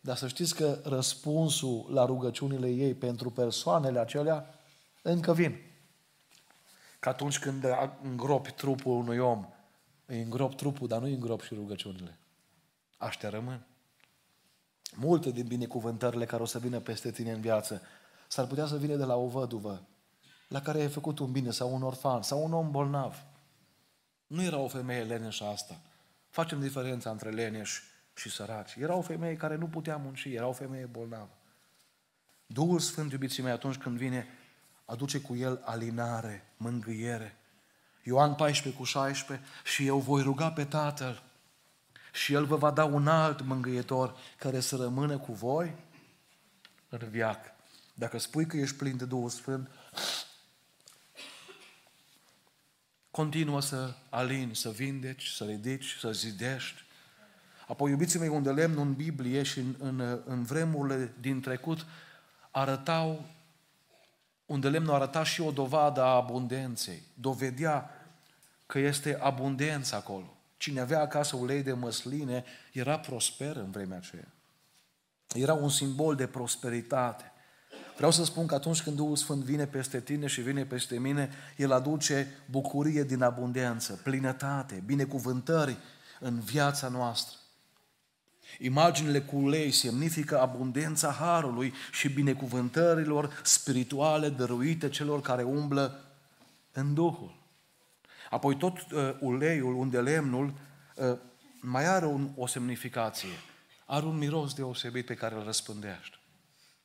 Dar 0.00 0.16
să 0.16 0.28
știți 0.28 0.54
că 0.54 0.78
răspunsul 0.84 1.86
la 1.90 2.04
rugăciunile 2.04 2.68
ei 2.68 2.94
pentru 2.94 3.30
persoanele 3.30 3.98
acelea 3.98 4.54
încă 5.02 5.34
vin. 5.34 5.60
Că 6.98 7.08
atunci 7.08 7.38
când 7.38 7.64
îngropi 8.02 8.50
trupul 8.50 8.92
unui 8.92 9.18
om, 9.18 9.46
îi 10.06 10.22
îngrop 10.22 10.54
trupul, 10.54 10.88
dar 10.88 10.98
nu 10.98 11.06
îi 11.06 11.14
îngrop 11.14 11.42
și 11.42 11.54
rugăciunile. 11.54 12.16
Aștia 13.02 13.28
rămân. 13.28 13.66
Multe 14.94 15.30
din 15.30 15.46
binecuvântările 15.46 16.24
care 16.24 16.42
o 16.42 16.46
să 16.46 16.58
vină 16.58 16.80
peste 16.80 17.10
tine 17.10 17.32
în 17.32 17.40
viață 17.40 17.82
s-ar 18.28 18.46
putea 18.46 18.66
să 18.66 18.76
vină 18.76 18.96
de 18.96 19.04
la 19.04 19.16
o 19.16 19.26
văduvă 19.26 19.82
la 20.48 20.60
care 20.60 20.80
ai 20.80 20.88
făcut 20.88 21.18
un 21.18 21.32
bine 21.32 21.50
sau 21.50 21.74
un 21.74 21.82
orfan 21.82 22.22
sau 22.22 22.44
un 22.44 22.52
om 22.52 22.70
bolnav. 22.70 23.24
Nu 24.26 24.42
era 24.42 24.58
o 24.58 24.68
femeie 24.68 25.02
leneșă 25.02 25.44
asta. 25.44 25.80
Facem 26.30 26.60
diferența 26.60 27.10
între 27.10 27.30
leneși 27.30 27.82
și 28.14 28.30
săraci. 28.30 28.74
Erau 28.74 29.02
femei 29.02 29.36
care 29.36 29.56
nu 29.56 29.66
putea 29.66 29.96
munci, 29.96 30.24
erau 30.24 30.52
femei 30.52 30.84
bolnavă. 30.84 31.36
Duhul 32.46 32.78
Sfânt, 32.78 33.12
iubiții 33.12 33.42
mei, 33.42 33.52
atunci 33.52 33.76
când 33.76 33.96
vine, 33.96 34.26
aduce 34.84 35.20
cu 35.20 35.36
el 35.36 35.62
alinare, 35.64 36.52
mângâiere. 36.56 37.36
Ioan 38.02 38.34
14 38.34 38.80
cu 38.80 38.86
16, 38.86 39.46
și 39.64 39.86
eu 39.86 39.98
voi 39.98 40.22
ruga 40.22 40.52
pe 40.52 40.64
Tatăl 40.64 41.31
și 42.12 42.32
El 42.32 42.44
vă 42.44 42.56
va 42.56 42.70
da 42.70 42.84
un 42.84 43.08
alt 43.08 43.40
mângâietor 43.40 44.16
care 44.38 44.60
să 44.60 44.76
rămână 44.76 45.18
cu 45.18 45.32
voi 45.32 45.74
în 46.88 47.08
viac. 47.10 47.54
Dacă 47.94 48.18
spui 48.18 48.46
că 48.46 48.56
ești 48.56 48.76
plin 48.76 48.96
de 48.96 49.04
Duhul 49.04 49.28
Sfânt, 49.28 49.70
continuă 53.10 53.60
să 53.60 53.94
alini, 54.08 54.56
să 54.56 54.70
vindeci, 54.70 55.26
să 55.26 55.44
ridici, 55.44 55.96
să 56.00 56.12
zidești, 56.12 56.82
Apoi, 57.72 57.90
iubiții 57.90 58.18
mei, 58.18 58.28
unde 58.28 58.50
lemnul 58.50 58.86
în 58.86 58.94
Biblie 58.94 59.42
și 59.42 59.58
în, 59.58 59.74
în, 59.78 60.20
în 60.24 60.42
vremurile 60.42 61.14
din 61.20 61.40
trecut 61.40 61.86
arătau, 62.50 63.24
unde 64.46 64.68
lemnul 64.68 64.94
arăta 64.94 65.24
și 65.24 65.40
o 65.40 65.50
dovadă 65.50 66.02
a 66.02 66.14
abundenței. 66.14 67.02
Dovedea 67.14 67.90
că 68.66 68.78
este 68.78 69.18
abundență 69.20 69.94
acolo. 69.94 70.36
Cine 70.62 70.80
avea 70.80 71.00
acasă 71.00 71.36
ulei 71.36 71.62
de 71.62 71.72
măsline 71.72 72.44
era 72.72 72.98
prosper 72.98 73.56
în 73.56 73.70
vremea 73.70 73.96
aceea. 73.96 74.32
Era 75.34 75.54
un 75.54 75.68
simbol 75.68 76.14
de 76.14 76.26
prosperitate. 76.26 77.32
Vreau 77.96 78.10
să 78.10 78.24
spun 78.24 78.46
că 78.46 78.54
atunci 78.54 78.82
când 78.82 78.96
Duhul 78.96 79.16
Sfânt 79.16 79.42
vine 79.42 79.66
peste 79.66 80.00
tine 80.00 80.26
și 80.26 80.40
vine 80.40 80.64
peste 80.64 80.98
mine, 80.98 81.30
El 81.56 81.72
aduce 81.72 82.26
bucurie 82.50 83.02
din 83.04 83.22
abundență, 83.22 84.00
plinătate, 84.02 84.82
binecuvântări 84.86 85.76
în 86.20 86.40
viața 86.40 86.88
noastră. 86.88 87.36
Imaginile 88.58 89.20
cu 89.20 89.36
ulei 89.36 89.70
semnifică 89.70 90.40
abundența 90.40 91.10
harului 91.10 91.72
și 91.92 92.08
binecuvântărilor 92.08 93.40
spirituale 93.44 94.28
dăruite 94.28 94.88
celor 94.88 95.20
care 95.20 95.42
umblă 95.42 96.04
în 96.72 96.94
Duhul. 96.94 97.41
Apoi 98.32 98.56
tot 98.56 98.78
uh, 98.78 99.16
uleiul, 99.20 99.74
unde 99.74 100.00
lemnul, 100.00 100.52
uh, 100.94 101.18
mai 101.60 101.86
are 101.86 102.06
un, 102.06 102.30
o 102.36 102.46
semnificație. 102.46 103.28
Are 103.86 104.06
un 104.06 104.18
miros 104.18 104.54
deosebit 104.54 105.06
pe 105.06 105.14
care 105.14 105.34
îl 105.34 105.44
răspândește. 105.44 106.16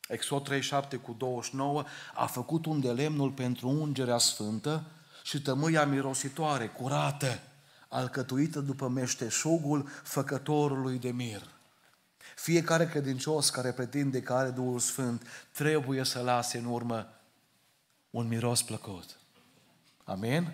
Exod 0.08 0.44
37 0.44 0.96
cu 0.96 1.16
29 1.18 1.84
a 2.14 2.26
făcut 2.26 2.66
un 2.66 2.80
de 2.80 2.92
lemnul 2.92 3.32
pentru 3.32 3.70
ungerea 3.70 4.18
sfântă 4.18 4.84
și 5.24 5.42
tămâia 5.42 5.86
mirositoare, 5.86 6.68
curată, 6.68 7.40
alcătuită 7.88 8.60
după 8.60 8.88
meșteșugul 8.88 9.90
făcătorului 10.04 11.00
de 11.00 11.12
mir. 11.12 11.42
Fiecare 12.36 12.88
credincios 12.88 13.50
care 13.50 13.72
pretinde 13.72 14.22
că 14.22 14.34
are 14.34 14.50
Duhul 14.50 14.80
Sfânt 14.80 15.28
trebuie 15.52 16.04
să 16.04 16.20
lase 16.22 16.58
în 16.58 16.66
urmă 16.66 17.10
un 18.10 18.28
miros 18.28 18.62
plăcut. 18.64 19.20
Amin? 20.04 20.54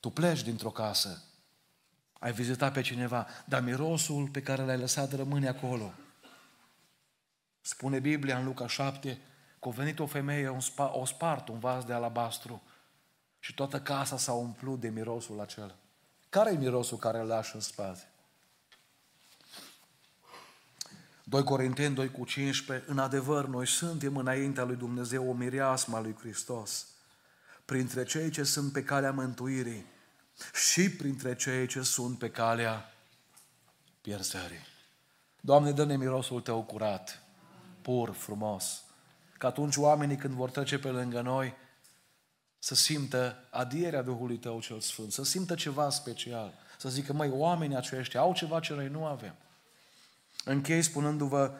Tu 0.00 0.10
pleci 0.10 0.42
dintr-o 0.42 0.70
casă, 0.70 1.22
ai 2.18 2.32
vizitat 2.32 2.72
pe 2.72 2.80
cineva, 2.80 3.26
dar 3.44 3.62
mirosul 3.62 4.28
pe 4.28 4.42
care 4.42 4.62
l-ai 4.62 4.78
lăsat 4.78 5.12
rămâne 5.12 5.48
acolo. 5.48 5.92
Spune 7.60 7.98
Biblia 7.98 8.38
în 8.38 8.44
Luca 8.44 8.66
7 8.66 9.18
că 9.60 9.68
a 9.68 9.70
venit 9.70 9.98
o 9.98 10.06
femeie, 10.06 10.48
o, 10.48 10.60
spa, 10.60 10.96
o 10.96 11.04
spart 11.04 11.48
un 11.48 11.58
vas 11.58 11.84
de 11.84 11.92
alabastru 11.92 12.62
și 13.38 13.54
toată 13.54 13.80
casa 13.80 14.16
s-a 14.16 14.32
umplut 14.32 14.80
de 14.80 14.88
mirosul 14.88 15.40
acela. 15.40 15.74
Care 16.28 16.52
e 16.52 16.56
mirosul 16.56 16.98
care 16.98 17.18
îl 17.18 17.26
lași 17.26 17.54
în 17.54 17.60
spate? 17.60 18.10
2 21.24 21.42
Corinteni 21.42 21.94
2 21.94 22.10
cu 22.10 22.24
15, 22.24 22.90
în 22.90 22.98
adevăr, 22.98 23.46
noi 23.46 23.66
suntem 23.66 24.16
înaintea 24.16 24.64
lui 24.64 24.76
Dumnezeu 24.76 25.28
o 25.28 25.32
mireasma 25.32 26.00
lui 26.00 26.16
Hristos, 26.18 26.86
printre 27.66 28.04
cei 28.04 28.30
ce 28.30 28.42
sunt 28.42 28.72
pe 28.72 28.82
calea 28.82 29.12
mântuirii 29.12 29.86
și 30.68 30.90
printre 30.90 31.34
cei 31.34 31.66
ce 31.66 31.82
sunt 31.82 32.18
pe 32.18 32.30
calea 32.30 32.92
pierzării. 34.00 34.66
Doamne, 35.40 35.72
dă-ne 35.72 35.96
mirosul 35.96 36.40
Tău 36.40 36.62
curat, 36.62 37.22
pur, 37.82 38.12
frumos. 38.12 38.84
Că 39.38 39.46
atunci 39.46 39.76
oamenii 39.76 40.16
când 40.16 40.34
vor 40.34 40.50
trece 40.50 40.78
pe 40.78 40.88
lângă 40.88 41.20
noi, 41.20 41.54
să 42.58 42.74
simtă 42.74 43.46
adierea 43.50 44.02
Duhului 44.02 44.38
Tău 44.38 44.60
cel 44.60 44.80
Sfânt, 44.80 45.12
să 45.12 45.24
simtă 45.24 45.54
ceva 45.54 45.90
special, 45.90 46.52
să 46.78 46.88
zică, 46.88 47.12
măi, 47.12 47.30
oamenii 47.30 47.76
aceștia 47.76 48.20
au 48.20 48.34
ceva 48.34 48.60
ce 48.60 48.74
noi 48.74 48.88
nu 48.88 49.04
avem. 49.04 49.34
Închei 50.44 50.82
spunându-vă 50.82 51.52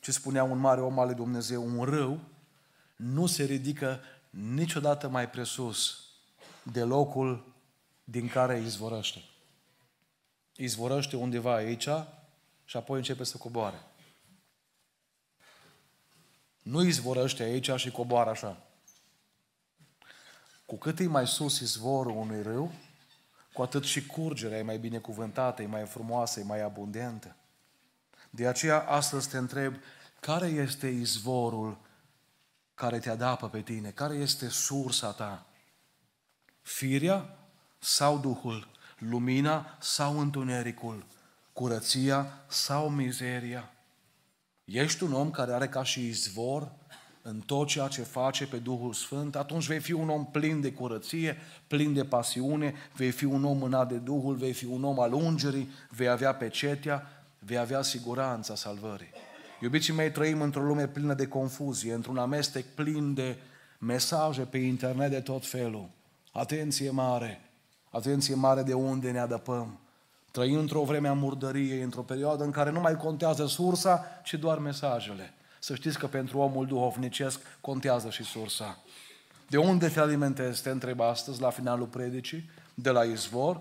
ce 0.00 0.12
spunea 0.12 0.44
un 0.44 0.58
mare 0.58 0.80
om 0.80 0.98
al 0.98 1.06
lui 1.06 1.14
Dumnezeu, 1.14 1.78
un 1.78 1.84
râu 1.84 2.20
nu 2.96 3.26
se 3.26 3.44
ridică 3.44 4.00
niciodată 4.40 5.08
mai 5.08 5.30
presus 5.30 6.04
de 6.62 6.82
locul 6.82 7.54
din 8.04 8.28
care 8.28 8.60
izvorăște. 8.60 9.22
Izvorăște 10.56 11.16
undeva 11.16 11.54
aici 11.54 11.88
și 12.64 12.76
apoi 12.76 12.96
începe 12.96 13.24
să 13.24 13.36
coboare. 13.36 13.82
Nu 16.62 16.82
izvorăște 16.82 17.42
aici 17.42 17.70
și 17.76 17.90
coboară 17.90 18.30
așa. 18.30 18.62
Cu 20.66 20.76
cât 20.76 20.98
e 20.98 21.06
mai 21.06 21.26
sus 21.26 21.60
izvorul 21.60 22.16
unui 22.16 22.42
râu, 22.42 22.72
cu 23.52 23.62
atât 23.62 23.84
și 23.84 24.06
curgerea 24.06 24.58
e 24.58 24.62
mai 24.62 24.78
binecuvântată, 24.78 25.62
e 25.62 25.66
mai 25.66 25.86
frumoasă, 25.86 26.40
e 26.40 26.42
mai 26.42 26.62
abundentă. 26.62 27.36
De 28.30 28.46
aceea 28.46 28.80
astăzi 28.80 29.28
te 29.28 29.36
întreb, 29.36 29.74
care 30.20 30.46
este 30.46 30.86
izvorul 30.86 31.78
care 32.76 32.98
te 32.98 33.10
adapă 33.10 33.48
pe 33.48 33.60
tine? 33.60 33.90
Care 33.90 34.14
este 34.14 34.48
sursa 34.48 35.12
ta? 35.12 35.46
Firea 36.62 37.38
sau 37.78 38.18
Duhul? 38.18 38.68
Lumina 38.98 39.76
sau 39.80 40.18
întunericul? 40.18 41.06
Curăția 41.52 42.44
sau 42.48 42.88
mizeria? 42.88 43.70
Ești 44.64 45.02
un 45.02 45.12
om 45.12 45.30
care 45.30 45.52
are 45.52 45.68
ca 45.68 45.82
și 45.82 46.06
izvor 46.06 46.72
în 47.22 47.40
tot 47.40 47.66
ceea 47.66 47.88
ce 47.88 48.02
face 48.02 48.46
pe 48.46 48.56
Duhul 48.56 48.92
Sfânt, 48.92 49.36
atunci 49.36 49.66
vei 49.66 49.80
fi 49.80 49.92
un 49.92 50.08
om 50.08 50.26
plin 50.26 50.60
de 50.60 50.72
curăție, 50.72 51.36
plin 51.66 51.94
de 51.94 52.04
pasiune, 52.04 52.74
vei 52.96 53.10
fi 53.10 53.24
un 53.24 53.44
om 53.44 53.58
mânat 53.58 53.88
de 53.88 53.96
Duhul, 53.96 54.34
vei 54.34 54.52
fi 54.52 54.64
un 54.64 54.84
om 54.84 55.00
al 55.00 55.12
ungerii, 55.12 55.70
vei 55.90 56.08
avea 56.08 56.34
pecetea, 56.34 57.24
vei 57.38 57.58
avea 57.58 57.82
siguranța 57.82 58.54
salvării. 58.54 59.10
Iubiții 59.60 59.92
mei, 59.92 60.10
trăim 60.10 60.40
într-o 60.40 60.62
lume 60.62 60.86
plină 60.86 61.14
de 61.14 61.26
confuzie, 61.26 61.92
într-un 61.92 62.16
amestec 62.16 62.64
plin 62.74 63.14
de 63.14 63.36
mesaje 63.78 64.42
pe 64.42 64.58
internet 64.58 65.10
de 65.10 65.20
tot 65.20 65.46
felul. 65.46 65.88
Atenție 66.32 66.90
mare! 66.90 67.40
Atenție 67.90 68.34
mare 68.34 68.62
de 68.62 68.74
unde 68.74 69.10
ne 69.10 69.18
adăpăm. 69.18 69.78
Trăim 70.30 70.58
într-o 70.58 70.82
vreme 70.82 71.08
a 71.08 71.12
murdăriei, 71.12 71.82
într-o 71.82 72.02
perioadă 72.02 72.44
în 72.44 72.50
care 72.50 72.70
nu 72.70 72.80
mai 72.80 72.96
contează 72.96 73.46
sursa, 73.46 74.04
ci 74.24 74.34
doar 74.34 74.58
mesajele. 74.58 75.34
Să 75.60 75.74
știți 75.74 75.98
că 75.98 76.06
pentru 76.06 76.38
omul 76.38 76.66
duhovnicesc 76.66 77.40
contează 77.60 78.10
și 78.10 78.24
sursa. 78.24 78.78
De 79.48 79.56
unde 79.56 79.88
te 79.88 80.00
alimentezi, 80.00 80.62
te 80.62 80.70
întreb 80.70 81.00
astăzi, 81.00 81.40
la 81.40 81.50
finalul 81.50 81.86
predicii? 81.86 82.50
De 82.74 82.90
la 82.90 83.04
izvor? 83.04 83.60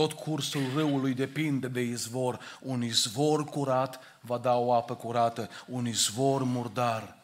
Tot 0.00 0.12
cursul 0.12 0.62
râului 0.74 1.14
depinde 1.14 1.68
de 1.68 1.80
izvor. 1.80 2.38
Un 2.60 2.82
izvor 2.82 3.44
curat 3.44 4.00
va 4.20 4.38
da 4.38 4.56
o 4.56 4.72
apă 4.72 4.94
curată. 4.94 5.48
Un 5.66 5.86
izvor 5.86 6.42
murdar 6.42 7.16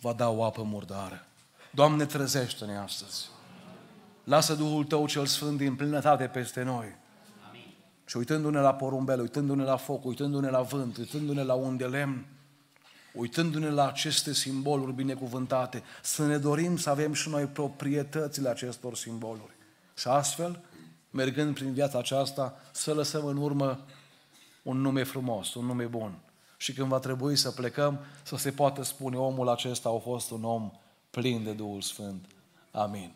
va 0.00 0.12
da 0.12 0.28
o 0.28 0.44
apă 0.44 0.62
murdară. 0.62 1.26
Doamne, 1.70 2.04
trezește-ne 2.04 2.76
astăzi. 2.76 3.28
Lasă 4.24 4.54
Duhul 4.54 4.84
Tău 4.84 5.06
cel 5.06 5.26
Sfânt 5.26 5.58
din 5.58 5.74
plinătate 5.74 6.24
peste 6.24 6.62
noi. 6.62 6.96
Și 8.04 8.16
uitându-ne 8.16 8.60
la 8.60 8.74
porumbel, 8.74 9.20
uitându-ne 9.20 9.64
la 9.64 9.76
foc, 9.76 10.04
uitându-ne 10.04 10.50
la 10.50 10.60
vânt, 10.60 10.96
uitându-ne 10.96 11.42
la 11.42 11.54
unde 11.54 11.86
lemn, 11.86 12.26
uitându-ne 13.14 13.68
la 13.68 13.88
aceste 13.88 14.32
simboluri 14.32 14.92
binecuvântate, 14.92 15.82
să 16.02 16.26
ne 16.26 16.38
dorim 16.38 16.76
să 16.76 16.90
avem 16.90 17.12
și 17.12 17.28
noi 17.28 17.44
proprietățile 17.44 18.48
acestor 18.48 18.96
simboluri. 18.96 19.52
Și 19.96 20.08
astfel, 20.08 20.60
mergând 21.10 21.54
prin 21.54 21.72
viața 21.72 21.98
aceasta, 21.98 22.60
să 22.72 22.94
lăsăm 22.94 23.26
în 23.26 23.36
urmă 23.36 23.84
un 24.62 24.80
nume 24.80 25.02
frumos, 25.02 25.54
un 25.54 25.66
nume 25.66 25.84
bun. 25.84 26.18
Și 26.56 26.72
când 26.72 26.88
va 26.88 26.98
trebui 26.98 27.36
să 27.36 27.50
plecăm, 27.50 27.98
să 28.22 28.36
se 28.36 28.50
poată 28.50 28.82
spune 28.82 29.16
omul 29.16 29.48
acesta 29.48 29.88
a 29.88 29.98
fost 29.98 30.30
un 30.30 30.44
om 30.44 30.70
plin 31.10 31.44
de 31.44 31.52
Duhul 31.52 31.80
Sfânt. 31.80 32.24
Amin. 32.70 33.12